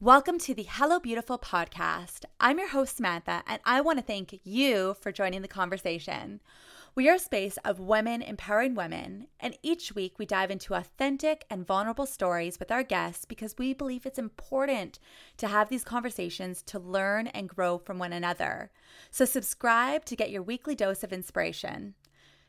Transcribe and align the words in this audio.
Welcome 0.00 0.38
to 0.38 0.54
the 0.54 0.62
Hello 0.68 1.00
Beautiful 1.00 1.40
podcast. 1.40 2.24
I'm 2.38 2.60
your 2.60 2.68
host, 2.68 2.98
Samantha, 2.98 3.42
and 3.48 3.60
I 3.64 3.80
want 3.80 3.98
to 3.98 4.04
thank 4.04 4.38
you 4.44 4.94
for 5.00 5.10
joining 5.10 5.42
the 5.42 5.48
conversation. 5.48 6.40
We 6.94 7.08
are 7.08 7.16
a 7.16 7.18
space 7.18 7.56
of 7.64 7.80
women 7.80 8.22
empowering 8.22 8.76
women, 8.76 9.26
and 9.40 9.58
each 9.60 9.96
week 9.96 10.16
we 10.16 10.24
dive 10.24 10.52
into 10.52 10.74
authentic 10.74 11.46
and 11.50 11.66
vulnerable 11.66 12.06
stories 12.06 12.60
with 12.60 12.70
our 12.70 12.84
guests 12.84 13.24
because 13.24 13.58
we 13.58 13.74
believe 13.74 14.06
it's 14.06 14.20
important 14.20 15.00
to 15.36 15.48
have 15.48 15.68
these 15.68 15.82
conversations 15.82 16.62
to 16.62 16.78
learn 16.78 17.26
and 17.26 17.48
grow 17.48 17.76
from 17.76 17.98
one 17.98 18.12
another. 18.12 18.70
So, 19.10 19.24
subscribe 19.24 20.04
to 20.04 20.14
get 20.14 20.30
your 20.30 20.44
weekly 20.44 20.76
dose 20.76 21.02
of 21.02 21.12
inspiration. 21.12 21.94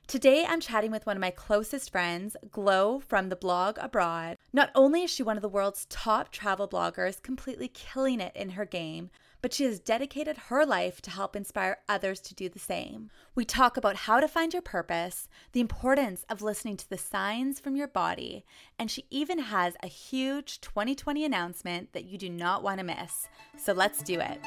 Today, 0.05 0.45
I'm 0.47 0.59
chatting 0.59 0.91
with 0.91 1.07
one 1.07 1.17
of 1.17 1.21
my 1.21 1.31
closest 1.31 1.91
friends, 1.91 2.37
Glo 2.51 2.99
from 2.99 3.29
the 3.29 3.35
blog 3.35 3.79
Abroad. 3.79 4.37
Not 4.51 4.71
only 4.73 5.03
is 5.03 5.11
she 5.11 5.21
one 5.21 5.37
of 5.37 5.43
the 5.43 5.49
world's 5.49 5.85
top 5.85 6.31
travel 6.31 6.67
bloggers, 6.67 7.21
completely 7.21 7.67
killing 7.67 8.19
it 8.19 8.35
in 8.35 8.51
her 8.51 8.65
game, 8.65 9.11
but 9.41 9.53
she 9.53 9.63
has 9.63 9.79
dedicated 9.79 10.37
her 10.37 10.65
life 10.65 11.01
to 11.01 11.11
help 11.11 11.35
inspire 11.35 11.77
others 11.87 12.19
to 12.19 12.35
do 12.35 12.49
the 12.49 12.59
same. 12.59 13.09
We 13.35 13.45
talk 13.45 13.77
about 13.77 13.95
how 13.95 14.19
to 14.19 14.27
find 14.27 14.51
your 14.51 14.61
purpose, 14.61 15.29
the 15.53 15.61
importance 15.61 16.25
of 16.29 16.41
listening 16.41 16.77
to 16.77 16.89
the 16.89 16.97
signs 16.97 17.59
from 17.59 17.75
your 17.75 17.87
body, 17.87 18.43
and 18.77 18.89
she 18.89 19.05
even 19.09 19.39
has 19.39 19.75
a 19.81 19.87
huge 19.87 20.59
2020 20.61 21.23
announcement 21.23 21.93
that 21.93 22.05
you 22.05 22.17
do 22.17 22.29
not 22.29 22.63
want 22.63 22.79
to 22.79 22.83
miss. 22.83 23.29
So 23.57 23.71
let's 23.73 24.01
do 24.01 24.19
it. 24.19 24.39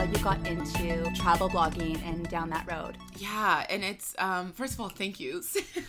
How 0.00 0.06
you 0.06 0.24
got 0.24 0.46
into 0.46 1.04
travel 1.14 1.46
blogging 1.46 2.02
and 2.04 2.26
down 2.30 2.48
that 2.48 2.66
road. 2.66 2.96
Yeah, 3.18 3.66
and 3.68 3.84
it's 3.84 4.14
um, 4.18 4.50
first 4.52 4.72
of 4.72 4.80
all, 4.80 4.88
thank 4.88 5.20
you. 5.20 5.42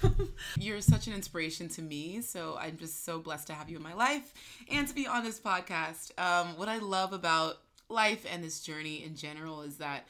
You're 0.60 0.82
such 0.82 1.08
an 1.08 1.14
inspiration 1.14 1.70
to 1.70 1.82
me, 1.82 2.20
so 2.20 2.58
I'm 2.60 2.76
just 2.76 3.06
so 3.06 3.20
blessed 3.20 3.48
to 3.48 3.54
have 3.54 3.70
you 3.70 3.78
in 3.78 3.84
my 3.84 3.94
life 3.94 4.34
and 4.70 4.86
to 4.86 4.94
be 4.94 5.08
on 5.08 5.24
this 5.24 5.40
podcast. 5.40 6.12
Um, 6.20 6.58
what 6.58 6.68
I 6.68 6.80
love 6.80 7.14
about 7.14 7.60
life 7.88 8.26
and 8.30 8.44
this 8.44 8.60
journey 8.60 9.02
in 9.02 9.16
general 9.16 9.62
is 9.62 9.78
that 9.78 10.06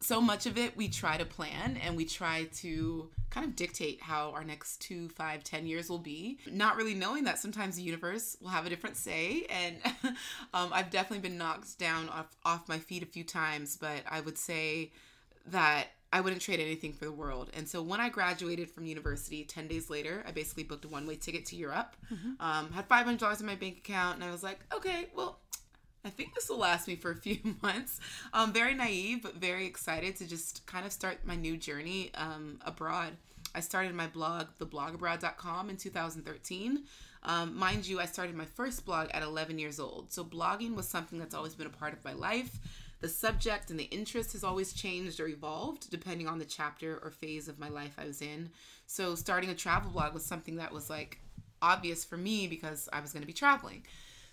so 0.00 0.20
much 0.20 0.46
of 0.46 0.56
it 0.56 0.76
we 0.76 0.88
try 0.88 1.16
to 1.16 1.24
plan 1.24 1.78
and 1.84 1.96
we 1.96 2.04
try 2.04 2.44
to 2.54 3.10
kind 3.28 3.46
of 3.46 3.54
dictate 3.54 4.00
how 4.02 4.30
our 4.30 4.42
next 4.42 4.80
two, 4.80 5.08
five, 5.10 5.44
ten 5.44 5.66
years 5.66 5.88
will 5.88 5.98
be, 5.98 6.38
not 6.50 6.76
really 6.76 6.94
knowing 6.94 7.24
that 7.24 7.38
sometimes 7.38 7.76
the 7.76 7.82
universe 7.82 8.36
will 8.40 8.48
have 8.48 8.66
a 8.66 8.68
different 8.68 8.96
say. 8.96 9.46
And 9.48 9.76
um, 10.54 10.70
I've 10.72 10.90
definitely 10.90 11.28
been 11.28 11.38
knocked 11.38 11.78
down 11.78 12.08
off, 12.08 12.34
off 12.44 12.68
my 12.68 12.78
feet 12.78 13.02
a 13.02 13.06
few 13.06 13.24
times, 13.24 13.76
but 13.76 14.02
I 14.10 14.20
would 14.20 14.36
say 14.36 14.90
that 15.46 15.88
I 16.12 16.20
wouldn't 16.20 16.42
trade 16.42 16.58
anything 16.58 16.92
for 16.92 17.04
the 17.04 17.12
world. 17.12 17.50
And 17.54 17.68
so 17.68 17.82
when 17.82 18.00
I 18.00 18.08
graduated 18.08 18.68
from 18.68 18.84
university, 18.84 19.44
10 19.44 19.68
days 19.68 19.88
later, 19.88 20.24
I 20.26 20.32
basically 20.32 20.64
booked 20.64 20.84
a 20.84 20.88
one 20.88 21.06
way 21.06 21.14
ticket 21.14 21.46
to 21.46 21.56
Europe, 21.56 21.94
mm-hmm. 22.12 22.32
um, 22.40 22.72
had 22.72 22.88
$500 22.88 23.40
in 23.40 23.46
my 23.46 23.54
bank 23.54 23.78
account, 23.78 24.16
and 24.16 24.24
I 24.24 24.32
was 24.32 24.42
like, 24.42 24.58
okay, 24.74 25.06
well, 25.14 25.38
I 26.04 26.10
think 26.10 26.34
this 26.34 26.48
will 26.48 26.58
last 26.58 26.88
me 26.88 26.96
for 26.96 27.10
a 27.10 27.16
few 27.16 27.38
months. 27.62 28.00
Um, 28.32 28.52
very 28.52 28.74
naive, 28.74 29.22
but 29.22 29.36
very 29.36 29.66
excited 29.66 30.16
to 30.16 30.26
just 30.26 30.66
kind 30.66 30.86
of 30.86 30.92
start 30.92 31.18
my 31.24 31.36
new 31.36 31.56
journey 31.56 32.10
um, 32.14 32.58
abroad. 32.64 33.12
I 33.54 33.60
started 33.60 33.94
my 33.94 34.06
blog, 34.06 34.46
theblogabroad.com, 34.58 35.70
in 35.70 35.76
2013. 35.76 36.84
Um, 37.22 37.56
mind 37.56 37.86
you, 37.86 38.00
I 38.00 38.06
started 38.06 38.34
my 38.34 38.44
first 38.44 38.86
blog 38.86 39.08
at 39.12 39.22
11 39.22 39.58
years 39.58 39.80
old. 39.80 40.12
So 40.12 40.24
blogging 40.24 40.74
was 40.74 40.88
something 40.88 41.18
that's 41.18 41.34
always 41.34 41.54
been 41.54 41.66
a 41.66 41.70
part 41.70 41.92
of 41.92 42.04
my 42.04 42.12
life. 42.12 42.58
The 43.00 43.08
subject 43.08 43.70
and 43.70 43.80
the 43.80 43.84
interest 43.84 44.32
has 44.32 44.44
always 44.44 44.72
changed 44.72 45.20
or 45.20 45.26
evolved 45.26 45.90
depending 45.90 46.28
on 46.28 46.38
the 46.38 46.44
chapter 46.44 47.00
or 47.02 47.10
phase 47.10 47.48
of 47.48 47.58
my 47.58 47.68
life 47.68 47.96
I 47.98 48.06
was 48.06 48.22
in. 48.22 48.50
So 48.86 49.14
starting 49.14 49.50
a 49.50 49.54
travel 49.54 49.90
blog 49.90 50.14
was 50.14 50.24
something 50.24 50.56
that 50.56 50.72
was 50.72 50.90
like 50.90 51.18
obvious 51.62 52.04
for 52.04 52.16
me 52.16 52.46
because 52.46 52.88
I 52.92 53.00
was 53.00 53.12
going 53.12 53.22
to 53.22 53.26
be 53.26 53.32
traveling. 53.32 53.84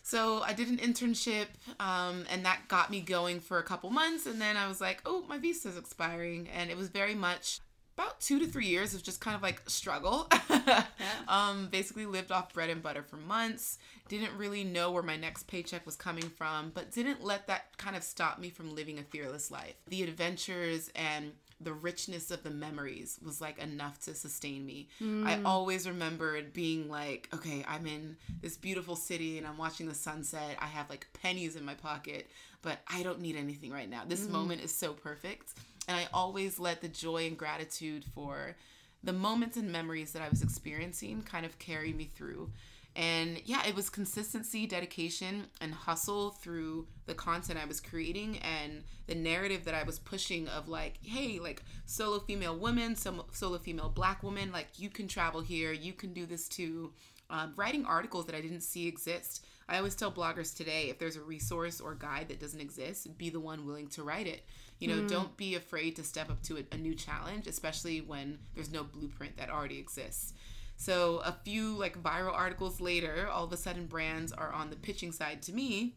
So 0.07 0.41
I 0.41 0.53
did 0.53 0.69
an 0.69 0.77
internship, 0.77 1.47
um, 1.81 2.23
and 2.31 2.45
that 2.45 2.69
got 2.69 2.89
me 2.89 3.01
going 3.01 3.41
for 3.41 3.59
a 3.59 3.63
couple 3.63 3.89
months. 3.89 4.25
And 4.25 4.39
then 4.39 4.55
I 4.55 4.65
was 4.69 4.79
like, 4.79 5.01
oh, 5.05 5.25
my 5.27 5.37
visa 5.37 5.67
is 5.67 5.77
expiring. 5.77 6.47
And 6.47 6.69
it 6.69 6.77
was 6.77 6.87
very 6.87 7.13
much 7.13 7.59
about 7.97 8.21
two 8.21 8.39
to 8.39 8.47
three 8.47 8.67
years 8.67 8.93
of 8.93 9.03
just 9.03 9.19
kind 9.19 9.35
of 9.35 9.41
like 9.41 9.61
struggle. 9.69 10.29
yeah. 10.49 10.85
um, 11.27 11.67
basically 11.67 12.05
lived 12.05 12.31
off 12.31 12.53
bread 12.53 12.69
and 12.69 12.81
butter 12.81 13.03
for 13.03 13.17
months. 13.17 13.79
Didn't 14.07 14.31
really 14.37 14.63
know 14.63 14.91
where 14.91 15.03
my 15.03 15.17
next 15.17 15.43
paycheck 15.47 15.85
was 15.85 15.97
coming 15.97 16.29
from, 16.29 16.71
but 16.73 16.93
didn't 16.93 17.21
let 17.21 17.47
that 17.47 17.77
kind 17.77 17.97
of 17.97 18.01
stop 18.01 18.39
me 18.39 18.49
from 18.49 18.73
living 18.73 18.99
a 18.99 19.03
fearless 19.03 19.51
life. 19.51 19.75
The 19.89 20.03
adventures 20.03 20.89
and 20.95 21.33
the 21.59 21.73
richness 21.73 22.29
of 22.29 22.43
the 22.43 22.51
memories 22.51 23.19
was 23.25 23.41
like 23.41 23.57
enough 23.57 23.99
to 24.01 24.13
sustain 24.13 24.65
me. 24.65 24.89
Mm. 25.01 25.25
I 25.25 25.41
always 25.43 25.87
remembered 25.87 26.53
being 26.53 26.87
like, 26.89 27.29
okay, 27.33 27.65
I'm 27.67 27.87
in 27.87 28.15
this 28.41 28.57
beautiful 28.57 28.95
city 28.95 29.37
and 29.37 29.47
I'm 29.47 29.57
watching 29.57 29.87
the 29.87 29.95
sunset. 29.95 30.57
I 30.59 30.67
have 30.67 30.89
like 30.89 31.07
pennies 31.21 31.55
in 31.55 31.65
my 31.65 31.73
pocket, 31.73 32.29
but 32.61 32.79
I 32.87 33.01
don't 33.01 33.21
need 33.21 33.35
anything 33.35 33.71
right 33.71 33.89
now. 33.89 34.03
This 34.07 34.27
mm. 34.27 34.31
moment 34.31 34.61
is 34.63 34.73
so 34.73 34.93
perfect. 34.93 35.53
And 35.87 35.97
I 35.97 36.07
always 36.13 36.59
let 36.59 36.81
the 36.81 36.89
joy 36.89 37.25
and 37.25 37.37
gratitude 37.37 38.03
for 38.13 38.55
the 39.03 39.13
moments 39.13 39.57
and 39.57 39.71
memories 39.71 40.11
that 40.11 40.21
I 40.21 40.29
was 40.29 40.43
experiencing 40.43 41.23
kind 41.23 41.45
of 41.45 41.57
carry 41.59 41.93
me 41.93 42.11
through. 42.15 42.51
And 42.97 43.39
yeah, 43.45 43.63
it 43.67 43.75
was 43.75 43.91
consistency, 43.91 44.65
dedication, 44.65 45.45
and 45.61 45.71
hustle 45.71 46.31
through 46.31 46.87
the 47.05 47.13
content 47.13 47.59
I 47.61 47.65
was 47.65 47.79
creating 47.79 48.39
and 48.39 48.83
the 49.05 49.13
narrative 49.13 49.65
that 49.65 49.75
I 49.75 49.83
was 49.83 49.99
pushing 49.99 50.47
of 50.47 50.67
like, 50.67 50.97
hey, 51.03 51.37
like 51.37 51.61
solo 51.85 52.17
female 52.17 52.57
women, 52.57 52.95
some 52.95 53.21
solo 53.31 53.59
female 53.59 53.89
black 53.89 54.23
woman, 54.23 54.51
like 54.51 54.67
you 54.77 54.89
can 54.89 55.07
travel 55.07 55.41
here, 55.41 55.71
you 55.71 55.93
can 55.93 56.11
do 56.11 56.25
this 56.25 56.49
too. 56.49 56.91
Um, 57.29 57.53
writing 57.55 57.85
articles 57.85 58.25
that 58.25 58.35
I 58.35 58.41
didn't 58.41 58.61
see 58.61 58.87
exist. 58.87 59.45
I 59.69 59.77
always 59.77 59.95
tell 59.95 60.11
bloggers 60.11 60.55
today 60.55 60.89
if 60.89 60.97
there's 60.97 61.17
a 61.17 61.21
resource 61.21 61.79
or 61.79 61.93
guide 61.93 62.29
that 62.29 62.39
doesn't 62.39 62.61
exist, 62.61 63.15
be 63.17 63.29
the 63.29 63.39
one 63.39 63.67
willing 63.67 63.89
to 63.89 64.01
write 64.01 64.25
it. 64.25 64.43
You 64.79 64.87
know, 64.87 65.01
mm. 65.03 65.07
don't 65.07 65.37
be 65.37 65.53
afraid 65.53 65.97
to 65.97 66.03
step 66.03 66.31
up 66.31 66.41
to 66.43 66.57
a, 66.57 66.63
a 66.71 66.77
new 66.77 66.95
challenge, 66.95 67.45
especially 67.45 68.01
when 68.01 68.39
there's 68.55 68.71
no 68.71 68.83
blueprint 68.83 69.37
that 69.37 69.51
already 69.51 69.77
exists. 69.77 70.33
So 70.77 71.21
a 71.25 71.35
few 71.43 71.75
like 71.75 72.01
viral 72.01 72.33
articles 72.33 72.79
later, 72.79 73.27
all 73.27 73.43
of 73.43 73.51
a 73.51 73.57
sudden 73.57 73.87
brands 73.87 74.31
are 74.31 74.53
on 74.53 74.69
the 74.69 74.75
pitching 74.75 75.11
side 75.11 75.41
to 75.43 75.51
me, 75.51 75.95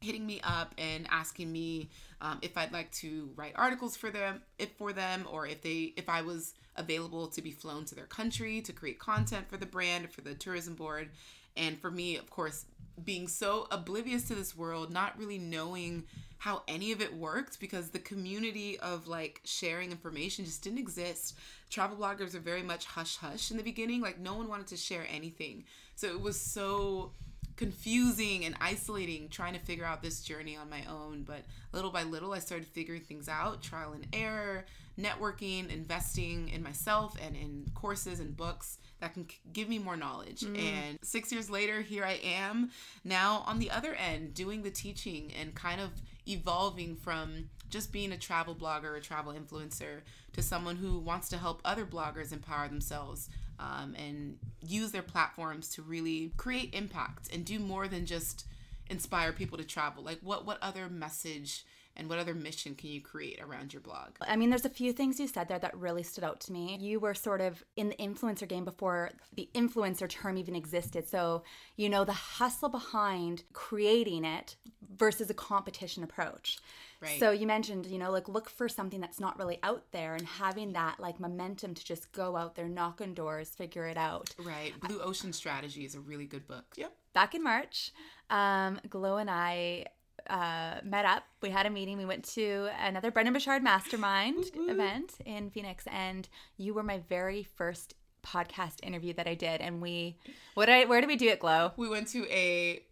hitting 0.00 0.24
me 0.24 0.40
up 0.44 0.74
and 0.78 1.06
asking 1.10 1.50
me 1.50 1.90
um, 2.20 2.38
if 2.40 2.56
I'd 2.56 2.72
like 2.72 2.90
to 2.92 3.30
write 3.34 3.52
articles 3.56 3.96
for 3.96 4.10
them, 4.10 4.40
if 4.58 4.70
for 4.78 4.92
them, 4.92 5.26
or 5.30 5.46
if 5.46 5.60
they 5.60 5.92
if 5.96 6.08
I 6.08 6.22
was 6.22 6.54
available 6.76 7.26
to 7.26 7.42
be 7.42 7.50
flown 7.50 7.84
to 7.86 7.94
their 7.94 8.06
country 8.06 8.62
to 8.62 8.72
create 8.72 8.98
content 8.98 9.48
for 9.48 9.56
the 9.56 9.66
brand 9.66 10.10
for 10.10 10.20
the 10.22 10.34
tourism 10.34 10.74
board. 10.74 11.10
And 11.56 11.78
for 11.80 11.90
me, 11.90 12.16
of 12.16 12.30
course, 12.30 12.64
being 13.04 13.28
so 13.28 13.66
oblivious 13.70 14.24
to 14.24 14.34
this 14.34 14.56
world, 14.56 14.90
not 14.90 15.18
really 15.18 15.38
knowing 15.38 16.04
how 16.38 16.62
any 16.66 16.90
of 16.90 17.00
it 17.00 17.14
worked 17.14 17.60
because 17.60 17.90
the 17.90 18.00
community 18.00 18.76
of 18.80 19.06
like 19.06 19.40
sharing 19.44 19.92
information 19.92 20.44
just 20.44 20.62
didn't 20.62 20.78
exist. 20.78 21.38
Travel 21.70 21.96
bloggers 21.96 22.34
are 22.34 22.40
very 22.40 22.62
much 22.62 22.84
hush 22.84 23.16
hush 23.16 23.50
in 23.50 23.56
the 23.56 23.62
beginning, 23.62 24.00
like 24.00 24.18
no 24.18 24.34
one 24.34 24.48
wanted 24.48 24.66
to 24.66 24.76
share 24.76 25.06
anything. 25.08 25.64
So 25.94 26.08
it 26.08 26.20
was 26.20 26.40
so 26.40 27.12
confusing 27.56 28.44
and 28.44 28.56
isolating 28.60 29.28
trying 29.28 29.52
to 29.52 29.60
figure 29.60 29.84
out 29.84 30.02
this 30.02 30.22
journey 30.22 30.56
on 30.56 30.68
my 30.68 30.84
own. 30.90 31.22
But 31.22 31.42
little 31.72 31.92
by 31.92 32.02
little, 32.02 32.32
I 32.32 32.40
started 32.40 32.66
figuring 32.66 33.02
things 33.02 33.28
out 33.28 33.62
trial 33.62 33.92
and 33.92 34.06
error, 34.12 34.64
networking, 34.98 35.70
investing 35.70 36.48
in 36.48 36.62
myself 36.62 37.16
and 37.24 37.36
in 37.36 37.70
courses 37.74 38.18
and 38.18 38.36
books 38.36 38.78
that 39.02 39.14
can 39.14 39.26
give 39.52 39.68
me 39.68 39.80
more 39.80 39.96
knowledge. 39.96 40.42
Mm. 40.42 40.58
And 40.58 40.98
six 41.02 41.32
years 41.32 41.50
later, 41.50 41.82
here 41.82 42.04
I 42.04 42.20
am 42.22 42.70
now 43.04 43.42
on 43.48 43.58
the 43.58 43.68
other 43.68 43.94
end 43.94 44.32
doing 44.32 44.62
the 44.62 44.70
teaching 44.70 45.32
and 45.38 45.52
kind 45.56 45.80
of 45.80 45.90
evolving 46.28 46.94
from 46.94 47.50
just 47.68 47.92
being 47.92 48.12
a 48.12 48.16
travel 48.16 48.54
blogger, 48.54 48.96
a 48.96 49.00
travel 49.00 49.34
influencer, 49.34 50.02
to 50.34 50.40
someone 50.42 50.76
who 50.76 51.00
wants 51.00 51.28
to 51.30 51.36
help 51.36 51.60
other 51.64 51.84
bloggers 51.84 52.32
empower 52.32 52.68
themselves 52.68 53.28
um, 53.58 53.96
and 53.98 54.38
use 54.64 54.92
their 54.92 55.02
platforms 55.02 55.68
to 55.70 55.82
really 55.82 56.32
create 56.36 56.72
impact 56.72 57.34
and 57.34 57.44
do 57.44 57.58
more 57.58 57.88
than 57.88 58.06
just 58.06 58.46
inspire 58.88 59.32
people 59.32 59.58
to 59.58 59.64
travel. 59.64 60.02
Like, 60.02 60.18
what 60.22 60.46
what 60.46 60.58
other 60.62 60.88
message 60.88 61.64
and 61.96 62.08
what 62.08 62.18
other 62.18 62.34
mission 62.34 62.74
can 62.74 62.90
you 62.90 63.00
create 63.00 63.40
around 63.40 63.72
your 63.72 63.82
blog? 63.82 64.10
I 64.20 64.36
mean, 64.36 64.50
there's 64.50 64.64
a 64.64 64.70
few 64.70 64.92
things 64.92 65.20
you 65.20 65.28
said 65.28 65.48
there 65.48 65.58
that 65.58 65.76
really 65.76 66.02
stood 66.02 66.24
out 66.24 66.40
to 66.40 66.52
me. 66.52 66.78
You 66.80 66.98
were 66.98 67.14
sort 67.14 67.40
of 67.40 67.62
in 67.76 67.90
the 67.90 67.96
influencer 67.96 68.48
game 68.48 68.64
before 68.64 69.10
the 69.34 69.48
influencer 69.54 70.08
term 70.08 70.38
even 70.38 70.56
existed. 70.56 71.08
So, 71.08 71.42
you 71.76 71.88
know, 71.88 72.04
the 72.04 72.12
hustle 72.12 72.70
behind 72.70 73.44
creating 73.52 74.24
it 74.24 74.56
versus 74.96 75.28
a 75.28 75.34
competition 75.34 76.02
approach. 76.02 76.58
Right. 77.02 77.18
So 77.18 77.32
you 77.32 77.48
mentioned, 77.48 77.86
you 77.86 77.98
know, 77.98 78.12
like 78.12 78.28
look 78.28 78.48
for 78.48 78.68
something 78.68 79.00
that's 79.00 79.18
not 79.18 79.36
really 79.38 79.58
out 79.64 79.90
there 79.90 80.14
and 80.14 80.24
having 80.24 80.72
that 80.74 81.00
like 81.00 81.18
momentum 81.18 81.74
to 81.74 81.84
just 81.84 82.12
go 82.12 82.36
out 82.36 82.54
there, 82.54 82.68
knock 82.68 83.00
on 83.00 83.12
doors, 83.12 83.50
figure 83.50 83.86
it 83.86 83.96
out. 83.96 84.30
Right. 84.38 84.72
Blue 84.80 85.00
Ocean 85.00 85.32
Strategy 85.32 85.84
is 85.84 85.96
a 85.96 86.00
really 86.00 86.26
good 86.26 86.46
book. 86.46 86.64
Yep. 86.76 86.92
Back 87.12 87.34
in 87.34 87.42
March, 87.42 87.92
um, 88.30 88.80
Glo 88.88 89.16
and 89.16 89.28
I 89.28 89.86
uh, 90.30 90.76
met 90.84 91.04
up. 91.04 91.24
We 91.40 91.50
had 91.50 91.66
a 91.66 91.70
meeting. 91.70 91.98
We 91.98 92.04
went 92.04 92.24
to 92.34 92.68
another 92.80 93.10
Brendon 93.10 93.34
Burchard 93.34 93.62
Mastermind 93.62 94.52
event 94.54 95.14
in 95.26 95.50
Phoenix, 95.50 95.84
and 95.88 96.28
you 96.56 96.72
were 96.72 96.84
my 96.84 97.02
very 97.08 97.42
first 97.42 97.94
podcast 98.24 98.76
interview 98.84 99.12
that 99.14 99.26
I 99.26 99.34
did. 99.34 99.60
And 99.60 99.82
we, 99.82 100.16
what 100.54 100.66
did 100.66 100.74
I, 100.74 100.84
where 100.84 101.00
did 101.00 101.08
we 101.08 101.16
do 101.16 101.28
it, 101.28 101.40
Glo? 101.40 101.72
We 101.76 101.88
went 101.88 102.06
to 102.08 102.24
a 102.30 102.84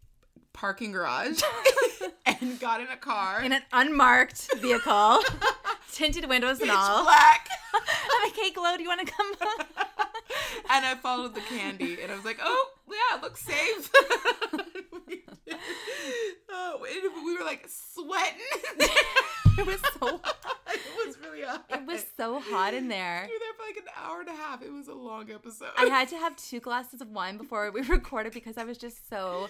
parking 0.53 0.93
garage 0.93 1.41
and 2.27 2.59
got 2.61 2.81
in 2.81 2.89
a 2.89 2.97
car. 2.97 3.43
In 3.43 3.53
an 3.53 3.63
unmarked 3.73 4.55
vehicle, 4.59 5.21
tinted 5.93 6.29
windows 6.29 6.61
and 6.61 6.71
all. 6.71 7.05
black. 7.05 7.49
I'm 7.75 8.29
like, 8.29 8.37
hey, 8.37 8.51
Glo, 8.51 8.77
do 8.77 8.83
you 8.83 8.89
want 8.89 9.07
to 9.07 9.13
come? 9.13 9.33
and 10.71 10.87
I 10.87 10.95
followed 11.03 11.35
the 11.35 11.41
candy, 11.41 11.99
and 12.03 12.11
I 12.11 12.17
was 12.17 12.25
like, 12.25 12.39
"Oh, 12.43 12.69
yeah, 12.89 13.17
it 13.19 13.23
looks 13.23 13.43
safe." 13.43 13.91
oh, 16.51 16.85
and 16.89 17.25
we 17.25 17.37
were 17.37 17.45
like 17.45 17.67
sweating. 17.69 18.41
it 19.59 19.67
was 19.67 19.81
so, 19.99 20.21
it 20.73 21.07
was 21.07 21.17
really 21.23 21.43
hot. 21.43 21.65
it 21.71 21.87
was 21.87 22.05
so 22.17 22.41
hot 22.41 22.75
in 22.75 22.89
there. 22.89 23.27
We 23.29 23.33
were 23.35 23.39
there 23.39 23.55
for 23.57 23.63
like 23.67 23.77
an 23.77 23.93
hour 24.05 24.21
and 24.21 24.29
a 24.29 24.33
half. 24.35 24.63
It 24.63 24.73
was 24.73 24.89
a 24.89 24.95
long 24.95 25.31
episode. 25.31 25.69
I 25.77 25.87
had 25.87 26.09
to 26.09 26.17
have 26.17 26.37
two 26.37 26.61
glasses 26.61 27.01
of 27.01 27.09
wine 27.11 27.37
before 27.37 27.71
we 27.71 27.83
recorded 27.83 28.33
because 28.33 28.59
I 28.59 28.65
was 28.65 28.79
just 28.79 29.09
so 29.09 29.49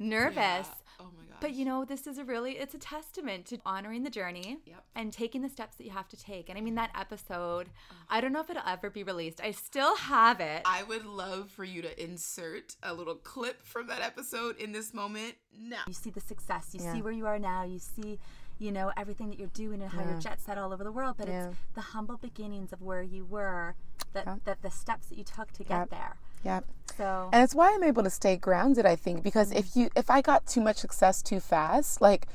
nervous. 0.00 0.36
Yeah. 0.36 0.64
Oh 0.98 1.04
my 1.16 1.24
god. 1.24 1.36
But 1.40 1.52
you 1.54 1.64
know, 1.64 1.84
this 1.84 2.06
is 2.06 2.18
a 2.18 2.24
really 2.24 2.52
it's 2.58 2.74
a 2.74 2.78
testament 2.78 3.46
to 3.46 3.58
honoring 3.64 4.02
the 4.02 4.10
journey 4.10 4.58
Yep. 4.66 4.84
and 4.94 5.12
taking 5.12 5.40
the 5.42 5.48
steps 5.48 5.76
that 5.76 5.84
you 5.84 5.90
have 5.90 6.08
to 6.08 6.16
take. 6.16 6.48
And 6.48 6.58
I 6.58 6.60
mean 6.60 6.74
that 6.74 6.90
episode, 6.94 7.68
I 8.08 8.20
don't 8.20 8.32
know 8.32 8.40
if 8.40 8.50
it'll 8.50 8.62
ever 8.66 8.90
be 8.90 9.02
released. 9.02 9.40
I 9.40 9.52
still 9.52 9.96
have 9.96 10.40
it. 10.40 10.62
I 10.66 10.82
would 10.82 11.06
love 11.06 11.50
for 11.50 11.64
you 11.64 11.80
to 11.82 12.02
insert 12.02 12.76
a 12.82 12.92
little 12.92 13.14
clip 13.14 13.64
from 13.64 13.86
that 13.86 14.02
episode 14.02 14.58
in 14.58 14.72
this 14.72 14.92
moment 14.92 15.34
now. 15.58 15.82
you 15.86 15.94
see 15.94 16.10
the 16.10 16.20
success, 16.20 16.70
you 16.74 16.80
Yeah. 16.82 16.92
see 16.94 17.02
where 17.02 17.12
you 17.12 17.26
are 17.26 17.38
now, 17.38 17.62
you 17.64 17.78
see 17.78 18.18
you 18.58 18.70
know 18.70 18.92
everything 18.94 19.30
that 19.30 19.38
you're 19.38 19.48
doing 19.54 19.80
and 19.80 19.90
how 19.90 20.02
you're 20.04 20.20
jet 20.20 20.38
set 20.38 20.58
all 20.58 20.70
over 20.74 20.84
the 20.84 20.92
world, 20.92 21.16
but 21.16 21.28
Yeah. 21.28 21.48
it's 21.48 21.56
the 21.74 21.80
humble 21.80 22.18
beginnings 22.18 22.74
of 22.74 22.82
where 22.82 23.00
you 23.02 23.24
were 23.24 23.74
that 24.12 24.26
Yeah. 24.26 24.36
that 24.44 24.60
the 24.60 24.70
steps 24.70 25.06
that 25.06 25.16
you 25.16 25.24
took 25.24 25.50
to 25.52 25.64
get 25.64 25.88
there. 25.88 26.18
Yeah. 26.44 26.60
So 26.96 27.28
And 27.32 27.42
it's 27.42 27.54
why 27.54 27.72
I'm 27.74 27.84
able 27.84 28.02
to 28.02 28.10
stay 28.10 28.36
grounded, 28.36 28.86
I 28.86 28.96
think, 28.96 29.22
because 29.22 29.52
if 29.52 29.76
you 29.76 29.90
if 29.96 30.10
I 30.10 30.20
got 30.20 30.46
too 30.46 30.60
much 30.60 30.78
success 30.78 31.22
too 31.22 31.40
fast, 31.40 32.00
like 32.00 32.26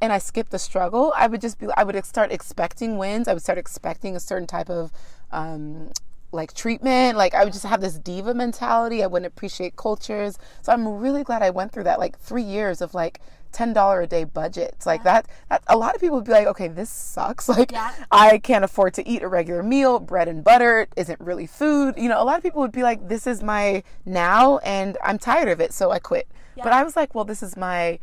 and 0.00 0.12
I 0.12 0.18
skipped 0.18 0.50
the 0.50 0.58
struggle, 0.58 1.12
I 1.16 1.26
would 1.26 1.40
just 1.40 1.58
be 1.58 1.66
I 1.76 1.84
would 1.84 2.04
start 2.04 2.30
expecting 2.32 2.98
wins. 2.98 3.28
I 3.28 3.32
would 3.32 3.42
start 3.42 3.58
expecting 3.58 4.14
a 4.14 4.20
certain 4.20 4.46
type 4.46 4.70
of 4.70 4.92
um 5.32 5.90
like 6.30 6.52
treatment. 6.54 7.16
Like 7.16 7.34
I 7.34 7.44
would 7.44 7.52
just 7.52 7.64
have 7.64 7.80
this 7.80 7.98
diva 7.98 8.34
mentality. 8.34 9.02
I 9.02 9.06
wouldn't 9.06 9.26
appreciate 9.26 9.76
cultures. 9.76 10.38
So 10.62 10.72
I'm 10.72 10.86
really 10.86 11.24
glad 11.24 11.42
I 11.42 11.50
went 11.50 11.72
through 11.72 11.84
that 11.84 11.98
like 11.98 12.18
3 12.18 12.42
years 12.42 12.80
of 12.80 12.94
like 12.94 13.20
ten 13.52 13.72
dollar 13.72 14.02
a 14.02 14.06
day 14.06 14.24
budgets 14.24 14.86
like 14.86 15.02
that. 15.04 15.26
That 15.48 15.62
a 15.66 15.76
lot 15.76 15.94
of 15.94 16.00
people 16.00 16.16
would 16.16 16.24
be 16.24 16.32
like, 16.32 16.46
okay, 16.48 16.68
this 16.68 16.90
sucks. 16.90 17.48
Like 17.58 17.72
Yeah. 17.72 17.92
I 18.10 18.38
can't 18.38 18.64
afford 18.64 18.94
to 18.94 19.08
eat 19.08 19.22
a 19.22 19.28
regular 19.28 19.62
meal. 19.62 19.98
Bread 20.00 20.28
and 20.28 20.44
butter 20.44 20.86
isn't 20.96 21.20
really 21.20 21.46
food. 21.46 21.94
You 21.96 22.08
know, 22.08 22.22
a 22.22 22.24
lot 22.24 22.36
of 22.36 22.42
people 22.42 22.60
would 22.60 22.72
be 22.72 22.82
like, 22.82 23.08
this 23.08 23.26
is 23.26 23.42
my 23.42 23.82
now, 24.04 24.58
and 24.58 24.96
I'm 25.02 25.18
tired 25.18 25.48
of 25.48 25.60
it, 25.60 25.72
so 25.72 25.90
I 25.90 25.98
quit. 25.98 26.28
But 26.64 26.72
I 26.72 26.82
was 26.84 26.94
like, 26.96 27.14
well, 27.14 27.24
this 27.24 27.42
is 27.42 27.56
my. 27.56 27.98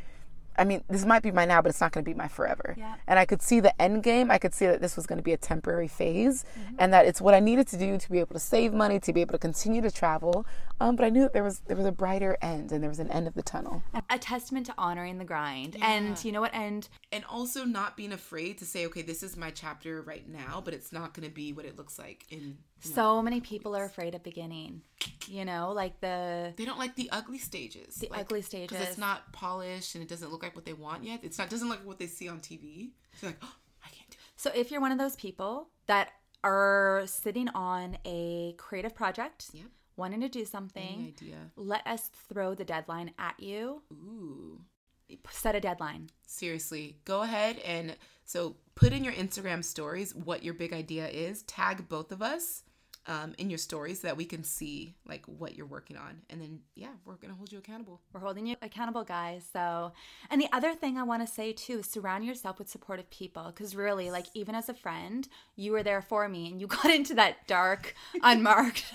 I 0.57 0.63
mean, 0.63 0.84
this 0.90 1.06
might 1.06 1.24
be 1.24 1.31
my 1.31 1.46
now, 1.46 1.62
but 1.62 1.69
it's 1.69 1.81
not 1.81 1.92
going 1.92 2.04
to 2.04 2.10
be 2.10 2.13
my 2.16 2.28
forever. 2.28 2.75
Yeah. 2.78 2.96
And 3.07 3.19
I 3.19 3.25
could 3.25 3.42
see 3.42 3.60
the 3.60 3.80
end 3.81 4.04
game. 4.04 4.31
I 4.31 4.38
could 4.38 4.54
see 4.54 4.66
that 4.66 4.81
this 4.81 4.96
was 4.96 5.06
going 5.06 5.18
to 5.18 5.24
be 5.24 5.34
a 5.34 5.38
temporary 5.38 5.88
phase, 5.88 6.46
Mm-hmm. 6.60 6.75
and 6.80 6.94
that 6.94 7.06
it's 7.06 7.19
what 7.22 7.34
I 7.34 7.40
needed 7.40 7.68
to 7.68 7.78
do 7.78 7.98
to 7.98 8.12
be 8.12 8.19
able 8.19 8.34
to 8.34 8.40
save 8.40 8.74
money, 8.74 9.00
to 9.00 9.13
be 9.13 9.22
able 9.22 9.34
to 9.34 9.38
continue 9.40 9.81
to 9.81 9.92
travel. 9.92 10.46
Um, 10.80 10.96
but 10.96 11.06
I 11.06 11.10
knew 11.10 11.22
that 11.22 11.34
there 11.34 11.44
was 11.44 11.60
there 11.68 11.78
was 11.78 11.86
a 11.86 11.92
brighter 11.92 12.38
end, 12.42 12.72
and 12.72 12.81
there 12.81 12.90
was 12.90 13.00
an 13.00 13.10
end 13.12 13.28
of 13.28 13.34
the 13.34 13.44
tunnel. 13.44 13.84
a 14.10 14.18
testament 14.18 14.66
to 14.68 14.74
honoring 14.78 15.18
the 15.18 15.25
grind. 15.25 15.78
And 15.81 16.24
you 16.24 16.31
know 16.31 16.42
what? 16.42 16.54
And 16.54 16.88
And 17.12 17.24
also 17.30 17.63
not 17.66 17.96
being 17.98 18.12
afraid 18.13 18.57
to 18.60 18.66
say, 18.66 18.86
okay, 18.88 19.02
this 19.02 19.24
is 19.24 19.36
my 19.38 19.52
chapter 19.52 20.02
right 20.02 20.28
now, 20.28 20.62
but 20.63 20.74
it's 20.74 20.92
not 20.92 21.13
going 21.13 21.28
to 21.28 21.34
be 21.34 21.54
what 21.54 21.66
it 21.66 21.78
looks 21.78 21.98
like 22.00 22.25
in. 22.30 22.57
So 22.94 23.22
many 23.22 23.42
people 23.42 23.76
are 23.76 23.86
afraid 23.86 24.16
of 24.16 24.24
beginning. 24.24 24.82
You 25.28 25.44
know, 25.46 25.72
like 25.74 26.00
the 26.02 26.54
They 26.56 26.66
don't 26.66 26.78
like 26.80 26.96
the 26.96 27.10
ugly 27.12 27.38
stages. 27.40 27.96
The 27.96 28.10
ugly 28.12 28.40
Because 28.42 28.46
stages. 28.46 28.80
it's 28.82 28.98
not 28.98 29.32
polished 29.34 29.96
and 29.96 30.04
it 30.04 30.08
doesn't 30.08 30.32
look 30.32 30.44
like 30.44 30.56
what 30.56 30.66
they 30.66 30.74
want 30.74 31.04
yet. 31.04 31.22
It's 31.24 31.38
not 31.38 31.50
doesn't 31.50 31.68
look 31.68 31.80
like 31.80 31.88
what 31.88 32.00
they 32.00 32.08
see 32.08 32.28
on 32.30 32.40
TV. 32.40 32.92
They're 33.22 33.32
like, 33.32 33.40
oh, 33.42 33.56
I 33.84 33.90
can't 33.90 34.10
do 34.10 34.16
it. 34.16 34.20
So 34.36 34.52
if 34.56 34.72
you're 34.72 34.82
one 34.82 34.92
of 34.92 34.98
those 35.00 35.16
people 35.16 35.70
that 35.88 36.10
are 36.44 37.04
sitting 37.08 37.50
on 37.50 37.98
a 38.06 38.54
creative 38.58 38.94
project, 38.94 39.50
Yep. 39.54 39.66
wanting 39.98 40.22
to 40.22 40.30
do 40.30 40.40
Any 40.40 40.46
something, 40.46 41.14
idea? 41.18 41.38
let 41.56 41.86
us 41.88 42.12
throw 42.30 42.54
the 42.54 42.66
deadline 42.66 43.12
at 43.18 43.40
you. 43.40 43.81
Ooh. 43.92 44.62
Set 45.31 45.56
a 45.56 45.60
deadline. 45.60 46.10
Seriously, 46.28 46.98
go 47.06 47.22
ahead 47.22 47.58
and 47.60 47.96
so 48.26 48.56
put 48.76 48.92
in 48.92 49.04
your 49.04 49.14
Instagram 49.14 49.64
stories 49.64 50.14
what 50.16 50.44
your 50.44 50.54
big 50.56 50.74
idea 50.74 51.08
is. 51.08 51.44
Tag 51.44 51.88
both 51.88 52.12
of 52.12 52.22
us 52.24 52.64
um, 53.07 53.34
in 53.38 53.50
your 53.50 53.57
stories 53.60 54.02
so 54.02 54.07
that 54.07 54.18
we 54.18 54.25
can 54.25 54.44
see 54.44 54.96
like 55.07 55.24
what 55.25 55.56
you're 55.56 55.66
working 55.66 55.98
on, 55.98 56.22
and 56.30 56.42
then 56.42 56.60
yeah, 56.75 56.90
we're 57.06 57.16
gonna 57.16 57.34
hold 57.36 57.52
you 57.52 57.57
accountable. 57.60 58.02
We're 58.13 58.19
holding 58.22 58.48
you 58.48 58.56
accountable, 58.62 59.04
guys. 59.04 59.46
So, 59.52 59.92
and 60.30 60.42
the 60.42 60.50
other 60.52 60.74
thing 60.74 60.98
I 60.98 61.04
want 61.04 61.25
to 61.25 61.31
say 61.31 61.54
too 61.54 61.80
is 61.80 61.86
surround 61.90 62.25
yourself 62.25 62.57
with 62.60 62.69
supportive 62.69 63.10
people. 63.10 63.46
Because 63.48 63.75
really, 63.75 64.12
like, 64.12 64.25
even 64.34 64.56
as 64.56 64.69
a 64.69 64.74
friend, 64.74 65.28
you 65.56 65.72
were 65.72 65.84
there 65.84 66.02
for 66.02 66.28
me 66.28 66.50
and 66.50 66.60
you 66.60 66.68
got 66.78 66.86
into 66.92 67.13
that 67.16 67.46
dark, 67.48 67.96
unmarked, 68.24 68.86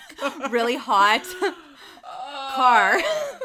really 0.50 0.76
hot 0.76 1.22
car 2.54 2.98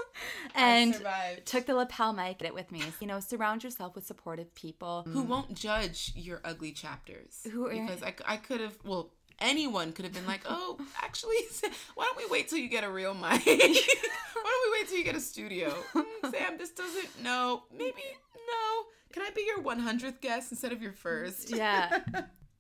and 0.56 1.00
took 1.46 1.66
the 1.66 1.76
lapel 1.76 2.14
mic 2.14 2.40
Get 2.40 2.48
it 2.48 2.54
with 2.54 2.72
me. 2.72 2.82
You 3.00 3.08
know, 3.08 3.20
surround 3.20 3.64
yourself 3.64 3.96
with 3.96 4.06
supportive 4.06 4.54
people. 4.56 5.06
Who 5.08 5.22
won't 5.24 5.54
judge 5.54 6.12
your 6.16 6.42
ugly 6.44 6.72
chapters? 6.72 7.46
Who 7.52 7.68
are- 7.68 7.72
because 7.72 8.02
I, 8.04 8.14
I 8.26 8.38
could 8.38 8.62
have 8.62 8.78
well. 8.84 9.12
Anyone 9.40 9.92
could 9.92 10.06
have 10.06 10.14
been 10.14 10.26
like, 10.28 10.42
"Oh, 10.48 10.78
actually, 11.02 11.36
why 11.96 12.06
don't 12.06 12.18
we 12.18 12.26
wait 12.32 12.48
till 12.50 12.58
you 12.60 12.70
get 12.70 12.84
a 12.84 12.90
real 12.90 13.14
mic? 13.14 13.46
why 13.46 13.56
don't 13.56 14.72
we 14.72 14.80
wait 14.80 14.88
till 14.88 14.98
you 14.98 15.04
get 15.04 15.16
a 15.16 15.20
studio?" 15.20 15.74
Mm, 15.94 16.32
Sam, 16.32 16.58
this 16.58 16.72
doesn't. 16.72 17.22
No, 17.24 17.64
maybe 17.72 18.02
no. 18.36 18.84
Can 19.14 19.24
I 19.24 19.30
be 19.34 19.46
your 19.48 19.62
100th 19.64 20.20
guest 20.22 20.52
instead 20.52 20.72
of 20.74 20.82
your 20.82 20.92
first? 20.92 21.50
Yeah. 21.56 22.00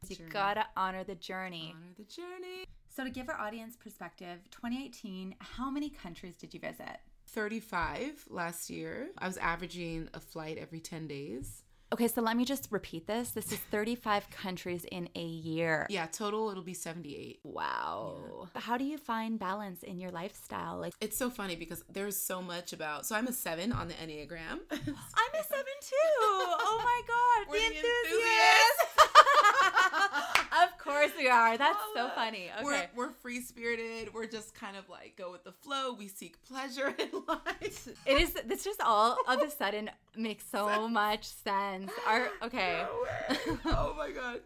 you 0.07 0.15
Journey. 0.15 0.29
gotta 0.31 0.65
honor 0.77 1.03
the 1.03 1.15
journey. 1.15 1.73
Honor 1.75 1.93
the 1.97 2.03
journey. 2.05 2.65
So, 2.87 3.03
to 3.03 3.09
give 3.09 3.27
our 3.27 3.37
audience 3.37 3.75
perspective, 3.75 4.39
2018, 4.51 5.35
how 5.39 5.69
many 5.69 5.89
countries 5.89 6.37
did 6.37 6.53
you 6.53 6.61
visit? 6.61 6.99
35 7.27 8.25
last 8.29 8.69
year. 8.69 9.09
I 9.17 9.27
was 9.27 9.35
averaging 9.37 10.07
a 10.13 10.19
flight 10.21 10.57
every 10.57 10.79
10 10.79 11.07
days. 11.07 11.63
Okay, 11.95 12.09
so 12.09 12.21
let 12.21 12.35
me 12.35 12.43
just 12.43 12.67
repeat 12.71 13.07
this. 13.07 13.29
This 13.31 13.53
is 13.53 13.59
35 13.71 14.29
countries 14.29 14.85
in 14.91 15.07
a 15.15 15.23
year. 15.23 15.87
Yeah, 15.89 16.07
total 16.07 16.49
it'll 16.49 16.61
be 16.61 16.73
78. 16.73 17.39
Wow. 17.45 18.49
How 18.53 18.75
do 18.77 18.83
you 18.83 18.97
find 18.97 19.39
balance 19.39 19.81
in 19.81 20.01
your 20.01 20.11
lifestyle? 20.11 20.77
Like, 20.77 20.93
It's 20.99 21.15
so 21.15 21.29
funny 21.29 21.55
because 21.55 21.85
there's 21.89 22.17
so 22.17 22.41
much 22.41 22.73
about. 22.73 23.05
So 23.05 23.15
I'm 23.15 23.27
a 23.27 23.31
seven 23.31 23.71
on 23.71 23.87
the 23.87 23.93
Enneagram. 23.93 24.59
I'm 24.69 25.33
a 25.39 25.43
seven 25.47 25.75
too. 25.79 25.95
Oh 26.19 26.81
my 26.83 27.01
God. 27.07 27.49
We're 27.49 27.59
the 27.59 27.75
the 27.75 27.77
enthusiast. 27.77 28.81
of 28.81 28.94
course 30.85 31.11
we 31.17 31.27
are. 31.27 31.57
That's 31.57 31.79
so 31.93 32.07
uh, 32.07 32.15
funny. 32.15 32.49
Okay. 32.55 32.63
We're, 32.63 32.87
we're 32.95 33.09
free 33.09 33.41
spirited. 33.41 34.13
We're 34.13 34.27
just 34.27 34.53
kind 34.53 34.77
of 34.77 34.87
like 34.89 35.15
go 35.17 35.31
with 35.31 35.43
the 35.43 35.51
flow. 35.51 35.93
We 35.93 36.07
seek 36.07 36.41
pleasure 36.43 36.93
in 36.97 37.09
life. 37.27 37.87
it 38.05 38.21
is, 38.21 38.33
this 38.45 38.63
just 38.63 38.81
all 38.81 39.17
of 39.27 39.41
a 39.41 39.49
sudden 39.49 39.89
makes 40.15 40.45
so 40.49 40.87
much 40.87 41.25
sense. 41.25 41.91
Our, 42.07 42.29
okay. 42.43 42.85
No 43.47 43.57
oh 43.65 43.95
my 43.97 44.11
god. 44.11 44.41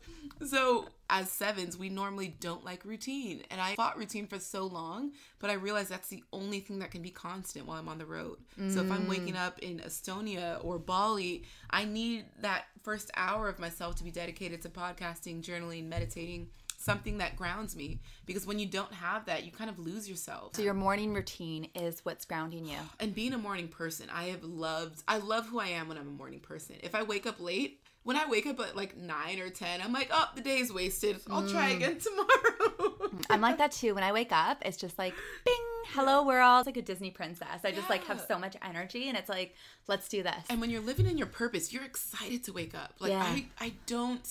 So 0.45 0.87
as 1.09 1.29
sevens, 1.29 1.77
we 1.77 1.89
normally 1.89 2.35
don't 2.39 2.63
like 2.63 2.85
routine. 2.85 3.43
And 3.49 3.59
I 3.59 3.75
fought 3.75 3.97
routine 3.97 4.27
for 4.27 4.39
so 4.39 4.65
long, 4.65 5.11
but 5.39 5.49
I 5.49 5.53
realized 5.53 5.89
that's 5.89 6.07
the 6.07 6.23
only 6.31 6.59
thing 6.59 6.79
that 6.79 6.91
can 6.91 7.01
be 7.01 7.09
constant 7.09 7.65
while 7.65 7.77
I'm 7.77 7.89
on 7.89 7.97
the 7.97 8.05
road. 8.05 8.37
So 8.69 8.81
if 8.81 8.91
I'm 8.91 9.07
waking 9.07 9.33
mm. 9.33 9.45
up 9.45 9.59
in 9.59 9.79
Estonia 9.79 10.63
or 10.63 10.77
Bali, 10.77 11.43
I 11.69 11.85
need 11.85 12.25
that 12.41 12.65
first 12.83 13.11
hour 13.15 13.49
of 13.49 13.59
myself 13.59 13.95
to 13.97 14.03
be 14.03 14.11
dedicated 14.11 14.61
to 14.63 14.69
podcasting, 14.69 15.41
journaling, 15.41 15.87
meditating, 15.87 16.47
something 16.77 17.17
that 17.19 17.35
grounds 17.35 17.75
me. 17.75 17.99
Because 18.25 18.45
when 18.45 18.59
you 18.59 18.65
don't 18.65 18.93
have 18.93 19.25
that, 19.25 19.45
you 19.45 19.51
kind 19.51 19.69
of 19.69 19.79
lose 19.79 20.09
yourself. 20.09 20.55
So 20.55 20.61
your 20.61 20.73
morning 20.73 21.13
routine 21.13 21.69
is 21.75 22.03
what's 22.03 22.25
grounding 22.25 22.65
you. 22.65 22.77
and 22.99 23.13
being 23.13 23.33
a 23.33 23.37
morning 23.37 23.67
person, 23.67 24.07
I 24.13 24.25
have 24.25 24.43
loved. 24.43 25.03
I 25.07 25.17
love 25.17 25.47
who 25.47 25.59
I 25.59 25.67
am 25.67 25.87
when 25.87 25.97
I'm 25.97 26.07
a 26.07 26.11
morning 26.11 26.39
person. 26.39 26.75
If 26.81 26.95
I 26.95 27.03
wake 27.03 27.25
up 27.25 27.39
late, 27.39 27.81
when 28.03 28.15
I 28.15 28.27
wake 28.27 28.47
up 28.47 28.59
at 28.59 28.75
like 28.75 28.97
nine 28.97 29.39
or 29.39 29.49
ten, 29.49 29.81
I'm 29.81 29.93
like, 29.93 30.09
oh, 30.11 30.29
the 30.35 30.41
day 30.41 30.57
is 30.57 30.71
wasted. 30.71 31.19
I'll 31.29 31.47
try 31.47 31.71
mm. 31.71 31.75
again 31.75 31.99
tomorrow. 31.99 33.11
I'm 33.29 33.41
like 33.41 33.57
that 33.57 33.71
too. 33.71 33.93
When 33.93 34.03
I 34.03 34.11
wake 34.11 34.31
up, 34.31 34.61
it's 34.65 34.77
just 34.77 34.97
like, 34.97 35.13
bing, 35.45 35.55
hello 35.87 36.25
world. 36.25 36.61
It's 36.61 36.67
like 36.67 36.77
a 36.77 36.81
Disney 36.81 37.11
princess. 37.11 37.61
I 37.63 37.71
just 37.71 37.89
like 37.89 38.05
have 38.05 38.23
so 38.27 38.39
much 38.39 38.55
energy 38.63 39.09
and 39.09 39.17
it's 39.17 39.29
like, 39.29 39.55
let's 39.87 40.07
do 40.07 40.23
this. 40.23 40.45
and 40.49 40.61
when 40.61 40.69
you're 40.69 40.81
living 40.81 41.07
in 41.07 41.17
your 41.17 41.27
purpose, 41.27 41.73
you're 41.73 41.83
excited 41.83 42.43
to 42.45 42.53
wake 42.53 42.73
up. 42.73 42.95
Like 42.99 43.11
Yeah. 43.11 43.23
I, 43.23 43.45
I 43.59 43.73
don't. 43.85 44.27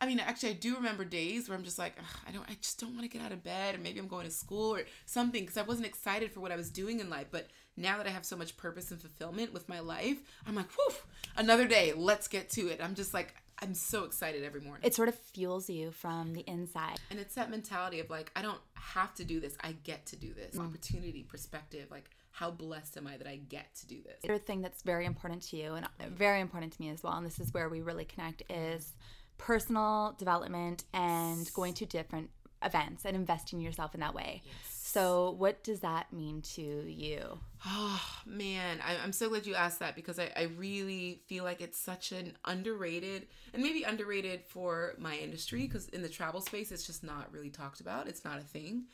I 0.00 0.06
mean, 0.06 0.20
actually, 0.20 0.50
I 0.50 0.52
do 0.52 0.76
remember 0.76 1.04
days 1.04 1.48
where 1.48 1.58
I'm 1.58 1.64
just 1.64 1.76
like, 1.76 1.94
I 2.26 2.30
don't, 2.30 2.48
I 2.48 2.56
just 2.60 2.78
don't 2.78 2.94
want 2.94 3.02
to 3.02 3.08
get 3.08 3.20
out 3.20 3.32
of 3.32 3.42
bed, 3.42 3.74
or 3.74 3.78
maybe 3.78 3.98
I'm 3.98 4.06
going 4.06 4.26
to 4.26 4.30
school 4.30 4.76
or 4.76 4.84
something 5.06 5.42
because 5.42 5.56
I 5.56 5.62
wasn't 5.62 5.88
excited 5.88 6.30
for 6.30 6.38
what 6.38 6.52
I 6.52 6.56
was 6.56 6.70
doing 6.70 7.00
in 7.00 7.10
life. 7.10 7.26
But 7.32 7.48
now 7.78 7.96
that 7.98 8.06
I 8.06 8.10
have 8.10 8.24
so 8.24 8.36
much 8.36 8.56
purpose 8.56 8.90
and 8.90 9.00
fulfillment 9.00 9.52
with 9.52 9.68
my 9.68 9.80
life, 9.80 10.18
I'm 10.46 10.54
like, 10.54 10.70
whew, 10.72 10.94
another 11.36 11.66
day, 11.66 11.92
let's 11.94 12.28
get 12.28 12.50
to 12.50 12.68
it. 12.68 12.80
I'm 12.82 12.94
just 12.94 13.14
like, 13.14 13.34
I'm 13.60 13.74
so 13.74 14.04
excited 14.04 14.44
every 14.44 14.60
morning. 14.60 14.82
It 14.84 14.94
sort 14.94 15.08
of 15.08 15.14
fuels 15.16 15.68
you 15.68 15.90
from 15.90 16.32
the 16.32 16.44
inside. 16.46 16.98
And 17.10 17.18
it's 17.18 17.34
that 17.34 17.50
mentality 17.50 18.00
of 18.00 18.10
like, 18.10 18.30
I 18.36 18.42
don't 18.42 18.60
have 18.74 19.14
to 19.16 19.24
do 19.24 19.40
this, 19.40 19.56
I 19.60 19.72
get 19.84 20.06
to 20.06 20.16
do 20.16 20.32
this. 20.32 20.56
Mm. 20.56 20.66
Opportunity, 20.66 21.24
perspective, 21.24 21.88
like, 21.90 22.10
how 22.30 22.50
blessed 22.52 22.96
am 22.96 23.06
I 23.08 23.16
that 23.16 23.26
I 23.26 23.36
get 23.36 23.74
to 23.76 23.86
do 23.86 24.00
this? 24.02 24.22
The 24.22 24.28
other 24.28 24.38
thing 24.38 24.60
that's 24.60 24.82
very 24.82 25.06
important 25.06 25.42
to 25.48 25.56
you 25.56 25.74
and 25.74 25.88
very 26.14 26.40
important 26.40 26.72
to 26.74 26.80
me 26.80 26.88
as 26.90 27.02
well, 27.02 27.14
and 27.14 27.26
this 27.26 27.40
is 27.40 27.52
where 27.52 27.68
we 27.68 27.80
really 27.80 28.04
connect, 28.04 28.42
is 28.48 28.94
personal 29.38 30.14
development 30.18 30.84
and 30.92 31.52
going 31.52 31.74
to 31.74 31.86
different 31.86 32.30
events 32.62 33.04
and 33.04 33.16
investing 33.16 33.60
yourself 33.60 33.94
in 33.94 34.00
that 34.00 34.14
way. 34.14 34.42
Yes. 34.44 34.77
So, 34.90 35.32
what 35.32 35.62
does 35.62 35.80
that 35.80 36.14
mean 36.14 36.40
to 36.54 36.62
you? 36.62 37.38
Oh, 37.66 38.02
man. 38.24 38.78
I, 38.82 38.94
am 38.94 39.12
so 39.12 39.28
glad 39.28 39.44
you 39.44 39.54
asked 39.54 39.80
that 39.80 39.94
because 39.94 40.18
I, 40.18 40.30
I 40.34 40.44
really 40.56 41.20
feel 41.26 41.44
like 41.44 41.60
it's 41.60 41.78
such 41.78 42.10
an 42.10 42.38
underrated 42.46 43.26
and 43.52 43.62
maybe 43.62 43.82
underrated 43.82 44.44
for 44.46 44.94
my 44.96 45.14
industry 45.14 45.66
because 45.66 45.88
in 45.88 46.00
the 46.00 46.08
travel 46.08 46.40
space, 46.40 46.72
it's 46.72 46.86
just 46.86 47.04
not 47.04 47.30
really 47.30 47.50
talked 47.50 47.82
about. 47.82 48.08
It's 48.08 48.24
not 48.24 48.38
a 48.38 48.42
thing. 48.42 48.84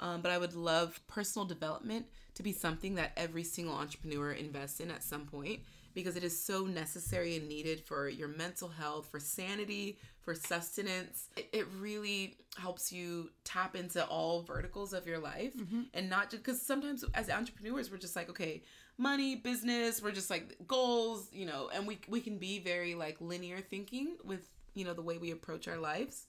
Um, 0.00 0.22
but 0.22 0.32
I 0.32 0.38
would 0.38 0.54
love 0.54 1.00
personal 1.06 1.46
development 1.46 2.06
to 2.34 2.42
be 2.42 2.52
something 2.52 2.96
that 2.96 3.12
every 3.16 3.44
single 3.44 3.76
entrepreneur 3.76 4.32
invests 4.32 4.80
in 4.80 4.90
at 4.90 5.04
some 5.04 5.24
point 5.24 5.60
because 5.94 6.16
it 6.16 6.24
is 6.24 6.36
so 6.36 6.64
necessary 6.64 7.36
and 7.36 7.48
needed 7.48 7.84
for 7.84 8.08
your 8.08 8.26
mental 8.26 8.68
health, 8.68 9.06
for 9.08 9.20
sanity, 9.20 9.98
for 10.24 10.34
sustenance. 10.34 11.28
It, 11.36 11.48
it 11.52 11.66
really 11.78 12.36
helps 12.56 12.92
you 12.92 13.30
tap 13.44 13.76
into 13.76 14.04
all 14.06 14.42
verticals 14.42 14.92
of 14.92 15.06
your 15.06 15.18
life 15.18 15.56
mm-hmm. 15.56 15.82
and 15.92 16.08
not 16.08 16.30
just 16.30 16.42
because 16.42 16.62
sometimes 16.62 17.04
as 17.14 17.28
entrepreneurs, 17.30 17.90
we're 17.90 17.98
just 17.98 18.16
like, 18.16 18.30
okay, 18.30 18.62
money, 18.96 19.36
business, 19.36 20.02
we're 20.02 20.12
just 20.12 20.30
like 20.30 20.56
goals, 20.66 21.28
you 21.32 21.46
know, 21.46 21.70
and 21.74 21.86
we, 21.86 21.98
we 22.08 22.20
can 22.20 22.38
be 22.38 22.58
very 22.58 22.94
like 22.94 23.16
linear 23.20 23.60
thinking 23.60 24.16
with, 24.24 24.48
you 24.74 24.84
know, 24.84 24.94
the 24.94 25.02
way 25.02 25.18
we 25.18 25.30
approach 25.30 25.68
our 25.68 25.78
lives. 25.78 26.26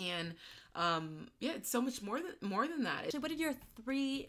And 0.00 0.34
um, 0.74 1.28
yeah, 1.40 1.52
it's 1.56 1.70
so 1.70 1.80
much 1.80 2.02
more 2.02 2.20
than 2.20 2.32
more 2.40 2.68
than 2.68 2.84
that. 2.84 3.10
So 3.10 3.18
what 3.18 3.30
are 3.30 3.34
your 3.34 3.54
three 3.82 4.28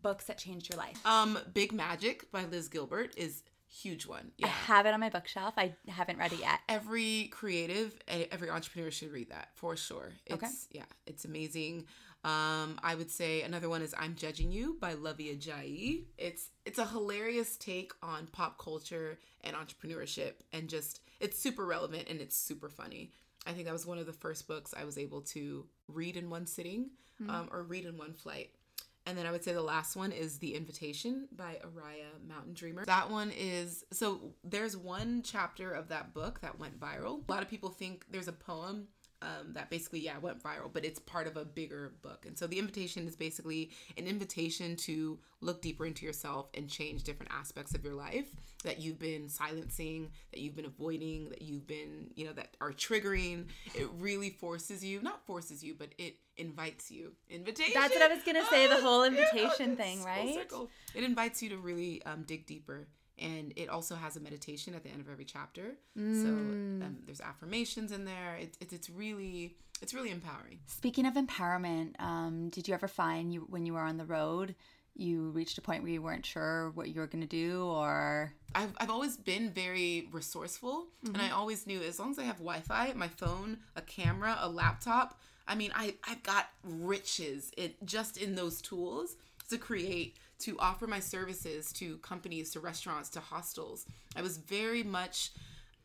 books 0.00 0.24
that 0.26 0.38
changed 0.38 0.72
your 0.72 0.78
life? 0.78 1.04
Um, 1.06 1.38
Big 1.52 1.72
Magic 1.72 2.30
by 2.32 2.44
Liz 2.44 2.68
Gilbert 2.68 3.12
is 3.16 3.42
huge 3.70 4.06
one. 4.06 4.32
Yeah. 4.36 4.46
I 4.46 4.50
have 4.50 4.86
it 4.86 4.94
on 4.94 5.00
my 5.00 5.10
bookshelf. 5.10 5.54
I 5.56 5.74
haven't 5.88 6.18
read 6.18 6.32
it 6.32 6.40
yet. 6.40 6.60
Every 6.68 7.28
creative, 7.32 7.98
and 8.08 8.26
every 8.30 8.50
entrepreneur 8.50 8.90
should 8.90 9.12
read 9.12 9.30
that 9.30 9.48
for 9.54 9.76
sure. 9.76 10.12
It's, 10.26 10.34
okay. 10.34 10.52
Yeah, 10.72 10.84
it's 11.06 11.24
amazing. 11.24 11.86
Um, 12.22 12.78
I 12.82 12.94
would 12.96 13.10
say 13.10 13.42
another 13.42 13.70
one 13.70 13.80
is 13.80 13.94
I'm 13.98 14.14
Judging 14.14 14.52
You 14.52 14.76
by 14.78 14.94
Luvvie 14.94 15.38
Ajayi. 15.38 16.04
It's 16.18 16.50
it's 16.66 16.78
a 16.78 16.84
hilarious 16.84 17.56
take 17.56 17.92
on 18.02 18.26
pop 18.26 18.58
culture 18.58 19.18
and 19.42 19.56
entrepreneurship 19.56 20.32
and 20.52 20.68
just 20.68 21.00
it's 21.18 21.38
super 21.38 21.64
relevant 21.64 22.08
and 22.10 22.20
it's 22.20 22.36
super 22.36 22.68
funny. 22.68 23.12
I 23.46 23.52
think 23.52 23.64
that 23.64 23.72
was 23.72 23.86
one 23.86 23.96
of 23.96 24.04
the 24.04 24.12
first 24.12 24.46
books 24.46 24.74
I 24.78 24.84
was 24.84 24.98
able 24.98 25.22
to 25.22 25.64
read 25.88 26.18
in 26.18 26.28
one 26.28 26.46
sitting 26.46 26.90
mm-hmm. 27.20 27.30
um, 27.30 27.48
or 27.50 27.62
read 27.62 27.86
in 27.86 27.96
one 27.96 28.12
flight. 28.12 28.50
And 29.06 29.16
then 29.16 29.26
I 29.26 29.30
would 29.30 29.42
say 29.42 29.52
the 29.52 29.62
last 29.62 29.96
one 29.96 30.12
is 30.12 30.38
The 30.38 30.54
Invitation 30.54 31.28
by 31.32 31.58
Oriah 31.64 32.12
Mountain 32.28 32.54
Dreamer. 32.54 32.84
That 32.84 33.10
one 33.10 33.32
is 33.36 33.84
so 33.92 34.34
there's 34.44 34.76
one 34.76 35.22
chapter 35.22 35.72
of 35.72 35.88
that 35.88 36.14
book 36.14 36.40
that 36.40 36.58
went 36.58 36.78
viral. 36.78 37.26
A 37.28 37.32
lot 37.32 37.42
of 37.42 37.48
people 37.48 37.70
think 37.70 38.04
there's 38.10 38.28
a 38.28 38.32
poem 38.32 38.88
um, 39.22 39.52
that 39.52 39.70
basically 39.70 40.00
yeah 40.00 40.18
went 40.18 40.42
viral 40.42 40.72
but 40.72 40.84
it's 40.84 40.98
part 40.98 41.26
of 41.26 41.36
a 41.36 41.44
bigger 41.44 41.92
book. 42.02 42.24
And 42.26 42.38
so 42.38 42.46
the 42.46 42.58
invitation 42.58 43.06
is 43.06 43.16
basically 43.16 43.70
an 43.96 44.06
invitation 44.06 44.76
to 44.76 45.18
look 45.40 45.62
deeper 45.62 45.86
into 45.86 46.04
yourself 46.04 46.48
and 46.54 46.68
change 46.68 47.02
different 47.02 47.32
aspects 47.32 47.74
of 47.74 47.84
your 47.84 47.94
life 47.94 48.28
that 48.64 48.80
you've 48.80 48.98
been 48.98 49.28
silencing 49.28 50.10
that 50.32 50.40
you've 50.40 50.54
been 50.54 50.66
avoiding 50.66 51.28
that 51.30 51.42
you've 51.42 51.66
been 51.66 52.10
you 52.14 52.26
know 52.26 52.32
that 52.32 52.56
are 52.60 52.72
triggering. 52.72 53.46
It 53.74 53.88
really 53.98 54.30
forces 54.30 54.84
you 54.84 55.00
not 55.02 55.24
forces 55.26 55.62
you 55.62 55.74
but 55.78 55.88
it 55.98 56.16
invites 56.36 56.90
you. 56.90 57.12
Invitation? 57.28 57.72
That's 57.74 57.94
what 57.94 58.02
i 58.02 58.14
was 58.14 58.22
gonna 58.24 58.44
say 58.46 58.66
the 58.66 58.80
whole 58.80 59.04
invitation 59.04 59.70
yeah, 59.70 59.74
thing 59.74 60.04
right? 60.04 60.46
it 60.94 61.04
invites 61.04 61.42
you 61.42 61.50
to 61.50 61.56
really 61.58 62.02
um, 62.04 62.22
dig 62.22 62.46
deeper 62.46 62.86
and 63.20 63.52
it 63.56 63.68
also 63.68 63.94
has 63.94 64.16
a 64.16 64.20
meditation 64.20 64.74
at 64.74 64.82
the 64.82 64.88
end 64.90 65.00
of 65.00 65.08
every 65.10 65.24
chapter 65.24 65.74
mm. 65.98 66.22
so 66.22 66.28
um, 66.28 66.98
there's 67.06 67.20
affirmations 67.20 67.92
in 67.92 68.04
there 68.04 68.36
it, 68.40 68.56
it, 68.60 68.72
it's 68.72 68.90
really 68.90 69.56
it's 69.82 69.94
really 69.94 70.10
empowering 70.10 70.58
speaking 70.66 71.06
of 71.06 71.14
empowerment 71.14 72.00
um, 72.00 72.48
did 72.50 72.66
you 72.66 72.74
ever 72.74 72.88
find 72.88 73.32
you 73.32 73.46
when 73.50 73.66
you 73.66 73.74
were 73.74 73.80
on 73.80 73.96
the 73.96 74.04
road 74.04 74.54
you 74.96 75.30
reached 75.30 75.56
a 75.56 75.60
point 75.60 75.82
where 75.82 75.92
you 75.92 76.02
weren't 76.02 76.26
sure 76.26 76.70
what 76.74 76.88
you 76.88 77.00
were 77.00 77.06
going 77.06 77.22
to 77.22 77.26
do 77.26 77.64
or 77.64 78.32
I've, 78.54 78.72
I've 78.78 78.90
always 78.90 79.16
been 79.16 79.50
very 79.50 80.08
resourceful 80.12 80.86
mm-hmm. 81.04 81.14
and 81.14 81.22
i 81.22 81.30
always 81.30 81.66
knew 81.66 81.80
as 81.80 81.98
long 81.98 82.10
as 82.10 82.18
i 82.18 82.24
have 82.24 82.38
wi-fi 82.38 82.92
my 82.94 83.08
phone 83.08 83.58
a 83.76 83.82
camera 83.82 84.36
a 84.40 84.48
laptop 84.48 85.18
i 85.46 85.54
mean 85.54 85.72
I, 85.74 85.94
i've 86.08 86.22
got 86.22 86.48
riches 86.64 87.50
it 87.56 87.76
just 87.84 88.16
in 88.16 88.34
those 88.34 88.60
tools 88.60 89.16
to 89.50 89.58
create 89.58 90.16
to 90.40 90.58
offer 90.58 90.86
my 90.86 91.00
services 91.00 91.72
to 91.74 91.98
companies, 91.98 92.50
to 92.50 92.60
restaurants, 92.60 93.08
to 93.10 93.20
hostels. 93.20 93.86
I 94.16 94.22
was 94.22 94.38
very 94.38 94.82
much 94.82 95.32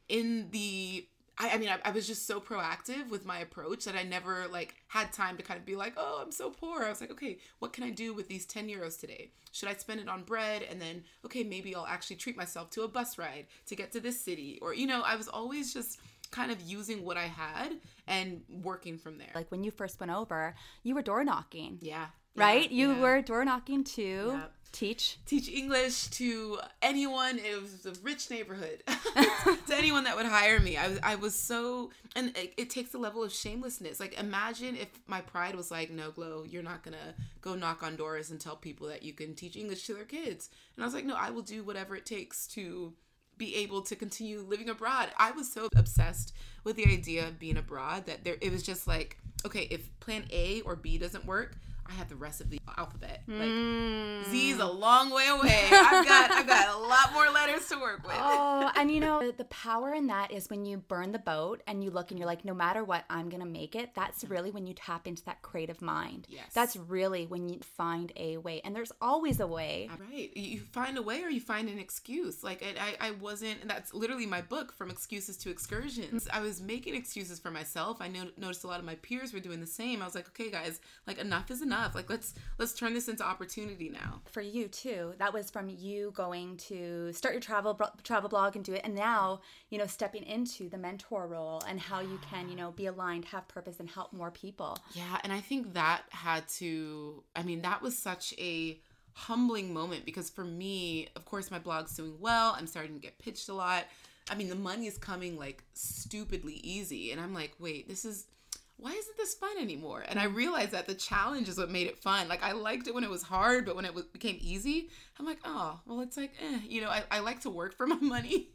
in 0.09 0.49
the 0.51 1.07
I, 1.37 1.51
I 1.51 1.57
mean, 1.57 1.69
I, 1.69 1.79
I, 1.83 1.91
was 1.91 2.07
just 2.07 2.27
so 2.27 2.39
proactive 2.39 3.09
with 3.09 3.25
my 3.25 3.39
approach 3.39 3.85
that 3.85 3.95
I 3.95 4.03
never 4.03 4.47
like 4.47 4.75
had 4.87 5.11
time 5.11 5.35
to 5.37 5.43
kind 5.43 5.59
of 5.59 5.65
be 5.65 5.75
like, 5.75 5.93
oh, 5.97 6.21
I'm 6.23 6.31
so 6.31 6.49
poor. 6.49 6.83
I 6.83 6.89
was 6.89 7.01
like, 7.01 7.11
okay, 7.11 7.39
what 7.59 7.73
can 7.73 7.83
I 7.83 7.89
do 7.89 8.13
with 8.13 8.27
these 8.27 8.45
10 8.45 8.69
euros 8.69 8.99
today? 8.99 9.31
Should 9.51 9.69
I 9.69 9.73
spend 9.73 9.99
it 9.99 10.07
on 10.07 10.23
bread? 10.23 10.63
And 10.63 10.81
then, 10.81 11.03
okay, 11.25 11.43
maybe 11.43 11.75
I'll 11.75 11.85
actually 11.85 12.15
treat 12.17 12.37
myself 12.37 12.69
to 12.71 12.83
a 12.83 12.87
bus 12.87 13.17
ride 13.17 13.47
to 13.65 13.75
get 13.75 13.91
to 13.93 13.99
this 13.99 14.19
city. 14.19 14.59
Or, 14.61 14.73
you 14.73 14.87
know, 14.87 15.01
I 15.01 15.15
was 15.15 15.27
always 15.27 15.73
just 15.73 15.99
kind 16.31 16.51
of 16.51 16.61
using 16.61 17.03
what 17.03 17.17
I 17.17 17.25
had 17.25 17.73
and 18.07 18.41
working 18.49 18.97
from 18.97 19.17
there. 19.17 19.31
Like 19.35 19.51
when 19.51 19.63
you 19.63 19.71
first 19.71 19.99
went 19.99 20.13
over, 20.13 20.55
you 20.83 20.95
were 20.95 21.01
door 21.01 21.23
knocking. 21.23 21.79
Yeah 21.81 22.07
right? 22.35 22.69
you 22.71 22.93
yeah. 22.93 23.01
were 23.01 23.21
door 23.21 23.45
knocking 23.45 23.83
too. 23.83 24.33
Yep. 24.33 24.51
Teach. 24.71 25.19
Teach 25.25 25.47
English 25.47 26.07
to 26.07 26.59
anyone. 26.81 27.39
It 27.39 27.61
was 27.61 27.85
a 27.85 27.93
rich 28.03 28.29
neighborhood. 28.29 28.83
to 28.87 29.73
anyone 29.73 30.03
that 30.03 30.17
would 30.17 30.25
hire 30.25 30.59
me. 30.59 30.75
I 30.75 30.89
was, 30.89 30.99
I 31.01 31.15
was 31.15 31.33
so, 31.33 31.91
and 32.13 32.35
it, 32.35 32.53
it, 32.57 32.69
takes 32.69 32.93
a 32.93 32.97
level 32.97 33.23
of 33.23 33.31
shamelessness. 33.31 34.01
Like, 34.01 34.19
imagine 34.19 34.75
if 34.75 34.89
my 35.07 35.21
pride 35.21 35.55
was 35.55 35.71
like, 35.71 35.91
no, 35.91 36.11
Glo, 36.11 36.43
you're 36.43 36.61
not 36.61 36.83
going 36.83 36.97
to 36.97 37.23
go 37.39 37.55
knock 37.55 37.83
on 37.83 37.95
doors 37.95 38.31
and 38.31 38.39
tell 38.39 38.57
people 38.57 38.87
that 38.89 39.01
you 39.01 39.13
can 39.13 39.33
teach 39.33 39.55
English 39.55 39.85
to 39.87 39.93
their 39.93 40.03
kids. 40.03 40.49
And 40.75 40.83
I 40.83 40.87
was 40.87 40.93
like, 40.93 41.05
no, 41.05 41.15
I 41.15 41.29
will 41.29 41.41
do 41.41 41.63
whatever 41.63 41.95
it 41.95 42.05
takes 42.05 42.45
to 42.47 42.91
be 43.37 43.55
able 43.55 43.81
to 43.83 43.95
continue 43.95 44.41
living 44.41 44.67
abroad. 44.67 45.09
I 45.17 45.31
was 45.31 45.51
so 45.51 45.69
obsessed 45.75 46.33
with 46.65 46.75
the 46.75 46.87
idea 46.87 47.27
of 47.27 47.39
being 47.39 47.57
abroad 47.57 48.05
that 48.07 48.23
there, 48.25 48.35
it 48.41 48.51
was 48.51 48.63
just 48.63 48.87
like, 48.87 49.17
okay, 49.45 49.67
if 49.71 49.97
plan 49.99 50.25
A 50.31 50.61
or 50.61 50.75
B 50.75 50.97
doesn't 50.97 51.25
work, 51.25 51.57
I 51.87 51.93
have 51.93 52.09
the 52.09 52.15
rest 52.15 52.41
of 52.41 52.49
the 52.49 52.59
alphabet. 52.77 53.21
Like 53.27 53.47
mm. 53.47 54.25
Z 54.25 54.49
is 54.49 54.59
a 54.59 54.65
long 54.65 55.11
way 55.11 55.27
away. 55.27 55.67
I've 55.71 56.07
got 56.07 56.31
I've 56.31 56.47
got 56.47 56.75
a 56.75 56.79
lot 56.79 57.13
more 57.13 57.29
letters 57.29 57.67
to 57.69 57.77
work 57.77 58.05
with. 58.05 58.15
Oh, 58.17 58.71
and 58.75 58.91
you 58.91 58.99
know 58.99 59.31
the 59.31 59.45
power 59.45 59.93
in 59.93 60.07
that 60.07 60.31
is 60.31 60.49
when 60.49 60.65
you 60.65 60.77
burn 60.77 61.11
the 61.11 61.19
boat 61.19 61.61
and 61.67 61.83
you 61.83 61.91
look 61.91 62.09
and 62.09 62.19
you're 62.19 62.27
like, 62.27 62.43
no 62.43 62.53
matter 62.53 62.83
what, 62.83 63.05
I'm 63.09 63.29
gonna 63.29 63.45
make 63.45 63.75
it. 63.75 63.91
That's 63.95 64.23
really 64.25 64.49
when 64.51 64.65
you 64.65 64.73
tap 64.73 65.07
into 65.07 65.23
that 65.25 65.41
creative 65.43 65.81
mind. 65.81 66.25
Yes. 66.27 66.45
That's 66.53 66.75
really 66.75 67.27
when 67.27 67.49
you 67.49 67.59
find 67.59 68.11
a 68.15 68.37
way, 68.37 68.61
and 68.65 68.75
there's 68.75 68.91
always 68.99 69.39
a 69.39 69.47
way. 69.47 69.89
Right. 70.11 70.35
You 70.35 70.61
find 70.71 70.97
a 70.97 71.03
way, 71.03 71.21
or 71.21 71.29
you 71.29 71.41
find 71.41 71.69
an 71.69 71.77
excuse. 71.77 72.43
Like 72.43 72.63
I, 72.63 72.95
I 72.99 73.11
wasn't. 73.11 73.61
And 73.61 73.69
that's 73.69 73.93
literally 73.93 74.25
my 74.25 74.41
book, 74.41 74.73
from 74.73 74.89
excuses 74.89 75.37
to 75.37 75.51
excursions. 75.51 76.27
I 76.33 76.41
was 76.41 76.61
making 76.61 76.95
excuses 76.95 77.39
for 77.39 77.51
myself. 77.51 77.97
I 78.01 78.07
noticed 78.07 78.63
a 78.63 78.67
lot 78.67 78.79
of 78.79 78.85
my 78.85 78.95
peers 78.95 79.33
were 79.33 79.39
doing 79.39 79.61
the 79.61 79.67
same. 79.67 80.01
I 80.01 80.05
was 80.05 80.15
like, 80.15 80.27
okay, 80.29 80.49
guys, 80.49 80.79
like 81.05 81.19
enough 81.19 81.51
is 81.51 81.61
enough 81.61 81.74
enough. 81.75 81.95
Like 81.95 82.09
let's 82.09 82.33
let's 82.57 82.73
turn 82.73 82.93
this 82.93 83.07
into 83.07 83.23
opportunity 83.23 83.89
now. 83.89 84.21
For 84.31 84.41
you 84.41 84.67
too. 84.67 85.13
That 85.17 85.33
was 85.33 85.49
from 85.49 85.69
you 85.69 86.11
going 86.15 86.57
to 86.69 87.11
start 87.13 87.33
your 87.33 87.41
travel 87.41 87.79
travel 88.03 88.29
blog 88.29 88.55
and 88.55 88.63
do 88.63 88.73
it 88.73 88.81
and 88.83 88.95
now, 88.95 89.41
you 89.69 89.77
know, 89.77 89.87
stepping 89.87 90.23
into 90.23 90.69
the 90.69 90.77
mentor 90.77 91.27
role 91.27 91.61
and 91.67 91.79
how 91.79 92.01
you 92.01 92.19
can, 92.29 92.49
you 92.49 92.55
know, 92.55 92.71
be 92.71 92.85
aligned, 92.85 93.25
have 93.25 93.47
purpose 93.47 93.79
and 93.79 93.89
help 93.89 94.13
more 94.13 94.31
people. 94.31 94.77
Yeah, 94.93 95.19
and 95.23 95.31
I 95.31 95.39
think 95.39 95.73
that 95.73 96.03
had 96.09 96.47
to 96.59 97.23
I 97.35 97.43
mean, 97.43 97.61
that 97.61 97.81
was 97.81 97.97
such 97.97 98.33
a 98.37 98.79
humbling 99.13 99.73
moment 99.73 100.05
because 100.05 100.29
for 100.29 100.43
me, 100.43 101.09
of 101.15 101.25
course 101.25 101.51
my 101.51 101.59
blog's 101.59 101.95
doing 101.95 102.17
well. 102.19 102.55
I'm 102.57 102.67
starting 102.67 102.93
to 102.93 103.01
get 103.01 103.19
pitched 103.19 103.49
a 103.49 103.53
lot. 103.53 103.85
I 104.29 104.33
mean, 104.33 104.49
the 104.49 104.55
money 104.55 104.87
is 104.87 104.97
coming 104.97 105.37
like 105.37 105.63
stupidly 105.73 106.55
easy 106.63 107.11
and 107.11 107.21
I'm 107.21 107.33
like, 107.33 107.53
"Wait, 107.59 107.87
this 107.87 108.05
is 108.05 108.25
why 108.77 108.91
isn't 108.91 109.17
this 109.17 109.33
fun 109.33 109.57
anymore? 109.59 110.03
And 110.07 110.19
I 110.19 110.25
realized 110.25 110.71
that 110.71 110.85
the 110.85 110.93
challenge 110.93 111.47
is 111.47 111.57
what 111.57 111.71
made 111.71 111.87
it 111.87 111.97
fun. 111.97 112.27
Like 112.27 112.43
I 112.43 112.51
liked 112.51 112.87
it 112.87 112.93
when 112.93 113.03
it 113.03 113.09
was 113.09 113.23
hard, 113.23 113.65
but 113.65 113.75
when 113.75 113.85
it 113.85 113.93
was, 113.93 114.05
became 114.05 114.37
easy, 114.41 114.89
I'm 115.17 115.25
like, 115.25 115.39
oh, 115.45 115.79
well, 115.85 116.01
it's 116.01 116.17
like, 116.17 116.33
eh. 116.41 116.59
you 116.67 116.81
know, 116.81 116.89
I, 116.89 117.03
I 117.09 117.19
like 117.19 117.41
to 117.41 117.49
work 117.49 117.75
for 117.75 117.87
my 117.87 117.95
money, 117.95 118.49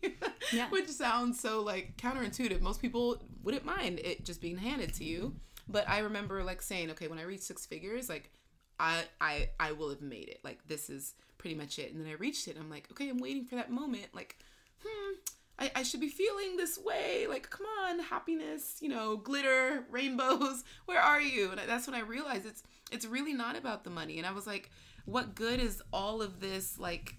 yeah. 0.52 0.68
which 0.68 0.88
sounds 0.88 1.40
so 1.40 1.62
like 1.62 1.96
counterintuitive. 1.96 2.60
Most 2.60 2.82
people 2.82 3.22
wouldn't 3.42 3.64
mind 3.64 4.00
it 4.00 4.24
just 4.24 4.40
being 4.40 4.58
handed 4.58 4.92
to 4.94 5.04
you. 5.04 5.34
But 5.68 5.88
I 5.88 6.00
remember 6.00 6.42
like 6.44 6.62
saying, 6.62 6.90
okay, 6.90 7.08
when 7.08 7.18
I 7.18 7.22
reach 7.22 7.40
six 7.40 7.64
figures, 7.64 8.08
like 8.08 8.30
I 8.78 9.04
I 9.20 9.50
I 9.58 9.72
will 9.72 9.88
have 9.90 10.02
made 10.02 10.28
it. 10.28 10.40
Like 10.42 10.58
this 10.66 10.90
is 10.90 11.14
pretty 11.38 11.56
much 11.56 11.78
it. 11.78 11.92
And 11.92 12.04
then 12.04 12.10
I 12.10 12.16
reached 12.16 12.48
it. 12.48 12.56
I'm 12.58 12.68
like, 12.68 12.88
okay, 12.90 13.08
I'm 13.08 13.18
waiting 13.18 13.44
for 13.44 13.54
that 13.54 13.70
moment. 13.70 14.08
Like, 14.12 14.36
hmm, 14.84 15.14
I, 15.60 15.70
I 15.76 15.82
should 15.82 16.00
be 16.00 16.08
feeling 16.08 16.56
this 16.56 16.78
way. 16.78 17.26
Like, 17.28 17.50
come 17.50 17.66
on, 17.84 17.98
happiness, 17.98 18.78
you 18.80 18.88
know, 18.88 19.16
glitter, 19.16 19.84
rainbows. 19.90 20.64
Where 20.86 21.00
are 21.00 21.20
you? 21.20 21.50
And 21.50 21.60
that's 21.68 21.86
when 21.86 21.94
I 21.94 22.00
realized 22.00 22.46
it's 22.46 22.62
it's 22.90 23.06
really 23.06 23.34
not 23.34 23.56
about 23.56 23.84
the 23.84 23.90
money. 23.90 24.18
And 24.18 24.26
I 24.26 24.32
was 24.32 24.46
like, 24.46 24.70
what 25.04 25.34
good 25.34 25.60
is 25.60 25.82
all 25.92 26.22
of 26.22 26.40
this 26.40 26.78
like 26.78 27.16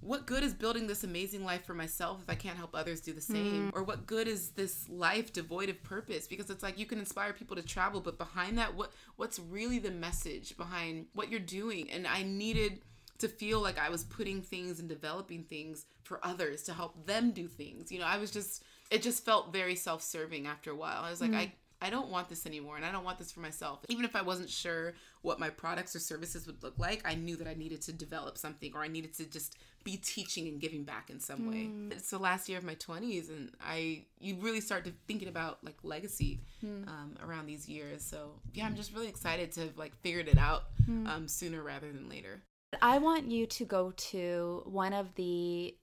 what 0.00 0.24
good 0.24 0.44
is 0.44 0.54
building 0.54 0.86
this 0.86 1.02
amazing 1.02 1.44
life 1.44 1.64
for 1.64 1.74
myself 1.74 2.20
if 2.22 2.30
I 2.30 2.36
can't 2.36 2.56
help 2.56 2.70
others 2.74 3.00
do 3.00 3.12
the 3.12 3.20
same? 3.20 3.72
Mm. 3.72 3.76
Or 3.76 3.82
what 3.82 4.06
good 4.06 4.28
is 4.28 4.50
this 4.50 4.88
life 4.88 5.32
devoid 5.32 5.68
of 5.68 5.82
purpose? 5.82 6.28
Because 6.28 6.48
it's 6.48 6.62
like 6.62 6.78
you 6.78 6.86
can 6.86 7.00
inspire 7.00 7.32
people 7.32 7.56
to 7.56 7.62
travel, 7.62 8.00
but 8.00 8.16
behind 8.16 8.56
that, 8.58 8.76
what 8.76 8.92
what's 9.16 9.40
really 9.40 9.80
the 9.80 9.90
message 9.90 10.56
behind 10.56 11.06
what 11.14 11.28
you're 11.28 11.40
doing? 11.40 11.90
And 11.90 12.06
I 12.06 12.22
needed 12.22 12.82
to 13.18 13.28
feel 13.28 13.60
like 13.60 13.78
I 13.78 13.88
was 13.88 14.04
putting 14.04 14.42
things 14.42 14.80
and 14.80 14.88
developing 14.88 15.44
things 15.44 15.86
for 16.02 16.24
others 16.24 16.62
to 16.64 16.74
help 16.74 17.06
them 17.06 17.30
do 17.30 17.48
things. 17.48 17.90
You 17.90 17.98
know, 17.98 18.06
I 18.06 18.18
was 18.18 18.30
just 18.30 18.64
it 18.90 19.02
just 19.02 19.24
felt 19.24 19.52
very 19.52 19.74
self-serving 19.74 20.46
after 20.46 20.70
a 20.70 20.76
while. 20.76 21.02
I 21.02 21.10
was 21.10 21.20
like, 21.20 21.32
mm. 21.32 21.38
I 21.38 21.52
I 21.80 21.90
don't 21.90 22.08
want 22.08 22.28
this 22.28 22.46
anymore 22.46 22.76
and 22.76 22.86
I 22.86 22.90
don't 22.90 23.04
want 23.04 23.18
this 23.18 23.30
for 23.30 23.40
myself. 23.40 23.80
Even 23.88 24.04
if 24.04 24.16
I 24.16 24.22
wasn't 24.22 24.48
sure 24.48 24.94
what 25.20 25.38
my 25.38 25.50
products 25.50 25.94
or 25.94 25.98
services 25.98 26.46
would 26.46 26.62
look 26.62 26.78
like, 26.78 27.02
I 27.04 27.14
knew 27.14 27.36
that 27.36 27.46
I 27.46 27.54
needed 27.54 27.82
to 27.82 27.92
develop 27.92 28.38
something 28.38 28.72
or 28.74 28.82
I 28.82 28.88
needed 28.88 29.12
to 29.14 29.26
just 29.26 29.58
be 29.84 29.98
teaching 29.98 30.48
and 30.48 30.58
giving 30.58 30.84
back 30.84 31.10
in 31.10 31.20
some 31.20 31.46
way. 31.50 31.68
Mm. 31.68 31.92
It's 31.92 32.10
the 32.10 32.18
last 32.18 32.48
year 32.48 32.56
of 32.56 32.64
my 32.64 32.76
20s 32.76 33.28
and 33.28 33.52
I 33.60 34.04
you 34.18 34.36
really 34.36 34.62
start 34.62 34.84
to 34.86 34.92
thinking 35.06 35.28
about 35.28 35.62
like 35.62 35.76
legacy 35.82 36.40
mm. 36.64 36.88
um, 36.88 37.16
around 37.22 37.46
these 37.46 37.68
years. 37.68 38.02
So, 38.02 38.40
yeah, 38.54 38.64
I'm 38.64 38.74
just 38.74 38.94
really 38.94 39.08
excited 39.08 39.52
to 39.52 39.60
have 39.60 39.76
like 39.76 39.94
figured 39.96 40.28
it 40.28 40.38
out 40.38 40.64
mm. 40.88 41.06
um, 41.06 41.28
sooner 41.28 41.62
rather 41.62 41.92
than 41.92 42.08
later. 42.08 42.40
I 42.82 42.98
want 42.98 43.30
you 43.30 43.46
to 43.46 43.64
go 43.64 43.92
to 43.96 44.62
one 44.66 44.92
of 44.92 45.14
the 45.14 45.76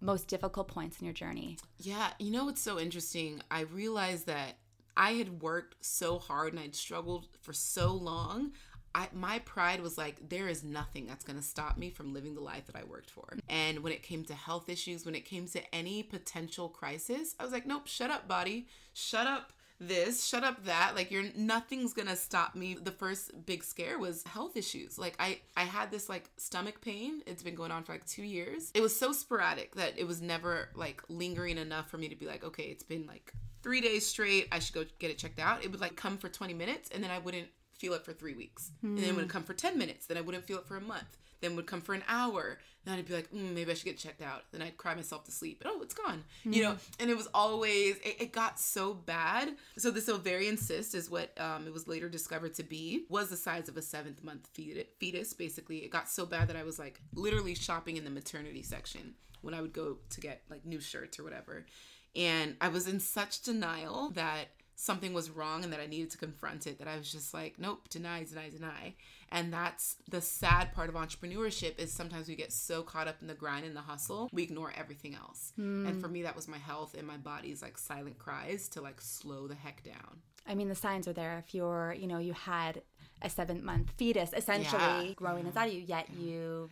most 0.00 0.28
difficult 0.28 0.68
points 0.68 1.00
in 1.00 1.06
your 1.06 1.14
journey. 1.14 1.58
Yeah, 1.78 2.10
you 2.18 2.30
know 2.30 2.44
what's 2.44 2.60
so 2.60 2.78
interesting? 2.78 3.40
I 3.50 3.60
realized 3.60 4.26
that 4.26 4.58
I 4.96 5.12
had 5.12 5.42
worked 5.42 5.76
so 5.84 6.18
hard 6.18 6.52
and 6.52 6.60
I'd 6.60 6.74
struggled 6.74 7.28
for 7.42 7.52
so 7.52 7.92
long. 7.92 8.52
I, 8.94 9.08
my 9.12 9.40
pride 9.40 9.82
was 9.82 9.98
like, 9.98 10.28
there 10.30 10.48
is 10.48 10.64
nothing 10.64 11.06
that's 11.06 11.24
going 11.24 11.36
to 11.36 11.44
stop 11.44 11.76
me 11.76 11.90
from 11.90 12.14
living 12.14 12.34
the 12.34 12.40
life 12.40 12.66
that 12.66 12.76
I 12.76 12.84
worked 12.84 13.10
for. 13.10 13.36
And 13.48 13.80
when 13.80 13.92
it 13.92 14.02
came 14.02 14.24
to 14.24 14.34
health 14.34 14.70
issues, 14.70 15.04
when 15.04 15.14
it 15.14 15.26
came 15.26 15.46
to 15.48 15.74
any 15.74 16.02
potential 16.02 16.70
crisis, 16.70 17.34
I 17.38 17.44
was 17.44 17.52
like, 17.52 17.66
nope, 17.66 17.86
shut 17.86 18.10
up, 18.10 18.26
body. 18.26 18.68
Shut 18.94 19.26
up 19.26 19.52
this, 19.78 20.24
shut 20.24 20.44
up 20.44 20.64
that. 20.64 20.94
Like 20.94 21.10
you're 21.10 21.24
nothing's 21.36 21.92
gonna 21.92 22.16
stop 22.16 22.54
me. 22.54 22.74
The 22.74 22.90
first 22.90 23.46
big 23.46 23.64
scare 23.64 23.98
was 23.98 24.22
health 24.24 24.56
issues. 24.56 24.98
Like 24.98 25.16
I 25.18 25.40
I 25.56 25.64
had 25.64 25.90
this 25.90 26.08
like 26.08 26.30
stomach 26.36 26.80
pain. 26.80 27.22
It's 27.26 27.42
been 27.42 27.54
going 27.54 27.70
on 27.70 27.84
for 27.84 27.92
like 27.92 28.06
two 28.06 28.24
years. 28.24 28.70
It 28.74 28.80
was 28.80 28.98
so 28.98 29.12
sporadic 29.12 29.74
that 29.76 29.98
it 29.98 30.06
was 30.06 30.22
never 30.22 30.70
like 30.74 31.02
lingering 31.08 31.58
enough 31.58 31.90
for 31.90 31.98
me 31.98 32.08
to 32.08 32.16
be 32.16 32.26
like, 32.26 32.44
okay, 32.44 32.64
it's 32.64 32.84
been 32.84 33.06
like 33.06 33.32
three 33.62 33.80
days 33.80 34.06
straight. 34.06 34.48
I 34.52 34.58
should 34.58 34.74
go 34.74 34.84
get 34.98 35.10
it 35.10 35.18
checked 35.18 35.38
out. 35.38 35.64
It 35.64 35.70
would 35.70 35.80
like 35.80 35.96
come 35.96 36.18
for 36.18 36.28
20 36.28 36.54
minutes 36.54 36.90
and 36.94 37.02
then 37.02 37.10
I 37.10 37.18
wouldn't 37.18 37.48
feel 37.78 37.92
it 37.94 38.04
for 38.04 38.12
three 38.12 38.34
weeks. 38.34 38.70
Mm. 38.84 38.88
And 38.88 38.98
then 38.98 39.08
it 39.10 39.16
would 39.16 39.28
come 39.28 39.42
for 39.42 39.54
10 39.54 39.76
minutes. 39.76 40.06
Then 40.06 40.16
I 40.16 40.20
wouldn't 40.20 40.44
feel 40.44 40.58
it 40.58 40.66
for 40.66 40.76
a 40.76 40.80
month. 40.80 41.18
Then 41.40 41.56
would 41.56 41.66
come 41.66 41.80
for 41.80 41.94
an 41.94 42.04
hour. 42.08 42.58
Then 42.84 42.98
I'd 42.98 43.06
be 43.06 43.14
like, 43.14 43.30
mm, 43.32 43.52
maybe 43.52 43.70
I 43.70 43.74
should 43.74 43.84
get 43.84 43.98
checked 43.98 44.22
out. 44.22 44.44
Then 44.52 44.62
I'd 44.62 44.76
cry 44.76 44.94
myself 44.94 45.24
to 45.24 45.32
sleep. 45.32 45.62
Oh, 45.66 45.80
it's 45.82 45.94
gone. 45.94 46.22
Mm. 46.46 46.54
You 46.54 46.62
know, 46.62 46.76
and 47.00 47.10
it 47.10 47.16
was 47.16 47.28
always, 47.34 47.96
it, 47.96 48.16
it, 48.20 48.32
got 48.32 48.60
so 48.60 48.94
bad. 48.94 49.50
So 49.76 49.90
this 49.90 50.08
ovarian 50.08 50.56
cyst 50.56 50.94
is 50.94 51.10
what 51.10 51.38
um, 51.40 51.66
it 51.66 51.72
was 51.72 51.88
later 51.88 52.08
discovered 52.08 52.54
to 52.54 52.62
be, 52.62 53.04
was 53.08 53.28
the 53.28 53.36
size 53.36 53.68
of 53.68 53.76
a 53.76 53.82
seventh 53.82 54.22
month 54.22 54.48
fetus, 54.54 55.34
basically. 55.34 55.78
It 55.78 55.90
got 55.90 56.08
so 56.08 56.26
bad 56.26 56.48
that 56.48 56.56
I 56.56 56.62
was 56.62 56.78
like 56.78 57.00
literally 57.12 57.56
shopping 57.56 57.96
in 57.96 58.04
the 58.04 58.10
maternity 58.10 58.62
section 58.62 59.14
when 59.42 59.52
I 59.52 59.60
would 59.60 59.72
go 59.72 59.98
to 60.10 60.20
get 60.20 60.42
like 60.48 60.64
new 60.64 60.80
shirts 60.80 61.18
or 61.18 61.24
whatever. 61.24 61.66
And 62.14 62.56
I 62.60 62.68
was 62.68 62.86
in 62.86 63.00
such 63.00 63.42
denial 63.42 64.10
that 64.14 64.46
something 64.76 65.12
was 65.12 65.30
wrong 65.30 65.64
and 65.64 65.72
that 65.72 65.80
I 65.80 65.86
needed 65.86 66.10
to 66.10 66.18
confront 66.18 66.66
it 66.66 66.78
that 66.78 66.88
I 66.88 66.96
was 66.96 67.10
just 67.10 67.34
like, 67.34 67.58
nope, 67.58 67.88
deny, 67.88 68.24
deny, 68.24 68.50
deny. 68.50 68.94
And 69.30 69.52
that's 69.52 69.96
the 70.08 70.20
sad 70.20 70.72
part 70.72 70.88
of 70.88 70.94
entrepreneurship 70.94 71.78
is 71.78 71.92
sometimes 71.92 72.28
we 72.28 72.36
get 72.36 72.52
so 72.52 72.82
caught 72.82 73.08
up 73.08 73.16
in 73.20 73.26
the 73.26 73.34
grind 73.34 73.66
and 73.66 73.74
the 73.74 73.80
hustle, 73.80 74.28
we 74.32 74.42
ignore 74.42 74.72
everything 74.76 75.14
else. 75.14 75.52
Mm. 75.58 75.88
And 75.88 76.00
for 76.00 76.08
me, 76.08 76.22
that 76.22 76.36
was 76.36 76.48
my 76.48 76.58
health 76.58 76.94
and 76.96 77.06
my 77.06 77.16
body's 77.16 77.62
like 77.62 77.76
silent 77.76 78.18
cries 78.18 78.68
to 78.70 78.80
like 78.80 79.00
slow 79.00 79.48
the 79.48 79.54
heck 79.54 79.82
down. 79.82 80.20
I 80.48 80.54
mean, 80.54 80.68
the 80.68 80.74
signs 80.74 81.08
are 81.08 81.12
there. 81.12 81.42
If 81.44 81.54
you're, 81.54 81.94
you 81.98 82.06
know, 82.06 82.18
you 82.18 82.32
had 82.32 82.82
a 83.22 83.30
seven 83.30 83.64
month 83.64 83.90
fetus 83.96 84.30
essentially 84.32 85.08
yeah. 85.08 85.14
growing 85.14 85.42
yeah. 85.42 85.48
inside 85.48 85.66
of 85.66 85.74
you, 85.74 85.80
yet 85.80 86.06
yeah. 86.16 86.24
you 86.24 86.70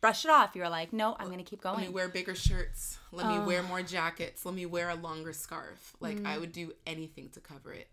brush 0.00 0.24
it 0.24 0.30
off. 0.30 0.54
You're 0.54 0.68
like, 0.68 0.92
no, 0.92 1.16
I'm 1.18 1.28
gonna 1.28 1.42
keep 1.42 1.60
going. 1.60 1.78
Let 1.78 1.88
me 1.88 1.92
wear 1.92 2.08
bigger 2.08 2.34
shirts. 2.34 2.98
Let 3.12 3.26
me 3.26 3.38
wear 3.40 3.62
more 3.62 3.82
jackets. 3.82 4.46
Let 4.46 4.54
me 4.54 4.66
wear 4.66 4.90
a 4.90 4.94
longer 4.94 5.32
scarf. 5.32 5.94
Like 6.00 6.18
mm. 6.18 6.26
I 6.26 6.38
would 6.38 6.52
do 6.52 6.72
anything 6.86 7.30
to 7.30 7.40
cover 7.40 7.72
it. 7.72 7.88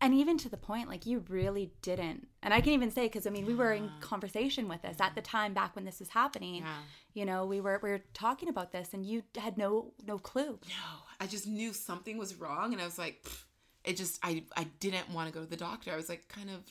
And 0.00 0.12
even 0.12 0.36
to 0.38 0.48
the 0.50 0.56
point, 0.58 0.88
like 0.88 1.06
you 1.06 1.24
really 1.28 1.72
didn't. 1.80 2.28
And 2.42 2.52
I 2.52 2.60
can 2.60 2.72
even 2.72 2.90
say, 2.90 3.06
because 3.06 3.26
I 3.26 3.30
mean, 3.30 3.46
we 3.46 3.54
were 3.54 3.72
in 3.72 3.90
conversation 4.00 4.68
with 4.68 4.82
this 4.82 5.00
at 5.00 5.14
the 5.14 5.22
time 5.22 5.54
back 5.54 5.74
when 5.74 5.84
this 5.84 5.98
was 5.98 6.10
happening. 6.10 6.56
Yeah. 6.56 6.74
You 7.14 7.24
know, 7.24 7.46
we 7.46 7.60
were 7.60 7.80
we 7.82 7.90
were 7.90 8.02
talking 8.12 8.48
about 8.48 8.72
this, 8.72 8.92
and 8.92 9.06
you 9.06 9.22
had 9.36 9.56
no 9.56 9.92
no 10.06 10.18
clue. 10.18 10.58
No, 10.68 11.02
I 11.18 11.26
just 11.26 11.46
knew 11.46 11.72
something 11.72 12.18
was 12.18 12.34
wrong, 12.34 12.72
and 12.72 12.82
I 12.82 12.84
was 12.84 12.98
like, 12.98 13.26
it 13.84 13.96
just 13.96 14.18
I 14.22 14.44
I 14.56 14.64
didn't 14.80 15.10
want 15.10 15.28
to 15.28 15.34
go 15.34 15.44
to 15.44 15.50
the 15.50 15.56
doctor. 15.56 15.92
I 15.92 15.96
was 15.96 16.10
like, 16.10 16.28
kind 16.28 16.50
of 16.50 16.62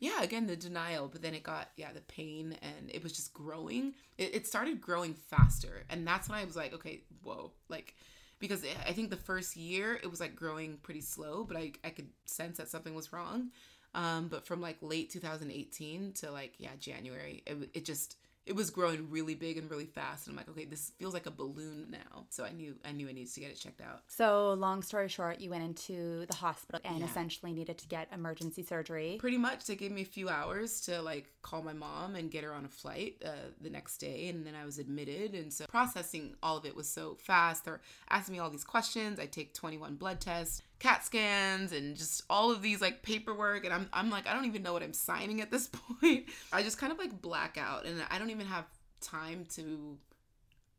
yeah, 0.00 0.22
again, 0.22 0.46
the 0.46 0.56
denial, 0.56 1.08
but 1.08 1.22
then 1.22 1.34
it 1.34 1.42
got, 1.42 1.70
yeah, 1.76 1.92
the 1.92 2.00
pain 2.02 2.56
and 2.62 2.88
it 2.88 3.02
was 3.02 3.12
just 3.12 3.34
growing. 3.34 3.94
It, 4.16 4.34
it 4.34 4.46
started 4.46 4.80
growing 4.80 5.14
faster. 5.14 5.84
And 5.90 6.06
that's 6.06 6.28
when 6.28 6.38
I 6.38 6.44
was 6.44 6.54
like, 6.54 6.72
okay, 6.74 7.02
whoa. 7.22 7.50
Like, 7.68 7.96
because 8.38 8.64
it, 8.64 8.76
I 8.86 8.92
think 8.92 9.10
the 9.10 9.16
first 9.16 9.56
year 9.56 9.98
it 10.02 10.10
was 10.10 10.20
like 10.20 10.36
growing 10.36 10.78
pretty 10.82 11.00
slow, 11.00 11.44
but 11.44 11.56
I, 11.56 11.72
I 11.84 11.90
could 11.90 12.08
sense 12.26 12.58
that 12.58 12.68
something 12.68 12.94
was 12.94 13.12
wrong. 13.12 13.50
Um, 13.94 14.28
but 14.28 14.46
from 14.46 14.60
like 14.60 14.76
late 14.82 15.10
2018 15.10 16.12
to 16.14 16.30
like, 16.30 16.54
yeah, 16.58 16.70
January, 16.78 17.42
it, 17.46 17.70
it 17.74 17.84
just, 17.84 18.16
it 18.46 18.56
was 18.56 18.70
growing 18.70 19.10
really 19.10 19.34
big 19.34 19.58
and 19.58 19.70
really 19.70 19.86
fast 19.86 20.26
and 20.26 20.32
i'm 20.32 20.36
like 20.36 20.48
okay 20.48 20.64
this 20.64 20.92
feels 20.98 21.14
like 21.14 21.26
a 21.26 21.30
balloon 21.30 21.86
now. 21.90 22.26
So 22.30 22.44
i 22.44 22.52
knew 22.52 22.74
i 22.84 22.92
knew 22.92 23.08
i 23.08 23.12
needed 23.12 23.32
to 23.34 23.40
get 23.40 23.50
it 23.50 23.56
checked 23.56 23.80
out. 23.80 24.02
So 24.08 24.54
long 24.54 24.82
story 24.82 25.08
short 25.08 25.40
you 25.40 25.50
went 25.50 25.64
into 25.64 26.26
the 26.26 26.34
hospital 26.34 26.80
and 26.84 27.00
yeah. 27.00 27.06
essentially 27.06 27.52
needed 27.52 27.78
to 27.78 27.88
get 27.88 28.08
emergency 28.12 28.62
surgery. 28.62 29.16
Pretty 29.20 29.38
much 29.38 29.66
they 29.66 29.76
gave 29.76 29.92
me 29.92 30.02
a 30.02 30.06
few 30.06 30.28
hours 30.28 30.80
to 30.82 31.00
like 31.02 31.30
call 31.42 31.62
my 31.62 31.72
mom 31.72 32.16
and 32.16 32.30
get 32.30 32.44
her 32.44 32.52
on 32.52 32.64
a 32.64 32.68
flight 32.68 33.22
uh, 33.24 33.50
the 33.60 33.70
next 33.70 33.98
day 33.98 34.28
and 34.28 34.46
then 34.46 34.54
i 34.54 34.64
was 34.64 34.78
admitted. 34.78 35.34
And 35.34 35.52
so 35.52 35.66
processing 35.66 36.34
all 36.42 36.56
of 36.56 36.64
it 36.64 36.74
was 36.74 36.88
so 36.88 37.16
fast. 37.20 37.64
They're 37.64 37.80
asking 38.10 38.34
me 38.34 38.38
all 38.38 38.50
these 38.50 38.64
questions. 38.64 39.20
I 39.20 39.26
take 39.26 39.54
21 39.54 39.96
blood 39.96 40.20
tests 40.20 40.62
cat 40.78 41.04
scans 41.04 41.72
and 41.72 41.96
just 41.96 42.22
all 42.30 42.52
of 42.52 42.62
these 42.62 42.80
like 42.80 43.02
paperwork 43.02 43.64
and 43.64 43.74
I'm 43.74 43.88
I'm 43.92 44.10
like 44.10 44.26
I 44.26 44.34
don't 44.34 44.44
even 44.44 44.62
know 44.62 44.72
what 44.72 44.82
I'm 44.82 44.92
signing 44.92 45.40
at 45.40 45.50
this 45.50 45.66
point. 46.00 46.26
I 46.52 46.62
just 46.62 46.78
kind 46.78 46.92
of 46.92 46.98
like 46.98 47.20
black 47.20 47.58
out 47.58 47.84
and 47.84 48.00
I 48.10 48.18
don't 48.18 48.30
even 48.30 48.46
have 48.46 48.64
time 49.00 49.46
to 49.54 49.96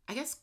I 0.07 0.13
guess 0.13 0.37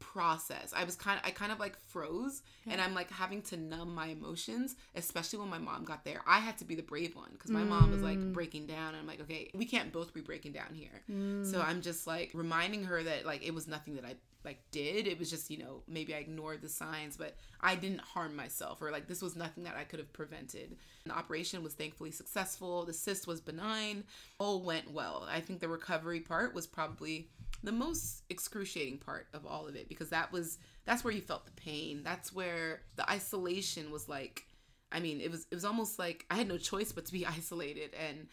process. 0.00 0.72
I 0.74 0.84
was 0.84 0.96
kind 0.96 1.20
of 1.20 1.26
I 1.26 1.30
kind 1.30 1.52
of 1.52 1.60
like 1.60 1.78
froze 1.88 2.42
yeah. 2.64 2.72
and 2.72 2.82
I'm 2.82 2.94
like 2.94 3.10
having 3.10 3.42
to 3.42 3.56
numb 3.56 3.94
my 3.94 4.06
emotions, 4.06 4.74
especially 4.96 5.38
when 5.38 5.48
my 5.48 5.58
mom 5.58 5.84
got 5.84 6.04
there. 6.04 6.22
I 6.26 6.40
had 6.40 6.58
to 6.58 6.64
be 6.64 6.74
the 6.74 6.82
brave 6.82 7.14
one 7.14 7.30
cuz 7.38 7.50
my 7.50 7.62
mm. 7.62 7.68
mom 7.68 7.92
was 7.92 8.02
like 8.02 8.18
mm. 8.18 8.32
breaking 8.32 8.66
down 8.66 8.88
and 8.88 8.98
I'm 8.98 9.06
like, 9.06 9.20
"Okay, 9.20 9.50
we 9.54 9.66
can't 9.66 9.92
both 9.92 10.12
be 10.12 10.20
breaking 10.20 10.52
down 10.52 10.74
here." 10.74 11.02
Mm. 11.10 11.48
So 11.48 11.60
I'm 11.60 11.82
just 11.82 12.06
like 12.06 12.30
reminding 12.34 12.84
her 12.84 13.02
that 13.02 13.24
like 13.24 13.44
it 13.44 13.54
was 13.54 13.68
nothing 13.68 13.94
that 13.96 14.04
I 14.04 14.16
like 14.44 14.62
did. 14.70 15.06
It 15.06 15.18
was 15.18 15.30
just, 15.30 15.50
you 15.50 15.58
know, 15.58 15.82
maybe 15.86 16.14
I 16.14 16.18
ignored 16.18 16.62
the 16.62 16.68
signs, 16.68 17.16
but 17.16 17.36
I 17.60 17.74
didn't 17.74 18.00
harm 18.00 18.34
myself 18.34 18.80
or 18.80 18.90
like 18.90 19.06
this 19.06 19.20
was 19.20 19.36
nothing 19.36 19.64
that 19.64 19.76
I 19.76 19.84
could 19.84 19.98
have 19.98 20.12
prevented. 20.12 20.76
The 21.04 21.12
operation 21.12 21.62
was 21.62 21.74
thankfully 21.74 22.10
successful. 22.10 22.84
The 22.84 22.92
cyst 22.92 23.26
was 23.26 23.40
benign. 23.40 24.04
All 24.38 24.62
went 24.62 24.90
well. 24.90 25.26
I 25.30 25.40
think 25.40 25.60
the 25.60 25.68
recovery 25.68 26.20
part 26.20 26.54
was 26.54 26.66
probably 26.66 27.28
the 27.62 27.72
most 27.72 28.22
excruciating 28.30 28.98
part 28.98 29.26
of 29.34 29.44
all 29.44 29.68
of 29.68 29.76
it 29.76 29.89
because 29.90 30.08
that 30.08 30.32
was 30.32 30.56
that's 30.86 31.04
where 31.04 31.12
you 31.12 31.20
felt 31.20 31.44
the 31.44 31.52
pain. 31.52 32.02
That's 32.02 32.32
where 32.32 32.80
the 32.96 33.08
isolation 33.10 33.90
was 33.90 34.08
like 34.08 34.46
I 34.92 35.00
mean, 35.00 35.20
it 35.20 35.30
was 35.30 35.46
it 35.50 35.54
was 35.54 35.66
almost 35.66 35.98
like 35.98 36.24
I 36.30 36.36
had 36.36 36.48
no 36.48 36.56
choice 36.56 36.92
but 36.92 37.04
to 37.06 37.12
be 37.12 37.26
isolated 37.38 37.90
and 38.08 38.28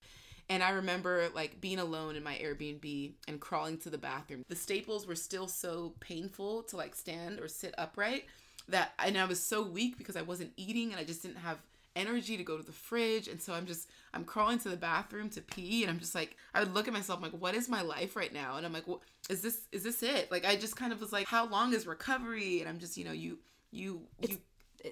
and 0.50 0.64
I 0.64 0.70
remember 0.70 1.28
like 1.36 1.60
being 1.60 1.80
alone 1.80 2.16
in 2.16 2.24
my 2.24 2.36
Airbnb 2.36 3.12
and 3.28 3.42
crawling 3.42 3.78
to 3.80 3.90
the 3.90 3.98
bathroom. 3.98 4.44
The 4.48 4.56
staples 4.56 5.06
were 5.06 5.16
still 5.16 5.50
so 5.50 5.94
painful 6.00 6.64
to 6.64 6.78
like 6.78 6.96
stand 6.96 7.42
or 7.42 7.50
sit 7.50 7.76
upright 7.78 8.24
that 8.70 8.94
and 9.00 9.18
I 9.18 9.26
was 9.26 9.44
so 9.44 9.62
weak 9.62 9.98
because 9.98 10.16
I 10.16 10.22
wasn't 10.22 10.54
eating 10.58 10.92
and 10.92 11.00
I 11.00 11.04
just 11.04 11.22
didn't 11.22 11.38
have 11.38 11.58
energy 11.98 12.38
to 12.38 12.44
go 12.44 12.58
to 12.58 12.64
the 12.64 12.72
fridge 12.72 13.28
and 13.28 13.42
so 13.42 13.54
I'm 13.54 13.66
just 13.66 13.90
I'm 14.14 14.24
crawling 14.24 14.60
to 14.60 14.70
the 14.70 14.78
bathroom 14.78 15.30
to 15.32 15.42
pee 15.42 15.84
and 15.84 15.92
I'm 15.92 16.00
just 16.00 16.16
like 16.16 16.38
I 16.54 16.60
would 16.60 16.74
look 16.74 16.88
at 16.88 16.94
myself 16.94 17.18
I'm 17.18 17.24
like 17.24 17.42
what 17.42 17.56
is 17.56 17.68
my 17.68 17.82
life 17.82 18.16
right 18.16 18.34
now 18.34 18.56
and 18.58 18.66
I'm 18.66 18.74
like 18.74 18.86
is 19.30 19.42
this 19.42 19.62
is 19.72 19.84
this 19.84 20.04
it 20.04 20.32
like 20.32 20.46
I 20.46 20.56
just 20.56 20.76
kind 20.76 20.94
of 20.94 21.02
was 21.02 21.12
like 21.12 21.28
how 21.28 21.48
long 21.48 21.74
is 21.74 21.88
recovery 21.88 22.60
and 22.62 22.70
I'm 22.70 22.80
just 22.80 22.98
you 22.98 23.04
know 23.06 23.12
you 23.12 23.40
you 23.72 24.02
it's, 24.22 24.34
you 24.34 24.40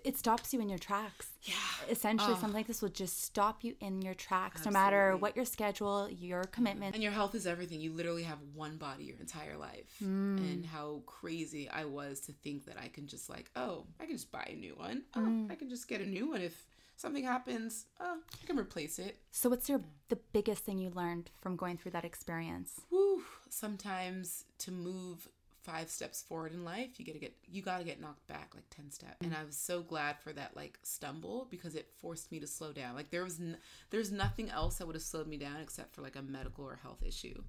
it 0.03 0.17
stops 0.17 0.51
you 0.53 0.59
in 0.61 0.67
your 0.67 0.79
tracks. 0.79 1.27
Yeah. 1.43 1.53
Essentially, 1.89 2.33
Oh. 2.33 2.35
something 2.41 2.53
like 2.57 2.67
this 2.67 2.81
will 2.81 2.89
just 2.89 3.21
stop 3.21 3.63
you 3.63 3.75
in 3.79 4.01
your 4.01 4.15
tracks, 4.15 4.65
no 4.65 4.71
matter 4.71 5.15
what 5.15 5.35
your 5.35 5.45
schedule, 5.45 6.09
your 6.09 6.43
commitment. 6.45 6.95
And 6.95 7.03
your 7.03 7.11
health 7.11 7.35
is 7.35 7.45
everything. 7.45 7.79
You 7.79 7.93
literally 7.93 8.23
have 8.23 8.39
one 8.55 8.77
body 8.77 9.03
your 9.05 9.17
entire 9.17 9.55
life. 9.57 9.95
Mm. 10.03 10.37
And 10.39 10.65
how 10.65 11.03
crazy 11.05 11.69
I 11.69 11.85
was 11.85 12.19
to 12.21 12.31
think 12.31 12.65
that 12.65 12.77
I 12.83 12.87
can 12.87 13.05
just 13.07 13.29
like, 13.29 13.51
oh, 13.55 13.85
I 13.99 14.05
can 14.05 14.15
just 14.15 14.31
buy 14.31 14.49
a 14.51 14.55
new 14.55 14.73
one. 14.75 15.03
Oh, 15.15 15.19
Mm. 15.21 15.51
I 15.51 15.55
can 15.55 15.69
just 15.69 15.87
get 15.87 16.01
a 16.01 16.05
new 16.05 16.29
one 16.29 16.41
if 16.41 16.65
something 16.95 17.23
happens. 17.23 17.85
Uh, 17.99 18.03
oh, 18.07 18.19
I 18.41 18.45
can 18.45 18.57
replace 18.57 18.99
it. 18.99 19.17
So, 19.31 19.49
what's 19.49 19.69
your 19.69 19.81
the 20.09 20.17
biggest 20.33 20.63
thing 20.63 20.77
you 20.77 20.89
learned 20.89 21.31
from 21.41 21.55
going 21.55 21.77
through 21.77 21.91
that 21.91 22.05
experience? 22.05 22.81
Whew. 22.89 23.23
Sometimes 23.49 24.45
to 24.59 24.71
move 24.71 25.27
five 25.65 25.89
steps 25.89 26.21
forward 26.21 26.53
in 26.53 26.63
life, 26.63 26.99
you 26.99 27.05
gotta 27.05 27.19
get 27.19 27.35
you 27.47 27.61
gotta 27.61 27.83
get 27.83 27.99
knocked 27.99 28.27
back 28.27 28.51
like 28.53 28.69
ten 28.69 28.91
steps. 28.91 29.17
And 29.21 29.35
I 29.35 29.43
was 29.43 29.57
so 29.57 29.81
glad 29.81 30.19
for 30.19 30.31
that 30.33 30.55
like 30.55 30.77
stumble 30.83 31.47
because 31.49 31.75
it 31.75 31.87
forced 31.97 32.31
me 32.31 32.39
to 32.39 32.47
slow 32.47 32.71
down. 32.71 32.95
Like 32.95 33.09
there 33.09 33.23
was 33.23 33.39
n- 33.39 33.57
there's 33.89 34.11
nothing 34.11 34.49
else 34.49 34.77
that 34.77 34.85
would 34.85 34.95
have 34.95 35.03
slowed 35.03 35.27
me 35.27 35.37
down 35.37 35.57
except 35.61 35.95
for 35.95 36.01
like 36.01 36.15
a 36.15 36.21
medical 36.21 36.65
or 36.65 36.79
health 36.81 37.03
issue. 37.05 37.41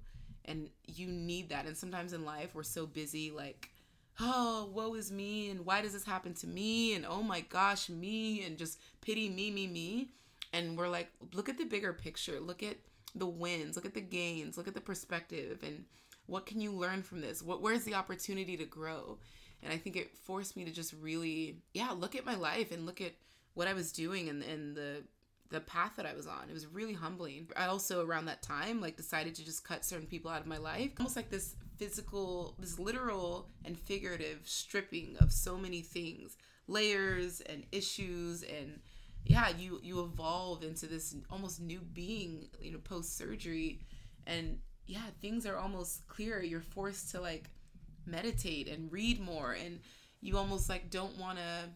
And 0.45 0.69
you 0.87 1.07
need 1.07 1.49
that. 1.49 1.65
And 1.65 1.77
sometimes 1.77 2.13
in 2.13 2.25
life 2.25 2.55
we're 2.55 2.63
so 2.63 2.85
busy 2.87 3.31
like 3.31 3.69
oh, 4.19 4.69
woe 4.73 4.93
is 4.95 5.11
me, 5.11 5.49
and 5.49 5.65
why 5.65 5.81
does 5.81 5.93
this 5.93 6.05
happen 6.05 6.33
to 6.35 6.47
me? 6.47 6.93
And 6.95 7.05
oh 7.05 7.21
my 7.21 7.41
gosh, 7.41 7.89
me, 7.89 8.43
and 8.43 8.57
just 8.57 8.79
pity 9.01 9.29
me, 9.29 9.51
me, 9.51 9.67
me. 9.67 10.09
And 10.53 10.77
we're 10.77 10.87
like, 10.87 11.09
look 11.33 11.49
at 11.49 11.57
the 11.57 11.65
bigger 11.65 11.93
picture. 11.93 12.39
Look 12.39 12.63
at 12.63 12.77
the 13.15 13.27
wins. 13.27 13.75
Look 13.75 13.85
at 13.85 13.93
the 13.93 14.01
gains. 14.01 14.57
Look 14.57 14.67
at 14.67 14.73
the 14.73 14.81
perspective. 14.81 15.61
And 15.63 15.85
what 16.25 16.45
can 16.45 16.61
you 16.61 16.71
learn 16.71 17.03
from 17.03 17.21
this? 17.21 17.43
What 17.43 17.61
where's 17.61 17.83
the 17.83 17.95
opportunity 17.95 18.57
to 18.57 18.65
grow? 18.65 19.17
And 19.63 19.73
I 19.73 19.77
think 19.77 19.95
it 19.95 20.15
forced 20.15 20.55
me 20.55 20.65
to 20.65 20.71
just 20.71 20.93
really, 21.01 21.57
yeah, 21.73 21.91
look 21.91 22.15
at 22.15 22.25
my 22.25 22.35
life 22.35 22.71
and 22.71 22.85
look 22.85 23.01
at 23.01 23.13
what 23.55 23.67
I 23.67 23.73
was 23.73 23.91
doing 23.91 24.29
and, 24.29 24.43
and 24.43 24.75
the 24.75 25.03
the 25.49 25.61
path 25.61 25.93
that 25.95 26.05
I 26.05 26.13
was 26.13 26.27
on. 26.27 26.49
It 26.49 26.53
was 26.53 26.67
really 26.67 26.93
humbling. 26.93 27.47
I 27.55 27.67
also 27.67 28.05
around 28.05 28.25
that 28.25 28.41
time 28.41 28.81
like 28.81 28.97
decided 28.97 29.33
to 29.35 29.45
just 29.45 29.63
cut 29.63 29.85
certain 29.85 30.07
people 30.07 30.29
out 30.29 30.41
of 30.41 30.47
my 30.47 30.57
life. 30.57 30.91
Almost 30.99 31.15
like 31.15 31.29
this 31.29 31.55
physical, 31.77 32.55
this 32.59 32.79
literal 32.79 33.49
and 33.65 33.77
figurative 33.77 34.41
stripping 34.43 35.15
of 35.19 35.31
so 35.31 35.57
many 35.57 35.81
things, 35.81 36.37
layers 36.67 37.41
and 37.41 37.63
issues 37.71 38.43
and 38.43 38.79
yeah, 39.25 39.49
you 39.49 39.79
you 39.83 40.01
evolve 40.01 40.63
into 40.63 40.85
this 40.87 41.15
almost 41.29 41.59
new 41.61 41.79
being, 41.79 42.47
you 42.61 42.71
know, 42.71 42.79
post 42.79 43.17
surgery 43.17 43.81
and 44.25 44.59
yeah, 44.85 45.09
things 45.21 45.45
are 45.45 45.57
almost 45.57 46.07
clearer. 46.07 46.41
You're 46.41 46.61
forced 46.61 47.11
to 47.11 47.21
like 47.21 47.49
meditate 48.05 48.67
and 48.69 48.91
read 48.91 49.19
more 49.19 49.51
and 49.53 49.79
you 50.21 50.37
almost 50.37 50.69
like 50.69 50.89
don't 50.89 51.17
want 51.17 51.37
to 51.37 51.69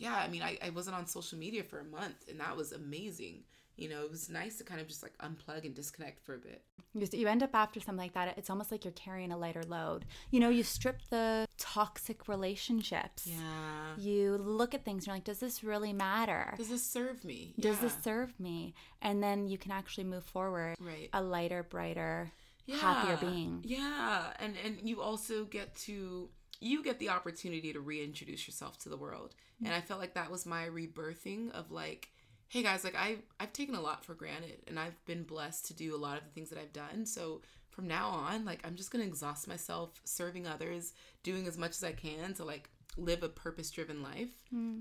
yeah, 0.00 0.16
I 0.16 0.28
mean, 0.28 0.42
I, 0.42 0.56
I 0.64 0.70
wasn't 0.70 0.96
on 0.96 1.06
social 1.06 1.36
media 1.36 1.62
for 1.62 1.78
a 1.78 1.84
month, 1.84 2.24
and 2.26 2.40
that 2.40 2.56
was 2.56 2.72
amazing. 2.72 3.44
You 3.80 3.88
know, 3.88 4.02
it 4.02 4.10
was 4.10 4.28
nice 4.28 4.58
to 4.58 4.64
kind 4.64 4.80
of 4.80 4.86
just 4.88 5.02
like 5.02 5.16
unplug 5.18 5.64
and 5.64 5.74
disconnect 5.74 6.20
for 6.20 6.34
a 6.34 6.38
bit. 6.38 6.62
You, 6.92 7.08
you 7.12 7.28
end 7.28 7.42
up 7.42 7.54
after 7.54 7.80
something 7.80 8.02
like 8.02 8.14
that, 8.14 8.36
it's 8.36 8.50
almost 8.50 8.70
like 8.70 8.84
you're 8.84 8.92
carrying 8.92 9.32
a 9.32 9.38
lighter 9.38 9.62
load. 9.62 10.04
You 10.30 10.40
know, 10.40 10.50
you 10.50 10.62
strip 10.62 11.00
the 11.08 11.46
toxic 11.56 12.28
relationships. 12.28 13.26
Yeah. 13.26 13.94
You 13.96 14.36
look 14.36 14.74
at 14.74 14.84
things 14.84 15.02
and 15.02 15.06
you're 15.06 15.16
like, 15.16 15.24
does 15.24 15.38
this 15.38 15.64
really 15.64 15.92
matter? 15.92 16.54
Does 16.56 16.68
this 16.68 16.84
serve 16.84 17.24
me? 17.24 17.54
Does 17.58 17.78
this 17.78 17.96
serve 18.02 18.38
me? 18.38 18.74
And 19.00 19.22
then 19.22 19.48
you 19.48 19.56
can 19.56 19.72
actually 19.72 20.04
move 20.04 20.24
forward 20.24 20.76
Right. 20.80 21.08
a 21.12 21.22
lighter, 21.22 21.62
brighter, 21.62 22.32
happier 22.80 23.18
Yeah. 23.20 23.30
being. 23.30 23.60
Yeah, 23.64 24.32
and 24.38 24.56
and 24.64 24.88
you 24.88 25.00
also 25.00 25.44
get 25.44 25.74
to 25.86 26.30
you 26.60 26.82
get 26.82 26.98
the 26.98 27.08
opportunity 27.08 27.72
to 27.72 27.80
reintroduce 27.80 28.46
yourself 28.46 28.78
to 28.80 28.88
the 28.90 28.96
world. 28.96 29.34
And 29.60 29.72
mm. 29.72 29.76
I 29.76 29.80
felt 29.80 29.98
like 29.98 30.14
that 30.14 30.30
was 30.30 30.44
my 30.44 30.66
rebirthing 30.66 31.50
of 31.52 31.70
like, 31.70 32.10
hey 32.50 32.64
guys, 32.64 32.84
like 32.84 32.96
I 32.96 33.18
I've 33.38 33.52
taken 33.52 33.74
a 33.74 33.80
lot 33.80 34.04
for 34.04 34.14
granted 34.14 34.58
and 34.66 34.78
I've 34.78 35.02
been 35.06 35.22
blessed 35.22 35.66
to 35.66 35.74
do 35.74 35.94
a 35.94 35.98
lot 35.98 36.18
of 36.18 36.24
the 36.24 36.30
things 36.30 36.50
that 36.50 36.58
I've 36.58 36.72
done. 36.72 37.06
So 37.06 37.40
from 37.70 37.86
now 37.86 38.08
on, 38.08 38.44
like 38.44 38.60
I'm 38.66 38.74
just 38.74 38.90
going 38.90 39.02
to 39.02 39.08
exhaust 39.08 39.48
myself 39.48 40.00
serving 40.04 40.46
others, 40.46 40.92
doing 41.22 41.46
as 41.46 41.56
much 41.56 41.70
as 41.70 41.84
I 41.84 41.92
can 41.92 42.34
to 42.34 42.44
like 42.44 42.68
live 42.96 43.22
a 43.22 43.28
purpose-driven 43.28 44.02
life. 44.02 44.30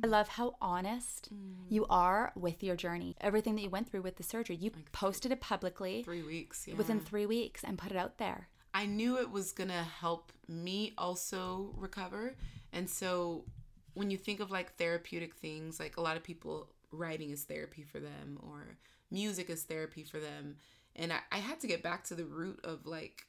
I 0.04 0.08
love 0.08 0.28
how 0.30 0.56
honest 0.60 1.30
mm. 1.32 1.54
you 1.70 1.86
are 1.92 2.34
with 2.36 2.64
your 2.64 2.76
journey. 2.76 3.16
Everything 3.22 3.56
that 3.56 3.62
you 3.62 3.70
went 3.70 3.90
through 3.90 4.02
with 4.02 4.16
the 4.16 4.24
surgery, 4.24 4.56
you 4.56 4.72
posted 4.92 5.32
it 5.32 5.40
publicly 5.40 6.02
3 6.02 6.24
weeks, 6.24 6.66
yeah. 6.68 6.74
within 6.74 7.00
three 7.00 7.28
weeks 7.28 7.64
and 7.64 7.78
put 7.78 7.92
it 7.92 7.98
out 7.98 8.18
there. 8.18 8.48
I 8.74 8.88
knew 8.88 9.20
it 9.20 9.30
was 9.30 9.52
going 9.52 9.70
to 9.70 9.84
help 9.84 10.34
me 10.48 10.94
also 10.98 11.72
recover. 11.78 12.36
And 12.74 12.90
so 12.90 13.46
when 13.94 14.10
you 14.10 14.18
think 14.18 14.40
of 14.40 14.50
like 14.50 14.76
therapeutic 14.78 15.36
things, 15.36 15.80
like 15.80 15.98
a 15.98 16.02
lot 16.02 16.18
of 16.18 16.24
people, 16.24 16.72
writing 16.92 17.32
is 17.32 17.44
therapy 17.44 17.84
for 17.84 18.00
them 18.00 18.40
or 18.42 18.78
music 19.12 19.50
is 19.50 19.64
therapy 19.64 20.04
for 20.04 20.20
them. 20.20 20.58
And 20.96 21.14
I, 21.14 21.20
I 21.32 21.38
had 21.38 21.60
to 21.62 21.68
get 21.68 21.84
back 21.84 22.04
to 22.06 22.16
the 22.16 22.26
root 22.26 22.60
of 22.64 22.86
like, 22.86 23.24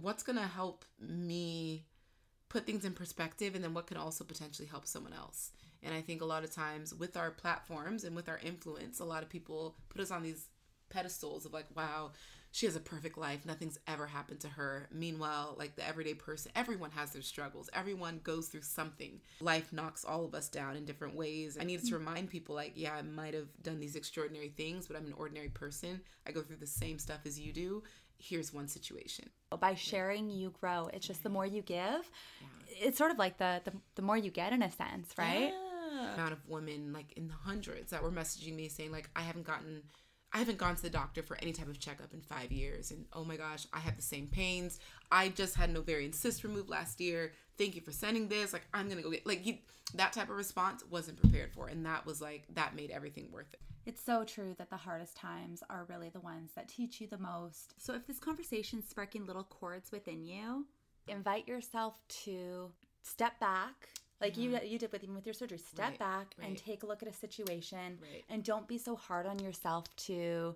what's 0.00 0.22
going 0.22 0.38
to 0.38 0.46
help 0.46 0.84
me 1.00 1.84
put 2.48 2.66
things 2.66 2.84
in 2.84 2.92
perspective 2.92 3.54
and 3.54 3.64
then 3.64 3.74
what 3.74 3.86
can 3.86 3.96
also 3.96 4.24
potentially 4.24 4.68
help 4.68 4.86
someone 4.86 5.12
else. 5.12 5.50
And 5.82 5.94
I 5.94 6.00
think 6.00 6.20
a 6.20 6.26
lot 6.26 6.44
of 6.44 6.52
times 6.52 6.94
with 6.94 7.16
our 7.16 7.30
platforms 7.30 8.04
and 8.04 8.14
with 8.14 8.28
our 8.28 8.38
influence, 8.44 9.00
a 9.00 9.04
lot 9.04 9.22
of 9.22 9.30
people 9.30 9.76
put 9.88 10.00
us 10.00 10.10
on 10.10 10.22
these 10.22 10.46
pedestals 10.90 11.46
of 11.46 11.52
like, 11.52 11.66
wow, 11.74 12.10
she 12.52 12.66
has 12.66 12.76
a 12.76 12.80
perfect 12.80 13.16
life. 13.16 13.46
Nothing's 13.46 13.78
ever 13.86 14.06
happened 14.06 14.40
to 14.40 14.48
her. 14.48 14.88
Meanwhile, 14.92 15.54
like 15.58 15.76
the 15.76 15.86
everyday 15.86 16.14
person, 16.14 16.50
everyone 16.56 16.90
has 16.92 17.12
their 17.12 17.22
struggles. 17.22 17.70
Everyone 17.72 18.20
goes 18.24 18.48
through 18.48 18.62
something. 18.62 19.20
Life 19.40 19.72
knocks 19.72 20.04
all 20.04 20.24
of 20.24 20.34
us 20.34 20.48
down 20.48 20.76
in 20.76 20.84
different 20.84 21.14
ways. 21.14 21.56
I 21.60 21.64
needed 21.64 21.86
to 21.86 21.94
mm-hmm. 21.94 22.06
remind 22.06 22.30
people, 22.30 22.54
like, 22.54 22.72
yeah, 22.74 22.94
I 22.94 23.02
might 23.02 23.34
have 23.34 23.48
done 23.62 23.78
these 23.78 23.94
extraordinary 23.96 24.48
things, 24.48 24.86
but 24.86 24.96
I'm 24.96 25.06
an 25.06 25.14
ordinary 25.16 25.48
person. 25.48 26.00
I 26.26 26.32
go 26.32 26.42
through 26.42 26.56
the 26.56 26.66
same 26.66 26.98
stuff 26.98 27.20
as 27.24 27.38
you 27.38 27.52
do. 27.52 27.82
Here's 28.18 28.52
one 28.52 28.68
situation. 28.68 29.30
By 29.58 29.74
sharing, 29.74 30.28
you 30.28 30.52
grow. 30.60 30.90
It's 30.92 31.06
just 31.06 31.22
the 31.22 31.30
more 31.30 31.46
you 31.46 31.62
give, 31.62 32.10
it's 32.68 32.98
sort 32.98 33.10
of 33.10 33.18
like 33.18 33.38
the, 33.38 33.62
the 33.64 33.72
the 33.94 34.02
more 34.02 34.16
you 34.16 34.30
get 34.30 34.52
in 34.52 34.62
a 34.62 34.70
sense, 34.70 35.12
right? 35.16 35.52
Yeah. 35.52 36.14
Amount 36.14 36.32
of 36.32 36.38
women 36.48 36.92
like 36.92 37.12
in 37.16 37.28
the 37.28 37.34
hundreds 37.34 37.90
that 37.90 38.02
were 38.02 38.10
messaging 38.10 38.54
me 38.54 38.68
saying 38.68 38.92
like 38.92 39.08
I 39.16 39.22
haven't 39.22 39.46
gotten 39.46 39.82
I 40.32 40.38
haven't 40.38 40.58
gone 40.58 40.76
to 40.76 40.82
the 40.82 40.90
doctor 40.90 41.22
for 41.22 41.36
any 41.42 41.52
type 41.52 41.68
of 41.68 41.80
checkup 41.80 42.12
in 42.14 42.20
five 42.20 42.52
years 42.52 42.90
and 42.90 43.04
oh 43.12 43.24
my 43.24 43.36
gosh, 43.36 43.66
I 43.72 43.80
have 43.80 43.96
the 43.96 44.02
same 44.02 44.28
pains. 44.28 44.78
I 45.10 45.28
just 45.28 45.56
had 45.56 45.68
an 45.70 45.76
ovarian 45.76 46.12
cyst 46.12 46.44
removed 46.44 46.68
last 46.68 47.00
year. 47.00 47.32
Thank 47.58 47.74
you 47.74 47.80
for 47.80 47.92
sending 47.92 48.28
this. 48.28 48.52
Like 48.52 48.66
I'm 48.72 48.88
gonna 48.88 49.02
go 49.02 49.10
get 49.10 49.26
like 49.26 49.44
you 49.44 49.58
that 49.94 50.12
type 50.12 50.30
of 50.30 50.36
response 50.36 50.84
wasn't 50.88 51.20
prepared 51.20 51.52
for 51.52 51.68
and 51.68 51.84
that 51.86 52.06
was 52.06 52.20
like 52.20 52.44
that 52.54 52.76
made 52.76 52.90
everything 52.90 53.28
worth 53.32 53.52
it. 53.52 53.60
It's 53.86 54.02
so 54.02 54.24
true 54.24 54.54
that 54.58 54.70
the 54.70 54.76
hardest 54.76 55.16
times 55.16 55.62
are 55.70 55.86
really 55.88 56.10
the 56.10 56.20
ones 56.20 56.52
that 56.54 56.68
teach 56.68 57.00
you 57.00 57.06
the 57.06 57.18
most. 57.18 57.74
So, 57.78 57.94
if 57.94 58.06
this 58.06 58.18
conversation's 58.18 58.86
sparking 58.86 59.26
little 59.26 59.42
chords 59.42 59.90
within 59.90 60.22
you, 60.22 60.66
invite 61.08 61.48
yourself 61.48 61.94
to 62.24 62.70
step 63.02 63.40
back, 63.40 63.88
like 64.20 64.36
you 64.36 64.58
you 64.64 64.78
did 64.78 64.92
with 64.92 65.02
even 65.02 65.14
with 65.14 65.26
your 65.26 65.34
surgery. 65.34 65.58
Step 65.58 65.90
Right, 65.90 65.98
back 65.98 66.34
and 66.42 66.56
take 66.56 66.82
a 66.82 66.86
look 66.86 67.02
at 67.02 67.08
a 67.08 67.12
situation, 67.12 67.98
Right. 68.02 68.24
and 68.28 68.44
don't 68.44 68.66
be 68.68 68.78
so 68.78 68.96
hard 68.96 69.26
on 69.26 69.38
yourself 69.38 69.94
to, 70.06 70.54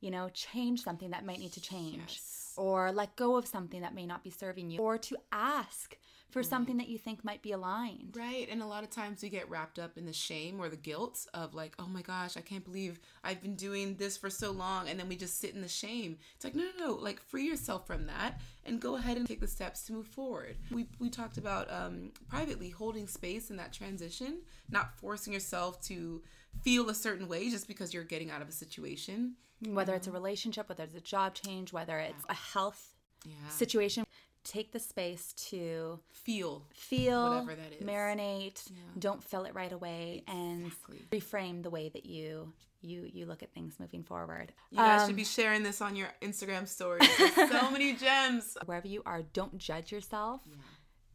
you 0.00 0.10
know, 0.10 0.28
change 0.30 0.82
something 0.82 1.10
that 1.10 1.24
might 1.24 1.38
need 1.38 1.52
to 1.52 1.60
change, 1.60 2.02
Yes. 2.08 2.52
or 2.56 2.92
let 2.92 3.16
go 3.16 3.36
of 3.36 3.46
something 3.46 3.80
that 3.80 3.94
may 3.94 4.06
not 4.06 4.22
be 4.22 4.30
serving 4.30 4.70
you, 4.70 4.78
or 4.80 4.98
to 4.98 5.16
ask 5.32 5.96
for 6.30 6.42
something 6.42 6.76
that 6.76 6.88
you 6.88 6.98
think 6.98 7.24
might 7.24 7.40
be 7.40 7.52
aligned. 7.52 8.14
Right. 8.14 8.48
And 8.50 8.60
a 8.60 8.66
lot 8.66 8.82
of 8.82 8.90
times 8.90 9.22
we 9.22 9.28
get 9.28 9.48
wrapped 9.48 9.78
up 9.78 9.96
in 9.96 10.04
the 10.06 10.12
shame 10.12 10.60
or 10.60 10.68
the 10.68 10.76
guilt 10.76 11.24
of 11.32 11.54
like, 11.54 11.74
oh 11.78 11.86
my 11.86 12.02
gosh, 12.02 12.36
I 12.36 12.40
can't 12.40 12.64
believe 12.64 12.98
I've 13.22 13.40
been 13.40 13.54
doing 13.54 13.94
this 13.94 14.16
for 14.16 14.28
so 14.28 14.50
long. 14.50 14.88
And 14.88 14.98
then 14.98 15.08
we 15.08 15.16
just 15.16 15.38
sit 15.38 15.54
in 15.54 15.62
the 15.62 15.68
shame. 15.68 16.18
It's 16.34 16.44
like, 16.44 16.56
no, 16.56 16.64
no, 16.78 16.86
no. 16.88 16.94
Like, 16.94 17.20
free 17.20 17.46
yourself 17.46 17.86
from 17.86 18.06
that 18.08 18.40
and 18.66 18.80
go 18.80 18.96
ahead 18.96 19.16
and 19.16 19.26
take 19.26 19.40
the 19.40 19.46
steps 19.46 19.86
to 19.86 19.92
move 19.92 20.08
forward. 20.08 20.56
We, 20.70 20.86
we 20.98 21.10
talked 21.10 21.38
about 21.38 21.72
um, 21.72 22.10
privately 22.28 22.70
holding 22.70 23.06
space 23.06 23.48
in 23.48 23.56
that 23.58 23.72
transition, 23.72 24.40
not 24.68 24.98
forcing 24.98 25.32
yourself 25.32 25.80
to 25.82 26.22
feel 26.60 26.90
a 26.90 26.94
certain 26.94 27.28
way 27.28 27.48
just 27.50 27.68
because 27.68 27.94
you're 27.94 28.04
getting 28.04 28.30
out 28.30 28.42
of 28.42 28.48
a 28.48 28.52
situation. 28.52 29.36
Whether 29.64 29.94
it's 29.94 30.06
a 30.06 30.12
relationship, 30.12 30.68
whether 30.68 30.84
it's 30.84 30.94
a 30.94 31.00
job 31.00 31.34
change, 31.34 31.72
whether 31.72 31.98
it's 31.98 32.24
a 32.28 32.34
health 32.34 32.94
Yeah. 33.24 33.48
situation, 33.48 34.06
take 34.44 34.70
the 34.72 34.78
space 34.78 35.32
to 35.32 35.98
Feel. 36.10 36.64
feel, 36.72 37.30
Whatever 37.30 37.54
that 37.56 37.72
is. 37.72 37.82
marinate. 37.82 38.70
Don't 38.98 39.22
fill 39.24 39.44
it 39.44 39.54
right 39.54 39.72
away, 39.72 40.22
Exactly. 40.28 40.98
and 41.02 41.10
reframe 41.10 41.62
the 41.62 41.70
way 41.70 41.88
that 41.88 42.06
you 42.06 42.52
you 42.82 43.02
you 43.12 43.26
look 43.26 43.42
at 43.42 43.52
things 43.52 43.80
moving 43.80 44.04
forward. 44.04 44.52
You 44.70 44.76
guys 44.78 45.00
Um, 45.02 45.08
should 45.08 45.16
be 45.16 45.24
sharing 45.24 45.64
this 45.64 45.80
on 45.80 45.96
your 45.96 46.08
Instagram 46.22 46.68
stories. 46.68 47.08
So 47.34 47.70
many 47.72 47.94
gems. 47.94 48.56
wherever 48.66 48.86
you 48.86 49.02
are, 49.04 49.22
don't 49.22 49.58
judge 49.58 49.90
yourself 49.90 50.42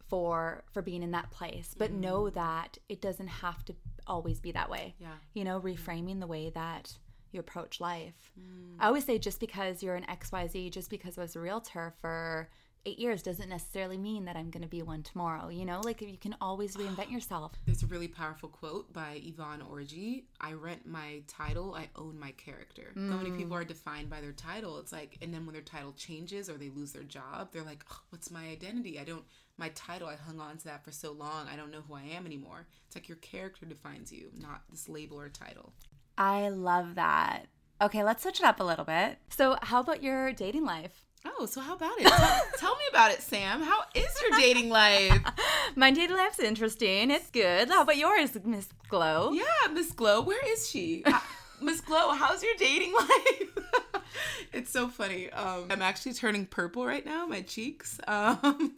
for 0.10 0.64
for 0.74 0.82
being 0.82 1.04
in 1.04 1.12
that 1.12 1.32
place, 1.32 1.74
but 1.78 1.92
know 1.92 2.30
that 2.32 2.78
it 2.90 3.00
doesn't 3.02 3.28
have 3.28 3.64
to 3.66 3.76
always 4.08 4.42
be 4.42 4.52
that 4.52 4.70
way. 4.70 4.96
Yeah. 5.00 5.14
You 5.34 5.44
know, 5.46 5.62
reframing 5.62 6.20
the 6.20 6.28
way 6.28 6.50
that 6.50 6.98
you 7.34 7.40
approach 7.40 7.80
life. 7.80 8.32
Mm. 8.40 8.76
I 8.80 8.88
always 8.88 9.06
say 9.06 9.18
just 9.18 9.40
because 9.40 9.84
you're 9.84 9.96
an 9.96 10.06
XYZ, 10.06 10.72
just 10.72 10.90
because 10.90 11.18
I 11.18 11.22
was 11.22 11.36
a 11.36 11.40
realtor 11.40 11.94
for 12.02 12.50
eight 12.86 13.00
years 13.00 13.22
doesn't 13.22 13.50
necessarily 13.50 13.98
mean 13.98 14.26
that 14.26 14.36
I'm 14.36 14.50
going 14.50 14.64
to 14.64 14.70
be 14.70 14.82
one 14.82 15.04
tomorrow. 15.04 15.50
You 15.50 15.66
know, 15.66 15.82
like 15.84 16.02
you 16.02 16.18
can 16.18 16.36
always 16.42 16.76
reinvent 16.76 17.12
yourself. 17.12 17.54
There's 17.66 17.84
a 17.84 17.88
really 17.88 18.08
powerful 18.08 18.50
quote 18.50 18.92
by 18.92 19.22
Yvonne 19.24 19.62
Orji 19.62 20.24
I 20.40 20.54
rent 20.54 20.86
my 20.86 21.22
title, 21.28 21.76
I 21.76 21.90
own 21.96 22.20
my 22.20 22.32
character. 22.32 22.92
So 22.96 23.02
many 23.02 23.30
mm. 23.30 23.38
people 23.38 23.56
are 23.56 23.64
defined 23.64 24.10
by 24.10 24.22
their 24.22 24.32
title. 24.32 24.80
It's 24.80 24.92
like, 24.92 25.18
and 25.22 25.34
then 25.34 25.46
when 25.46 25.54
their 25.54 25.62
title 25.62 25.94
changes 25.94 26.50
or 26.50 26.54
they 26.54 26.70
lose 26.70 26.92
their 26.92 27.04
job, 27.04 27.50
they're 27.52 27.64
like, 27.64 27.84
oh, 27.92 28.00
what's 28.10 28.32
my 28.32 28.48
identity? 28.48 29.00
I 29.00 29.04
don't, 29.04 29.24
my 29.58 29.70
title, 29.70 30.08
I 30.08 30.16
hung 30.16 30.40
on 30.40 30.58
to 30.58 30.66
that 30.66 30.84
for 30.84 30.92
so 30.92 31.12
long. 31.12 31.48
I 31.52 31.56
don't 31.56 31.72
know 31.72 31.84
who 31.88 31.94
I 31.94 32.04
am 32.16 32.26
anymore. 32.26 32.68
It's 32.88 32.96
like 32.96 33.08
your 33.08 33.18
character 33.18 33.66
defines 33.66 34.12
you, 34.12 34.32
not 34.40 34.64
this 34.70 34.90
label 34.90 35.20
or 35.20 35.30
title. 35.30 35.74
I 36.22 36.50
love 36.50 36.96
that. 36.96 37.48
Okay, 37.82 38.04
let's 38.04 38.22
switch 38.22 38.40
it 38.40 38.46
up 38.46 38.60
a 38.60 38.64
little 38.64 38.86
bit. 38.86 39.18
So, 39.30 39.58
how 39.64 39.80
about 39.80 40.04
your 40.04 40.32
dating 40.32 40.66
life? 40.66 41.08
Oh, 41.26 41.48
so 41.48 41.62
how 41.62 41.74
about 41.74 42.00
it? 42.00 42.06
tell, 42.06 42.42
tell 42.60 42.76
me 42.76 42.84
about 42.92 43.10
it, 43.10 43.24
Sam. 43.24 43.64
How 43.64 43.82
is 43.96 44.16
your 44.22 44.40
dating 44.40 44.70
life? 44.70 45.20
My 45.76 45.90
dating 45.90 46.18
life's 46.18 46.38
interesting. 46.38 47.10
It's 47.10 47.32
good. 47.32 47.70
How 47.70 47.82
about 47.82 47.98
yours, 47.98 48.38
Miss 48.46 48.70
Glo? 48.88 49.32
Yeah, 49.32 49.72
Miss 49.74 49.92
Glo, 49.94 50.22
where 50.22 50.48
is 50.48 50.70
she? 50.70 51.02
Uh, 51.06 51.20
Miss 51.62 51.82
Glo, 51.82 52.12
how's 52.12 52.44
your 52.44 52.54
dating 52.60 52.94
life? 52.94 54.14
it's 54.54 54.70
so 54.70 54.90
funny. 54.90 55.32
Um, 55.32 55.66
I'm 55.72 55.82
actually 55.82 56.14
turning 56.14 56.46
purple 56.46 56.86
right 56.86 57.04
now, 57.04 57.26
my 57.26 57.42
cheeks. 57.42 58.00
Um, 58.08 58.76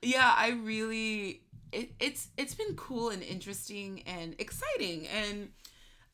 yeah, 0.00 0.32
I 0.36 0.50
really 0.62 1.42
it, 1.72 1.90
it's 1.98 2.28
it's 2.36 2.54
been 2.54 2.76
cool 2.76 3.10
and 3.10 3.24
interesting 3.24 4.04
and 4.06 4.36
exciting 4.38 5.08
and 5.08 5.48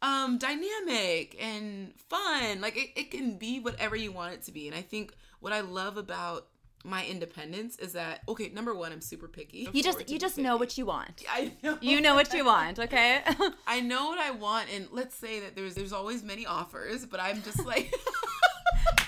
um 0.04 0.38
dynamic 0.38 1.36
and 1.40 1.92
fun. 2.08 2.60
Like 2.60 2.76
it, 2.76 2.90
it 2.96 3.10
can 3.10 3.36
be 3.38 3.60
whatever 3.60 3.96
you 3.96 4.12
want 4.12 4.34
it 4.34 4.42
to 4.42 4.52
be. 4.52 4.66
And 4.68 4.76
I 4.76 4.82
think 4.82 5.14
what 5.40 5.52
I 5.52 5.60
love 5.60 5.96
about 5.96 6.46
my 6.86 7.04
independence 7.06 7.76
is 7.78 7.92
that 7.94 8.20
okay, 8.28 8.50
number 8.50 8.74
one, 8.74 8.92
I'm 8.92 9.00
super 9.00 9.26
picky. 9.28 9.68
You 9.72 9.82
just 9.82 10.08
you 10.10 10.18
just 10.18 10.36
know 10.36 10.56
what 10.56 10.76
you 10.76 10.84
want. 10.84 11.22
I 11.30 11.52
know. 11.62 11.78
You 11.80 12.00
know 12.00 12.14
what 12.14 12.32
you 12.34 12.44
want, 12.44 12.78
okay? 12.78 13.22
I 13.66 13.80
know 13.80 14.08
what 14.10 14.18
I 14.18 14.30
want, 14.32 14.68
and 14.74 14.88
let's 14.92 15.14
say 15.16 15.40
that 15.40 15.56
there's 15.56 15.74
there's 15.74 15.92
always 15.94 16.22
many 16.22 16.44
offers, 16.44 17.06
but 17.06 17.20
I'm 17.20 17.42
just 17.42 17.64
like, 17.72 17.94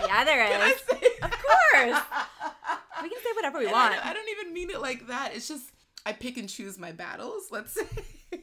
yeah, 0.00 0.24
there 0.24 0.42
is 0.44 0.50
Can 0.50 0.61
I 0.62 0.68
is. 0.68 0.80
say- 0.88 1.06
Of 1.22 1.30
course. 1.30 2.02
We 3.02 3.11
can 3.11 3.18
say 3.22 3.30
whatever 3.37 3.59
we 3.59 3.64
And 3.66 3.72
want. 3.74 3.94
don't, 3.94 4.06
I 4.06 4.12
don't 4.14 4.28
even 4.40 4.54
mean 4.54 4.70
it 4.70 4.80
like 4.80 5.06
that. 5.09 5.32
It's 5.35 5.46
just 5.46 5.70
I 6.07 6.12
pick 6.12 6.38
and 6.38 6.49
choose 6.49 6.79
my 6.79 6.92
battles. 6.92 7.49
Let's 7.51 7.73
say. 7.73 7.87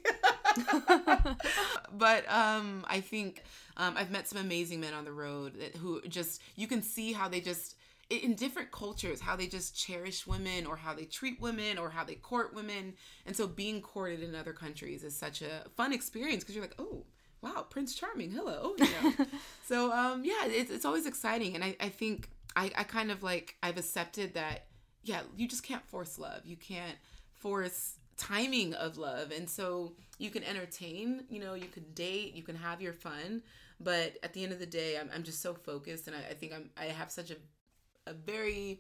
but 1.93 2.31
um, 2.31 2.85
I 2.87 2.99
think 3.01 3.43
um, 3.77 3.95
I've 3.97 4.11
met 4.11 4.27
some 4.27 4.39
amazing 4.39 4.79
men 4.81 4.93
on 4.93 5.05
the 5.05 5.11
road 5.11 5.59
that, 5.59 5.75
who 5.77 6.01
just 6.01 6.41
you 6.55 6.67
can 6.67 6.83
see 6.83 7.13
how 7.13 7.27
they 7.27 7.41
just 7.41 7.75
in 8.09 8.35
different 8.35 8.71
cultures 8.71 9.21
how 9.21 9.35
they 9.35 9.47
just 9.47 9.75
cherish 9.75 10.27
women 10.27 10.65
or 10.65 10.75
how 10.75 10.93
they 10.93 11.05
treat 11.05 11.39
women 11.41 11.77
or 11.77 11.89
how 11.89 12.03
they 12.03 12.15
court 12.15 12.53
women 12.53 12.93
and 13.25 13.35
so 13.35 13.47
being 13.47 13.81
courted 13.81 14.21
in 14.21 14.35
other 14.35 14.53
countries 14.53 15.03
is 15.03 15.15
such 15.15 15.41
a 15.41 15.63
fun 15.75 15.93
experience 15.93 16.43
because 16.43 16.53
you're 16.53 16.63
like 16.63 16.75
oh 16.77 17.05
wow 17.41 17.65
prince 17.69 17.95
charming 17.95 18.29
hello 18.29 18.75
you 18.77 18.85
know 19.03 19.25
so 19.65 19.91
um 19.91 20.23
yeah 20.23 20.45
it's, 20.45 20.69
it's 20.69 20.85
always 20.85 21.05
exciting 21.05 21.55
and 21.55 21.63
i, 21.63 21.75
I 21.79 21.89
think 21.89 22.29
I, 22.55 22.71
I 22.77 22.83
kind 22.83 23.09
of 23.09 23.23
like 23.23 23.55
i've 23.63 23.77
accepted 23.77 24.33
that 24.35 24.67
yeah 25.03 25.21
you 25.35 25.47
just 25.47 25.63
can't 25.63 25.85
force 25.87 26.19
love 26.19 26.41
you 26.45 26.57
can't 26.57 26.97
force 27.43 27.99
timing 28.17 28.73
of 28.73 28.97
love. 28.97 29.31
And 29.31 29.49
so 29.49 29.93
you 30.17 30.29
can 30.29 30.43
entertain 30.43 31.25
you 31.29 31.39
know 31.39 31.53
you 31.53 31.65
can 31.65 31.83
date 31.95 32.33
you 32.35 32.43
can 32.43 32.55
have 32.55 32.81
your 32.81 32.93
fun 32.93 33.41
but 33.79 34.15
at 34.23 34.31
the 34.31 34.43
end 34.43 34.53
of 34.53 34.59
the 34.59 34.65
day 34.65 34.97
i'm, 34.97 35.09
I'm 35.13 35.23
just 35.23 35.41
so 35.41 35.55
focused 35.55 36.07
and 36.07 36.15
I, 36.15 36.19
I 36.29 36.33
think 36.35 36.53
i'm 36.53 36.69
i 36.77 36.85
have 36.85 37.11
such 37.11 37.31
a 37.31 37.35
a 38.05 38.13
very 38.13 38.79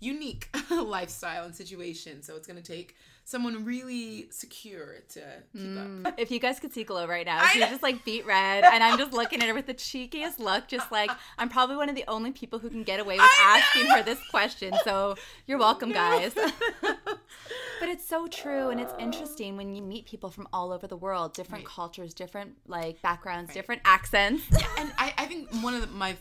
unique 0.00 0.48
lifestyle 0.70 1.44
and 1.44 1.54
situation. 1.54 2.22
So 2.22 2.36
it's 2.36 2.46
going 2.46 2.60
to 2.60 2.72
take 2.72 2.96
someone 3.24 3.64
really 3.64 4.26
secure 4.30 4.96
to 5.10 5.20
keep 5.56 5.78
up 5.78 5.86
mm. 5.86 6.14
If 6.18 6.30
you 6.30 6.38
guys 6.38 6.58
could 6.60 6.72
see 6.72 6.84
Glo 6.84 7.06
right 7.06 7.24
now, 7.24 7.46
she's 7.46 7.62
just 7.62 7.82
like 7.82 8.04
beet 8.04 8.26
red, 8.26 8.64
and 8.64 8.82
I'm 8.82 8.98
just 8.98 9.12
looking 9.12 9.40
at 9.40 9.48
her 9.48 9.54
with 9.54 9.66
the 9.66 9.74
cheekiest 9.74 10.38
look, 10.38 10.68
just 10.68 10.90
like 10.90 11.10
I'm 11.38 11.48
probably 11.48 11.76
one 11.76 11.88
of 11.88 11.94
the 11.94 12.04
only 12.08 12.32
people 12.32 12.58
who 12.58 12.68
can 12.68 12.82
get 12.82 13.00
away 13.00 13.16
with 13.16 13.30
asking 13.40 13.86
her 13.86 14.02
this 14.02 14.18
question. 14.30 14.74
So 14.84 15.16
you're 15.46 15.58
welcome, 15.58 15.92
guys. 15.92 16.34
but 16.82 17.88
it's 17.88 18.06
so 18.06 18.26
true, 18.26 18.70
and 18.70 18.80
it's 18.80 18.94
interesting 18.98 19.56
when 19.56 19.74
you 19.74 19.82
meet 19.82 20.06
people 20.06 20.30
from 20.30 20.48
all 20.52 20.72
over 20.72 20.86
the 20.86 20.96
world, 20.96 21.34
different 21.34 21.64
Right. 21.64 21.68
cultures, 21.68 22.14
different 22.14 22.56
like 22.66 23.00
backgrounds, 23.02 23.52
different 23.52 23.82
accents. 23.84 24.42
and 24.78 24.92
I, 24.98 25.14
I 25.18 25.26
think 25.26 25.50
one 25.62 25.74
of 25.74 25.80
the, 25.82 25.86
my 25.88 26.16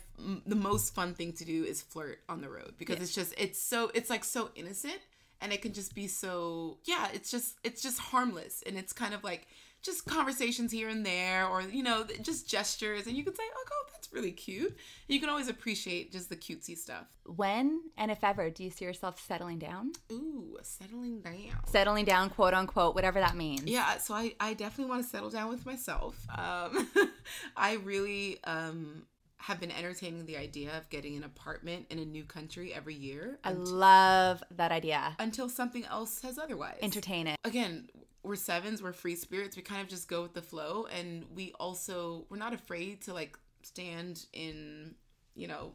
the 0.46 0.56
most 0.56 0.94
fun 0.94 1.14
thing 1.16 1.34
to 1.34 1.46
do 1.46 1.64
is 1.64 1.82
flirt 1.82 2.20
on 2.30 2.42
the 2.42 2.50
road 2.50 2.74
because 2.78 3.00
it's 3.00 3.16
just 3.16 3.34
it's 3.38 3.60
so 3.60 3.90
it's 3.94 4.10
like 4.10 4.24
so 4.24 4.52
innocent 4.56 5.00
and 5.42 5.52
it 5.52 5.62
can 5.62 5.74
just 5.74 5.96
be 5.96 6.08
so 6.08 6.78
yeah 6.86 7.08
it's 7.14 7.32
just 7.32 7.58
it's 7.64 7.82
just 7.82 8.00
harmless 8.00 8.64
and 8.66 8.78
it's 8.78 8.94
kind 8.94 9.14
of 9.14 9.24
like 9.24 9.48
just 9.82 10.06
conversations 10.06 10.72
here 10.72 10.90
and 10.90 11.04
there 11.06 11.48
or 11.48 11.62
you 11.64 11.82
know 11.82 12.06
just 12.22 12.48
gestures 12.48 13.08
and 13.08 13.18
you 13.18 13.24
can 13.24 13.34
say 13.34 13.44
oh 13.56 13.64
God, 13.68 13.94
that's 13.94 14.14
really 14.14 14.32
cute 14.32 14.78
you 15.08 15.20
can 15.20 15.28
always 15.28 15.48
appreciate 15.48 16.12
just 16.12 16.30
the 16.30 16.36
cutesy 16.36 16.78
stuff 16.78 17.08
when 17.26 17.82
and 17.98 18.12
if 18.12 18.24
ever 18.24 18.50
do 18.52 18.64
you 18.64 18.70
see 18.70 18.86
yourself 18.86 19.20
settling 19.28 19.58
down? 19.58 19.92
ooh 20.12 20.58
settling 20.62 21.22
down 21.22 21.32
Settling 21.66 22.06
down, 22.06 22.30
quote 22.30 22.54
unquote, 22.54 22.96
whatever 22.96 23.20
that 23.20 23.36
means. 23.36 23.64
Yeah, 23.66 23.98
so 23.98 24.14
I, 24.14 24.36
I 24.40 24.54
definitely 24.54 24.90
want 24.90 25.04
to 25.04 25.10
settle 25.10 25.30
down 25.30 25.50
with 25.50 25.66
myself. 25.66 26.18
Um, 26.30 26.90
I 27.58 27.76
really 27.84 28.40
um, 28.44 29.04
have 29.42 29.60
been 29.60 29.72
entertaining 29.72 30.26
the 30.26 30.38
idea 30.38 30.78
of 30.78 30.88
getting 30.90 31.16
an 31.18 31.24
apartment 31.24 31.88
in 31.90 31.98
a 32.00 32.06
new 32.06 32.24
country 32.24 32.74
every 32.74 32.94
year 32.94 33.40
I 33.44 33.52
unt- 33.52 33.68
love 33.68 34.44
that 34.52 34.72
idea. 34.72 35.16
until 35.20 35.50
something 35.50 35.84
else 35.86 36.12
says 36.12 36.38
otherwise. 36.38 36.78
Entertain 36.82 37.26
it. 37.28 37.38
Again, 37.44 37.90
we're 38.24 38.36
sevens, 38.36 38.84
we're 38.84 38.94
free 38.94 39.16
spirits. 39.16 39.56
We 39.56 39.64
kind 39.64 39.82
of 39.82 39.88
just 39.88 40.08
go 40.08 40.22
with 40.22 40.34
the 40.34 40.44
flow, 40.44 40.86
and 40.96 41.26
we 41.36 41.54
also 41.60 42.26
we're 42.30 42.38
not 42.38 42.54
afraid 42.54 43.02
to 43.04 43.14
like 43.14 43.38
stand 43.64 44.26
in, 44.34 44.94
you 45.36 45.48
know, 45.48 45.72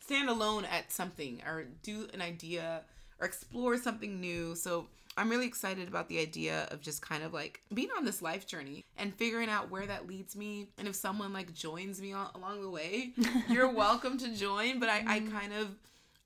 stand 0.00 0.28
alone 0.28 0.64
at 0.66 0.92
something 0.92 1.42
or 1.46 1.64
do 1.82 2.06
an 2.12 2.20
idea 2.20 2.82
or 3.18 3.26
explore 3.26 3.78
something 3.78 4.20
new. 4.20 4.54
So 4.54 4.88
I'm 5.16 5.30
really 5.30 5.46
excited 5.46 5.88
about 5.88 6.08
the 6.08 6.18
idea 6.18 6.68
of 6.70 6.80
just 6.80 7.00
kind 7.00 7.22
of 7.22 7.32
like 7.32 7.62
being 7.72 7.88
on 7.96 8.04
this 8.04 8.20
life 8.20 8.46
journey 8.46 8.84
and 8.98 9.14
figuring 9.14 9.48
out 9.48 9.70
where 9.70 9.86
that 9.86 10.06
leads 10.06 10.36
me. 10.36 10.68
And 10.78 10.86
if 10.86 10.94
someone 10.94 11.32
like 11.32 11.54
joins 11.54 12.00
me 12.00 12.12
on, 12.12 12.28
along 12.34 12.60
the 12.60 12.70
way, 12.70 13.12
you're 13.48 13.72
welcome 13.72 14.18
to 14.18 14.34
join. 14.34 14.78
But 14.78 14.90
I, 14.90 15.04
I 15.06 15.20
kind 15.20 15.54
of, 15.54 15.76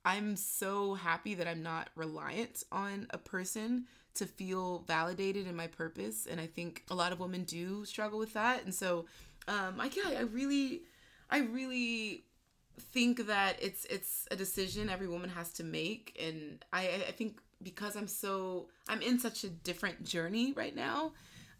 I'm 0.03 0.35
so 0.35 0.95
happy 0.95 1.35
that 1.35 1.47
I'm 1.47 1.63
not 1.63 1.89
reliant 1.95 2.63
on 2.71 3.07
a 3.11 3.17
person 3.17 3.85
to 4.15 4.25
feel 4.25 4.83
validated 4.87 5.47
in 5.47 5.55
my 5.55 5.67
purpose. 5.67 6.27
And 6.29 6.41
I 6.41 6.47
think 6.47 6.83
a 6.89 6.95
lot 6.95 7.13
of 7.13 7.19
women 7.19 7.43
do 7.43 7.85
struggle 7.85 8.19
with 8.19 8.33
that. 8.33 8.65
And 8.65 8.75
so, 8.75 9.05
um, 9.47 9.79
I, 9.79 9.89
yeah, 9.95 10.19
I 10.19 10.23
really, 10.23 10.81
I 11.29 11.39
really 11.39 12.25
think 12.79 13.27
that 13.27 13.57
it's 13.61 13.85
it's 13.85 14.27
a 14.31 14.35
decision 14.35 14.89
every 14.89 15.07
woman 15.07 15.29
has 15.29 15.51
to 15.53 15.63
make 15.63 16.17
and 16.19 16.63
i 16.73 17.03
i 17.07 17.11
think 17.11 17.37
because 17.63 17.95
i'm 17.95 18.07
so 18.07 18.67
i'm 18.89 19.01
in 19.01 19.19
such 19.19 19.43
a 19.43 19.49
different 19.49 20.03
journey 20.03 20.53
right 20.53 20.75
now 20.75 21.11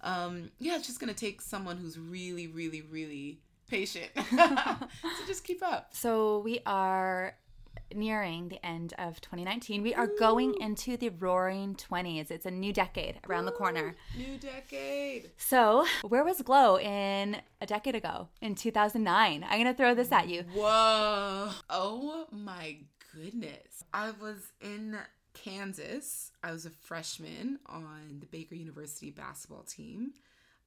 um 0.02 0.50
yeah 0.60 0.76
it's 0.76 0.88
just 0.88 1.00
gonna 1.00 1.14
take 1.14 1.42
someone 1.42 1.78
who's 1.78 1.98
really 2.00 2.48
really 2.48 2.82
really 2.82 3.40
patient 3.68 4.10
to 4.16 4.88
just 5.28 5.44
keep 5.44 5.64
up 5.64 5.90
So 5.94 6.40
we 6.40 6.60
are 6.66 7.36
nearing 7.96 8.50
the 8.50 8.66
end 8.66 8.94
of 8.98 9.20
2019. 9.22 9.82
We 9.82 9.94
are 9.94 10.08
going 10.08 10.56
into 10.60 10.98
the 10.98 11.08
roaring 11.10 11.76
20s. 11.76 12.32
It's 12.32 12.46
a 12.46 12.52
new 12.52 12.74
decade 12.74 13.20
around 13.28 13.46
the 13.46 13.52
corner. 13.54 13.96
new 14.18 14.38
decade 14.38 15.32
So, 15.38 15.86
where 16.04 16.24
was 16.24 16.42
Glo 16.42 16.78
in 16.80 17.38
a 17.62 17.66
decade 17.66 17.96
ago, 17.96 18.28
in 18.42 18.56
2009? 18.56 19.44
I'm 19.44 19.50
going 19.50 19.66
to 19.66 19.74
throw 19.74 19.94
this 19.96 20.12
at 20.12 20.28
you. 20.28 20.44
whoa 20.54 21.52
oh 21.70 22.26
my 22.32 22.78
goodness 23.14 23.84
i 23.94 24.12
was 24.12 24.52
in 24.62 24.98
kansas. 25.34 26.32
I 26.44 26.52
was 26.52 26.65
a 26.65 26.70
freshman 26.70 27.60
on 27.67 28.17
the 28.20 28.26
baker 28.26 28.56
university 28.56 29.12
basketball 29.12 29.63
team. 29.63 30.13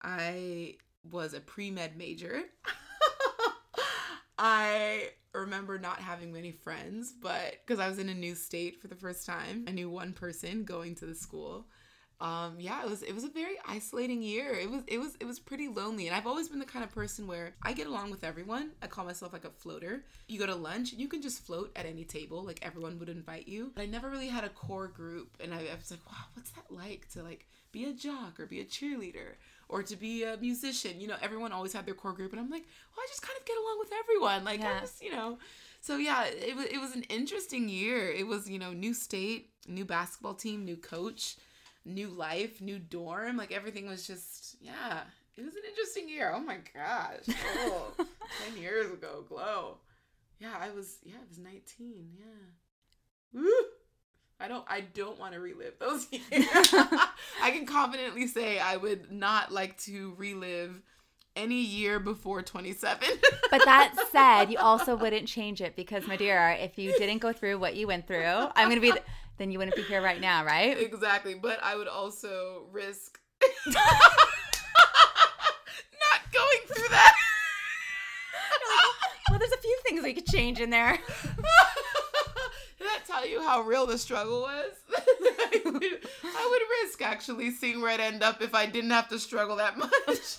I 0.02 0.76
was 1.10 1.34
a 1.34 1.40
pre-med 1.40 1.96
major. 1.96 2.42
I 4.38 5.10
remember 5.32 5.78
not 5.78 6.00
having 6.00 6.32
many 6.32 6.52
friends, 6.52 7.12
but 7.12 7.56
because 7.64 7.80
I 7.80 7.88
was 7.88 7.98
in 7.98 8.08
a 8.08 8.14
new 8.14 8.34
state 8.34 8.80
for 8.80 8.88
the 8.88 8.94
first 8.94 9.26
time, 9.26 9.64
I 9.68 9.72
knew 9.72 9.88
one 9.88 10.12
person 10.12 10.64
going 10.64 10.94
to 10.96 11.06
the 11.06 11.14
school. 11.14 11.66
Um, 12.20 12.56
yeah, 12.58 12.82
it 12.82 12.88
was 12.88 13.02
it 13.02 13.12
was 13.14 13.24
a 13.24 13.28
very 13.28 13.56
isolating 13.66 14.22
year. 14.22 14.52
It 14.54 14.70
was 14.70 14.82
it 14.86 14.98
was 14.98 15.16
it 15.20 15.26
was 15.26 15.38
pretty 15.40 15.68
lonely, 15.68 16.06
and 16.06 16.16
I've 16.16 16.26
always 16.26 16.48
been 16.48 16.60
the 16.60 16.64
kind 16.64 16.84
of 16.84 16.90
person 16.92 17.26
where 17.26 17.54
I 17.62 17.72
get 17.72 17.86
along 17.86 18.10
with 18.12 18.22
everyone. 18.24 18.70
I 18.82 18.86
call 18.86 19.04
myself 19.04 19.32
like 19.32 19.44
a 19.44 19.50
floater. 19.50 20.04
You 20.28 20.38
go 20.38 20.46
to 20.46 20.54
lunch, 20.54 20.92
you 20.92 21.08
can 21.08 21.20
just 21.20 21.44
float 21.44 21.72
at 21.76 21.86
any 21.86 22.04
table, 22.04 22.42
like 22.44 22.60
everyone 22.62 22.98
would 23.00 23.08
invite 23.08 23.48
you. 23.48 23.72
But 23.74 23.82
I 23.82 23.86
never 23.86 24.08
really 24.08 24.28
had 24.28 24.44
a 24.44 24.48
core 24.48 24.86
group, 24.88 25.36
and 25.40 25.52
I, 25.52 25.58
I 25.58 25.74
was 25.76 25.90
like, 25.90 26.06
wow, 26.06 26.24
what's 26.34 26.50
that 26.52 26.70
like 26.70 27.08
to 27.14 27.22
like 27.22 27.46
be 27.72 27.84
a 27.86 27.92
jock 27.92 28.38
or 28.38 28.46
be 28.46 28.60
a 28.60 28.64
cheerleader 28.64 29.34
or 29.68 29.82
to 29.82 29.96
be 29.96 30.22
a 30.22 30.36
musician? 30.36 31.00
You 31.00 31.08
know, 31.08 31.16
everyone 31.20 31.50
always 31.52 31.72
had 31.72 31.84
their 31.84 31.94
core 31.94 32.12
group, 32.12 32.30
and 32.32 32.40
I'm 32.40 32.48
like, 32.48 32.64
well, 32.96 33.04
I 33.04 33.06
just 33.08 33.22
kind 33.22 33.36
of 33.38 33.44
get 33.44 33.56
along 33.58 33.78
with 33.80 33.90
everyone. 33.98 34.44
Like 34.44 34.60
Yeah. 34.60 34.76
I 34.76 34.80
just 34.80 35.02
you 35.02 35.10
know. 35.10 35.38
so 35.80 35.96
yeah, 35.96 36.24
it 36.26 36.54
was 36.56 36.66
it 36.66 36.78
was 36.78 36.94
an 36.94 37.02
interesting 37.10 37.68
year. 37.68 38.08
It 38.10 38.26
was 38.26 38.48
you 38.48 38.58
know 38.60 38.72
new 38.72 38.94
state, 38.94 39.50
new 39.66 39.84
basketball 39.84 40.34
team, 40.34 40.64
new 40.64 40.76
coach, 40.76 41.36
new 41.84 42.08
life, 42.08 42.60
new 42.60 42.78
dorm. 42.78 43.36
Like 43.36 43.52
everything 43.52 43.86
was 43.86 44.06
just 44.06 44.56
yeah. 44.60 45.00
It 45.36 45.44
was 45.44 45.54
an 45.54 45.62
interesting 45.68 46.08
year. 46.08 46.32
Oh 46.34 46.40
my 46.40 46.58
gosh. 46.74 47.36
Oh, 47.56 47.92
10 48.52 48.62
years 48.62 48.92
ago, 48.92 49.24
Glo. 49.28 49.78
Yeah, 50.38 50.52
I 50.60 50.70
was 50.70 50.98
yeah, 51.04 51.16
I 51.16 51.28
was 51.28 51.38
19. 51.38 52.10
Yeah. 52.18 53.40
Woo! 53.40 53.50
I 54.40 54.48
don't 54.48 54.64
I 54.68 54.80
don't 54.80 55.18
want 55.18 55.34
to 55.34 55.40
relive 55.40 55.78
those 55.78 56.06
years. 56.12 56.24
I 56.32 57.50
can 57.50 57.66
confidently 57.66 58.26
say 58.26 58.58
I 58.58 58.76
would 58.76 59.10
not 59.10 59.52
like 59.52 59.78
to 59.82 60.14
relive 60.16 60.82
any 61.36 61.60
year 61.60 61.98
before 61.98 62.42
27. 62.42 63.08
but 63.50 63.64
that 63.64 63.94
said, 64.12 64.50
you 64.50 64.58
also 64.58 64.94
wouldn't 64.96 65.26
change 65.26 65.60
it 65.60 65.76
because, 65.76 66.06
my 66.06 66.16
dear, 66.16 66.56
if 66.60 66.78
you 66.78 66.96
didn't 66.98 67.18
go 67.18 67.32
through 67.32 67.58
what 67.58 67.74
you 67.74 67.86
went 67.86 68.06
through, 68.06 68.24
I'm 68.24 68.68
going 68.68 68.80
to 68.80 68.92
be, 68.92 68.92
then 69.38 69.50
you 69.50 69.58
wouldn't 69.58 69.76
be 69.76 69.82
here 69.82 70.02
right 70.02 70.20
now, 70.20 70.44
right? 70.44 70.76
Exactly. 70.94 71.34
But 71.34 71.62
I 71.62 71.76
would 71.76 71.88
also 71.88 72.66
risk 72.70 73.18
not 73.66 73.80
going 76.32 76.60
through 76.66 76.88
that. 76.88 77.14
well, 79.30 79.38
there's 79.38 79.52
a 79.52 79.58
few 79.58 79.78
things 79.84 80.02
we 80.02 80.14
could 80.14 80.26
change 80.26 80.60
in 80.60 80.70
there. 80.70 80.92
Did 82.78 82.88
that 82.88 83.02
tell 83.06 83.26
you 83.26 83.42
how 83.42 83.62
real 83.62 83.86
the 83.86 83.98
struggle 83.98 84.42
was? 84.42 84.72
I, 84.94 85.60
would, 85.64 85.82
I 86.24 86.48
would 86.50 86.62
risk 86.82 87.02
actually 87.02 87.50
seeing 87.50 87.80
where 87.80 87.90
I'd 87.90 88.00
end 88.00 88.22
up 88.22 88.42
if 88.42 88.54
I 88.54 88.66
didn't 88.66 88.90
have 88.90 89.08
to 89.08 89.18
struggle 89.18 89.56
that 89.56 89.78
much. 89.78 90.38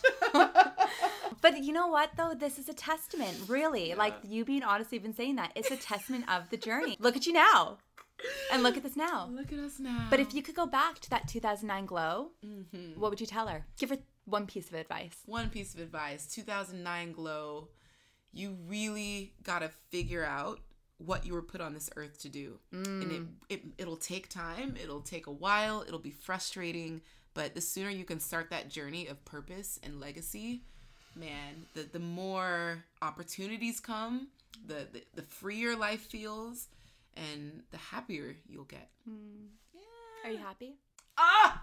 But 1.41 1.63
you 1.63 1.73
know 1.73 1.87
what 1.87 2.09
though? 2.17 2.33
This 2.33 2.57
is 2.57 2.69
a 2.69 2.73
testament, 2.73 3.37
really. 3.47 3.89
Yeah. 3.89 3.97
Like 3.97 4.15
you 4.23 4.43
being 4.45 4.63
honest, 4.63 4.93
even 4.93 5.13
saying 5.13 5.35
that, 5.35 5.51
it's 5.55 5.69
a 5.69 5.77
testament 5.77 6.25
of 6.27 6.49
the 6.49 6.57
journey. 6.57 6.97
Look 6.99 7.15
at 7.15 7.27
you 7.27 7.33
now. 7.33 7.77
And 8.51 8.63
look 8.63 8.77
at 8.77 8.83
this 8.83 8.95
now. 8.95 9.27
Look 9.31 9.51
at 9.51 9.59
us 9.59 9.79
now. 9.79 10.07
But 10.09 10.19
if 10.19 10.33
you 10.33 10.41
could 10.41 10.55
go 10.55 10.65
back 10.65 10.99
to 10.99 11.09
that 11.09 11.27
2009 11.27 11.85
Glo, 11.85 12.31
mm-hmm. 12.45 12.99
what 12.99 13.09
would 13.09 13.19
you 13.19 13.27
tell 13.27 13.47
her? 13.47 13.65
Give 13.77 13.89
her 13.89 13.97
one 14.25 14.47
piece 14.47 14.69
of 14.69 14.75
advice. 14.75 15.17
One 15.25 15.49
piece 15.49 15.73
of 15.73 15.79
advice 15.81 16.25
2009 16.27 17.11
Glo, 17.11 17.69
you 18.31 18.57
really 18.67 19.33
got 19.43 19.59
to 19.59 19.69
figure 19.89 20.25
out 20.25 20.59
what 20.97 21.25
you 21.25 21.33
were 21.33 21.41
put 21.41 21.61
on 21.61 21.73
this 21.73 21.89
earth 21.95 22.19
to 22.21 22.29
do. 22.29 22.59
Mm. 22.73 23.01
And 23.01 23.11
it, 23.11 23.53
it, 23.53 23.61
it'll 23.77 23.97
take 23.97 24.29
time, 24.29 24.75
it'll 24.81 25.01
take 25.01 25.27
a 25.27 25.31
while, 25.31 25.83
it'll 25.85 25.99
be 25.99 26.11
frustrating. 26.11 27.01
But 27.33 27.53
the 27.53 27.61
sooner 27.61 27.89
you 27.89 28.05
can 28.05 28.19
start 28.19 28.49
that 28.51 28.69
journey 28.69 29.07
of 29.07 29.23
purpose 29.25 29.79
and 29.83 29.99
legacy, 29.99 30.61
man, 31.15 31.65
the 31.73 31.81
the 31.91 31.99
more 31.99 32.85
opportunities 33.01 33.81
come, 33.81 34.29
the 34.65 34.87
the, 34.91 35.03
the 35.15 35.21
freer 35.21 35.75
life 35.75 36.01
feels, 36.01 36.67
and 37.15 37.63
the 37.71 37.77
happier 37.77 38.35
you'll 38.47 38.65
get. 38.65 38.89
Mm. 39.09 39.47
Yeah. 39.73 40.29
Are 40.29 40.31
you 40.31 40.37
happy? 40.37 40.75
Ah, 41.17 41.61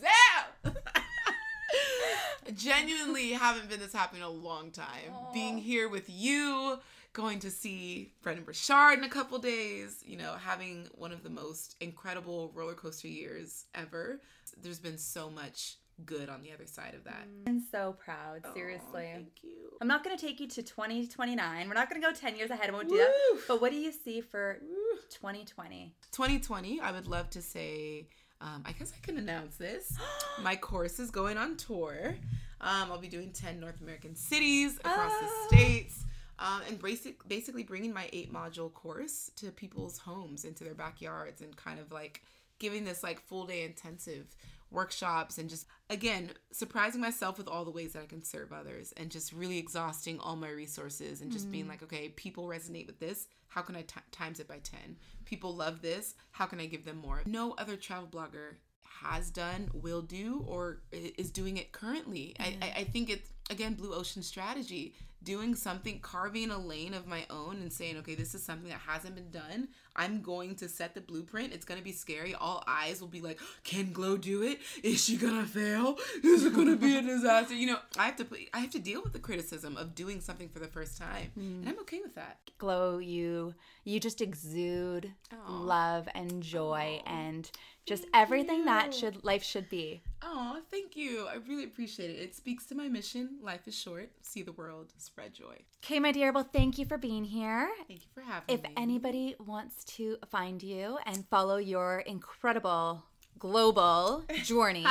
Sam. 0.00 0.74
Genuinely 2.54 3.32
haven't 3.32 3.68
been 3.68 3.80
this 3.80 3.92
happy 3.92 4.16
in 4.16 4.22
a 4.22 4.28
long 4.28 4.70
time. 4.70 5.12
Aww. 5.12 5.34
Being 5.34 5.58
here 5.58 5.88
with 5.88 6.08
you, 6.08 6.78
going 7.12 7.40
to 7.40 7.50
see 7.50 8.12
Brendon 8.22 8.44
Burchard 8.44 8.98
in 8.98 9.04
a 9.04 9.08
couple 9.08 9.38
days, 9.38 10.02
you 10.04 10.16
know, 10.16 10.34
having 10.34 10.88
one 10.94 11.12
of 11.12 11.22
the 11.22 11.30
most 11.30 11.76
incredible 11.80 12.52
roller 12.54 12.74
coaster 12.74 13.08
years 13.08 13.66
ever. 13.74 14.20
There's 14.62 14.78
been 14.78 14.98
so 14.98 15.30
much 15.30 15.76
good 16.06 16.28
on 16.28 16.42
the 16.42 16.52
other 16.52 16.66
side 16.66 16.94
of 16.94 17.04
that. 17.04 17.26
I'm 17.46 17.62
so 17.70 17.96
proud, 18.04 18.42
seriously. 18.54 19.08
Oh, 19.10 19.14
thank 19.14 19.42
you. 19.42 19.50
I'm 19.80 19.88
not 19.88 20.04
going 20.04 20.16
to 20.16 20.26
take 20.26 20.40
you 20.40 20.48
to 20.48 20.62
2029. 20.62 21.68
We're 21.68 21.74
not 21.74 21.90
going 21.90 22.00
to 22.00 22.06
go 22.06 22.12
10 22.12 22.36
years 22.36 22.50
ahead. 22.50 22.70
I 22.70 22.72
won't 22.72 22.88
Woo! 22.88 22.96
do 22.96 22.98
that. 22.98 23.40
But 23.46 23.60
what 23.60 23.70
do 23.70 23.78
you 23.78 23.92
see 23.92 24.20
for 24.20 24.58
Woo! 24.62 25.00
2020? 25.10 25.94
2020, 26.12 26.80
I 26.80 26.92
would 26.92 27.06
love 27.06 27.30
to 27.30 27.42
say, 27.42 28.08
um, 28.40 28.62
I 28.66 28.72
guess 28.72 28.92
I 28.96 29.04
can 29.04 29.18
announce 29.18 29.56
this. 29.56 29.96
My 30.42 30.56
course 30.56 30.98
is 30.98 31.10
going 31.10 31.36
on 31.36 31.56
tour. 31.56 32.14
Um, 32.60 32.90
I'll 32.90 32.98
be 32.98 33.08
doing 33.08 33.30
10 33.30 33.60
North 33.60 33.80
American 33.80 34.14
cities 34.16 34.78
across 34.78 35.12
the 35.20 35.26
ah. 35.26 35.46
states. 35.48 36.04
Um, 36.40 36.62
and 36.68 36.80
basic, 36.80 37.26
basically 37.28 37.64
bringing 37.64 37.92
my 37.92 38.08
eight 38.12 38.32
module 38.32 38.72
course 38.72 39.32
to 39.36 39.50
people's 39.50 39.98
homes, 39.98 40.44
into 40.44 40.62
their 40.62 40.74
backyards, 40.74 41.40
and 41.40 41.56
kind 41.56 41.80
of 41.80 41.90
like 41.90 42.22
giving 42.58 42.84
this 42.84 43.02
like 43.02 43.20
full 43.20 43.44
day 43.44 43.64
intensive 43.64 44.26
workshops 44.70 45.38
and 45.38 45.48
just 45.48 45.66
again 45.88 46.30
surprising 46.52 47.00
myself 47.00 47.38
with 47.38 47.48
all 47.48 47.64
the 47.64 47.70
ways 47.70 47.94
that 47.94 48.02
I 48.02 48.06
can 48.06 48.22
serve 48.22 48.52
others 48.52 48.92
and 48.96 49.10
just 49.10 49.32
really 49.32 49.58
exhausting 49.58 50.18
all 50.20 50.36
my 50.36 50.50
resources 50.50 51.22
and 51.22 51.32
just 51.32 51.48
mm. 51.48 51.52
being 51.52 51.68
like 51.68 51.82
okay 51.82 52.08
people 52.10 52.46
resonate 52.46 52.86
with 52.86 53.00
this. 53.00 53.26
How 53.48 53.62
can 53.62 53.76
I 53.76 53.82
t- 53.82 54.00
times 54.12 54.40
it 54.40 54.48
by 54.48 54.58
10 54.58 54.96
people 55.24 55.54
love 55.54 55.82
this. 55.82 56.14
How 56.32 56.46
can 56.46 56.60
I 56.60 56.66
give 56.66 56.84
them 56.84 56.96
more? 56.98 57.22
No 57.26 57.54
other 57.58 57.76
travel 57.76 58.08
blogger 58.08 58.56
has 59.02 59.30
done 59.30 59.70
will 59.72 60.02
do 60.02 60.44
or 60.46 60.80
is 60.90 61.30
doing 61.30 61.56
it 61.56 61.72
currently. 61.72 62.34
I, 62.40 62.56
I 62.78 62.84
think 62.84 63.10
it's 63.10 63.30
again 63.50 63.74
blue 63.74 63.94
ocean 63.94 64.22
strategy 64.22 64.94
doing 65.22 65.54
something, 65.54 65.98
carving 66.00 66.50
a 66.50 66.58
lane 66.58 66.94
of 66.94 67.06
my 67.06 67.26
own 67.28 67.56
and 67.56 67.72
saying, 67.72 67.96
okay, 67.98 68.14
this 68.14 68.34
is 68.34 68.42
something 68.42 68.68
that 68.68 68.80
hasn't 68.86 69.14
been 69.14 69.30
done. 69.30 69.68
I'm 69.98 70.22
going 70.22 70.54
to 70.56 70.68
set 70.68 70.94
the 70.94 71.00
blueprint. 71.00 71.52
It's 71.52 71.64
going 71.64 71.78
to 71.78 71.84
be 71.84 71.92
scary. 71.92 72.34
All 72.34 72.62
eyes 72.66 73.00
will 73.00 73.08
be 73.08 73.20
like, 73.20 73.38
can 73.64 73.92
Glo 73.92 74.16
do 74.16 74.42
it? 74.42 74.60
Is 74.82 75.04
she 75.04 75.16
going 75.16 75.38
to 75.40 75.46
fail? 75.46 75.96
Is 76.22 76.44
it 76.44 76.54
going 76.54 76.68
to 76.68 76.76
be 76.76 76.96
a 76.96 77.02
disaster? 77.02 77.54
You 77.54 77.66
know, 77.66 77.78
I 77.98 78.06
have 78.06 78.16
to 78.16 78.26
I 78.54 78.60
have 78.60 78.70
to 78.70 78.78
deal 78.78 79.02
with 79.02 79.12
the 79.12 79.18
criticism 79.18 79.76
of 79.76 79.94
doing 79.94 80.20
something 80.20 80.48
for 80.48 80.60
the 80.60 80.68
first 80.68 80.96
time. 80.96 81.32
Mm. 81.38 81.60
And 81.60 81.68
I'm 81.68 81.78
okay 81.80 82.00
with 82.00 82.14
that. 82.14 82.38
Glo, 82.58 82.98
you 82.98 83.54
you 83.84 83.98
just 84.00 84.20
exude 84.20 85.12
Aww. 85.32 85.36
love 85.66 86.08
and 86.14 86.42
joy 86.42 87.00
Aww. 87.06 87.10
and 87.12 87.50
just 87.86 88.02
thank 88.04 88.16
everything 88.16 88.58
you. 88.60 88.64
that 88.66 88.94
should 88.94 89.24
life 89.24 89.42
should 89.42 89.68
be. 89.68 90.02
Oh, 90.22 90.60
thank 90.70 90.96
you. 90.96 91.26
I 91.26 91.36
really 91.48 91.64
appreciate 91.64 92.10
it. 92.10 92.18
It 92.18 92.34
speaks 92.34 92.66
to 92.66 92.74
my 92.74 92.88
mission. 92.88 93.38
Life 93.42 93.66
is 93.66 93.74
short. 93.74 94.10
See 94.22 94.42
the 94.42 94.52
world. 94.52 94.92
Spread 94.98 95.32
joy. 95.32 95.56
Okay, 95.84 95.98
my 95.98 96.12
dear. 96.12 96.32
Well, 96.32 96.48
thank 96.52 96.76
you 96.78 96.84
for 96.84 96.98
being 96.98 97.24
here. 97.24 97.68
Thank 97.86 98.02
you 98.02 98.10
for 98.14 98.20
having 98.20 98.42
if 98.48 98.62
me. 98.62 98.68
If 98.68 98.82
anybody 98.82 99.36
wants 99.38 99.84
to 99.96 100.16
find 100.30 100.62
you 100.62 100.98
and 101.06 101.26
follow 101.28 101.56
your 101.56 102.00
incredible 102.00 103.04
global 103.38 104.24
journey. 104.42 104.84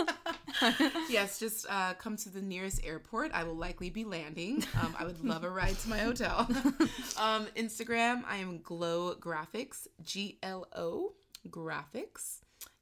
yes, 1.08 1.38
just 1.38 1.66
uh, 1.68 1.94
come 1.94 2.16
to 2.16 2.30
the 2.30 2.40
nearest 2.40 2.84
airport. 2.84 3.32
I 3.32 3.44
will 3.44 3.56
likely 3.56 3.90
be 3.90 4.04
landing. 4.04 4.64
Um, 4.80 4.94
I 4.98 5.04
would 5.04 5.24
love 5.24 5.44
a 5.44 5.50
ride 5.50 5.78
to 5.80 5.88
my 5.88 5.98
hotel. 5.98 6.46
um, 7.18 7.46
Instagram, 7.56 8.22
I 8.26 8.36
am 8.36 8.60
Glo 8.62 9.14
Graphics, 9.14 9.86
G 10.02 10.38
L 10.42 10.66
O 10.74 11.12
Graphics, 11.48 12.40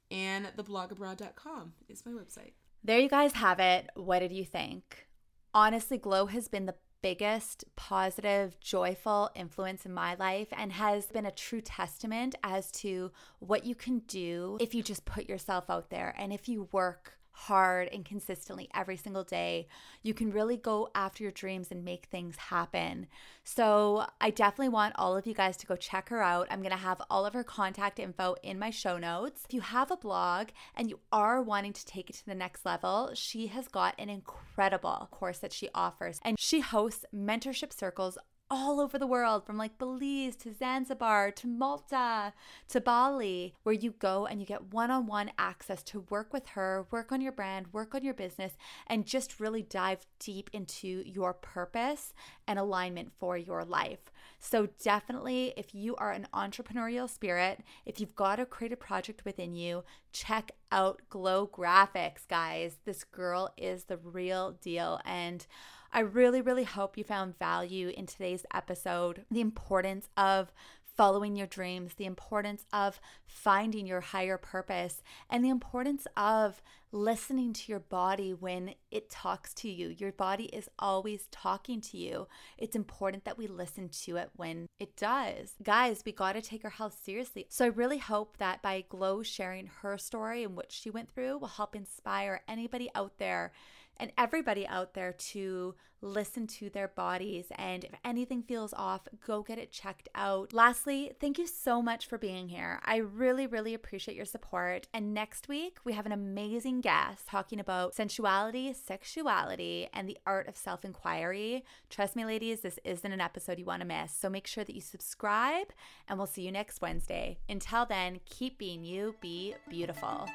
and 0.09 0.47
theblogabroad.com 0.57 1.73
is 1.89 2.05
my 2.05 2.11
website. 2.11 2.53
There 2.83 2.99
you 2.99 3.09
guys 3.09 3.33
have 3.33 3.59
it. 3.59 3.89
What 3.95 4.19
did 4.19 4.31
you 4.31 4.45
think? 4.45 5.07
Honestly, 5.53 5.97
Glo 5.97 6.27
has 6.27 6.47
been 6.47 6.65
the 6.65 6.75
biggest 7.01 7.63
positive, 7.75 8.59
joyful 8.59 9.29
influence 9.35 9.85
in 9.85 9.93
my 9.93 10.15
life 10.15 10.47
and 10.51 10.71
has 10.71 11.07
been 11.07 11.25
a 11.25 11.31
true 11.31 11.61
testament 11.61 12.35
as 12.43 12.71
to 12.71 13.11
what 13.39 13.65
you 13.65 13.75
can 13.75 13.99
do 13.99 14.57
if 14.59 14.75
you 14.75 14.83
just 14.83 15.05
put 15.05 15.27
yourself 15.27 15.69
out 15.69 15.89
there 15.89 16.13
and 16.17 16.31
if 16.31 16.47
you 16.47 16.67
work 16.71 17.17
hard 17.31 17.89
and 17.91 18.05
consistently 18.05 18.69
every 18.73 18.97
single 18.97 19.23
day, 19.23 19.67
you 20.01 20.13
can 20.13 20.31
really 20.31 20.57
go 20.57 20.89
after 20.93 21.23
your 21.23 21.31
dreams 21.31 21.71
and 21.71 21.83
make 21.83 22.05
things 22.05 22.35
happen. 22.35 23.07
So, 23.43 24.05
I 24.19 24.29
definitely 24.29 24.69
want 24.69 24.95
all 24.97 25.17
of 25.17 25.25
you 25.25 25.33
guys 25.33 25.57
to 25.57 25.65
go 25.65 25.75
check 25.75 26.09
her 26.09 26.21
out. 26.21 26.47
I'm 26.51 26.61
going 26.61 26.71
to 26.71 26.77
have 26.77 27.01
all 27.09 27.25
of 27.25 27.33
her 27.33 27.43
contact 27.43 27.99
info 27.99 28.35
in 28.43 28.59
my 28.59 28.69
show 28.69 28.97
notes. 28.97 29.43
If 29.47 29.53
you 29.53 29.61
have 29.61 29.91
a 29.91 29.97
blog 29.97 30.49
and 30.75 30.89
you 30.89 30.99
are 31.11 31.41
wanting 31.41 31.73
to 31.73 31.85
take 31.85 32.09
it 32.09 32.15
to 32.17 32.25
the 32.25 32.35
next 32.35 32.65
level, 32.65 33.11
she 33.13 33.47
has 33.47 33.67
got 33.67 33.95
an 33.97 34.09
incredible 34.09 35.07
course 35.11 35.39
that 35.39 35.53
she 35.53 35.69
offers, 35.73 36.19
and 36.23 36.37
she 36.39 36.59
hosts 36.59 37.05
mentorship 37.13 37.73
circles 37.73 38.17
all 38.51 38.81
over 38.81 38.99
the 38.99 39.07
world, 39.07 39.45
from 39.45 39.57
like 39.57 39.77
Belize 39.77 40.35
to 40.35 40.53
Zanzibar 40.53 41.31
to 41.31 41.47
Malta 41.47 42.33
to 42.67 42.81
Bali, 42.81 43.55
where 43.63 43.73
you 43.73 43.91
go 43.91 44.25
and 44.25 44.41
you 44.41 44.45
get 44.45 44.73
one 44.73 44.91
on 44.91 45.07
one 45.07 45.31
access 45.39 45.81
to 45.83 46.01
work 46.09 46.33
with 46.33 46.49
her, 46.49 46.85
work 46.91 47.13
on 47.13 47.21
your 47.21 47.31
brand, 47.31 47.67
work 47.71 47.95
on 47.95 48.03
your 48.03 48.13
business, 48.13 48.57
and 48.87 49.05
just 49.05 49.39
really 49.39 49.61
dive 49.61 50.05
deep 50.19 50.49
into 50.51 51.01
your 51.05 51.33
purpose 51.33 52.13
and 52.45 52.59
alignment 52.59 53.13
for 53.17 53.37
your 53.37 53.63
life. 53.63 54.11
So, 54.37 54.67
definitely, 54.83 55.53
if 55.55 55.73
you 55.73 55.95
are 55.95 56.11
an 56.11 56.27
entrepreneurial 56.33 57.09
spirit, 57.09 57.61
if 57.85 57.99
you've 57.99 58.15
got 58.15 58.39
a 58.39 58.45
creative 58.45 58.79
project 58.79 59.23
within 59.23 59.55
you, 59.55 59.83
check 60.11 60.51
out 60.71 61.01
Glo 61.09 61.47
Graphics, 61.47 62.27
guys. 62.27 62.79
This 62.83 63.03
girl 63.03 63.53
is 63.55 63.85
the 63.85 63.97
real 63.97 64.57
deal. 64.61 64.99
And 65.05 65.45
I 65.93 65.99
really, 65.99 66.41
really 66.41 66.63
hope 66.63 66.97
you 66.97 67.03
found 67.03 67.37
value 67.37 67.89
in 67.89 68.05
today's 68.05 68.45
episode. 68.53 69.25
The 69.29 69.41
importance 69.41 70.07
of 70.15 70.53
following 70.95 71.35
your 71.35 71.47
dreams, 71.47 71.95
the 71.95 72.05
importance 72.05 72.65
of 72.71 73.01
finding 73.25 73.85
your 73.85 73.99
higher 73.99 74.37
purpose, 74.37 75.03
and 75.29 75.43
the 75.43 75.49
importance 75.49 76.07
of 76.15 76.61
listening 76.93 77.51
to 77.53 77.71
your 77.71 77.79
body 77.79 78.33
when 78.33 78.73
it 78.89 79.09
talks 79.09 79.53
to 79.53 79.69
you. 79.69 79.89
Your 79.97 80.13
body 80.13 80.45
is 80.45 80.69
always 80.79 81.27
talking 81.29 81.81
to 81.81 81.97
you. 81.97 82.27
It's 82.57 82.75
important 82.75 83.25
that 83.25 83.37
we 83.37 83.47
listen 83.47 83.89
to 84.03 84.15
it 84.15 84.29
when 84.35 84.67
it 84.79 84.95
does. 84.95 85.55
Guys, 85.61 86.03
we 86.05 86.13
got 86.13 86.33
to 86.33 86.41
take 86.41 86.63
our 86.63 86.71
health 86.71 86.99
seriously. 87.03 87.47
So 87.49 87.65
I 87.65 87.69
really 87.69 87.97
hope 87.97 88.37
that 88.37 88.61
by 88.61 88.85
Glo 88.87 89.23
sharing 89.23 89.69
her 89.81 89.97
story 89.97 90.43
and 90.43 90.55
what 90.55 90.71
she 90.71 90.89
went 90.89 91.11
through 91.13 91.37
will 91.37 91.47
help 91.47 91.75
inspire 91.75 92.43
anybody 92.47 92.89
out 92.95 93.17
there 93.17 93.51
and 93.97 94.11
everybody 94.17 94.67
out 94.67 94.93
there 94.93 95.13
to 95.13 95.75
listen 96.01 96.47
to 96.47 96.69
their 96.69 96.87
bodies. 96.87 97.45
And 97.55 97.83
if 97.83 97.91
anything 98.03 98.43
feels 98.43 98.73
off, 98.73 99.01
go 99.25 99.43
get 99.43 99.59
it 99.59 99.71
checked 99.71 100.09
out. 100.15 100.53
Lastly, 100.53 101.11
thank 101.19 101.37
you 101.37 101.47
so 101.47 101.81
much 101.81 102.07
for 102.07 102.17
being 102.17 102.49
here. 102.49 102.79
I 102.83 102.97
really, 102.97 103.47
really 103.47 103.73
appreciate 103.73 104.17
your 104.17 104.25
support. 104.25 104.87
And 104.93 105.13
next 105.13 105.47
week, 105.47 105.77
we 105.83 105.93
have 105.93 106.05
an 106.05 106.11
amazing 106.11 106.81
guest 106.81 107.27
talking 107.27 107.59
about 107.59 107.95
sensuality, 107.95 108.73
sexuality, 108.73 109.87
and 109.93 110.07
the 110.07 110.17
art 110.25 110.47
of 110.47 110.57
self 110.57 110.83
inquiry. 110.83 111.63
Trust 111.89 112.15
me, 112.15 112.25
ladies, 112.25 112.61
this 112.61 112.79
isn't 112.83 113.11
an 113.11 113.21
episode 113.21 113.59
you 113.59 113.65
want 113.65 113.81
to 113.81 113.87
miss. 113.87 114.11
So 114.13 114.29
make 114.29 114.47
sure 114.47 114.63
that 114.63 114.75
you 114.75 114.81
subscribe, 114.81 115.67
and 116.07 116.17
we'll 116.17 116.27
see 116.27 116.41
you 116.41 116.51
next 116.51 116.81
Wednesday. 116.81 117.37
Until 117.47 117.85
then, 117.85 118.19
keep 118.25 118.57
being 118.57 118.83
you, 118.83 119.15
be 119.21 119.55
beautiful. 119.69 120.27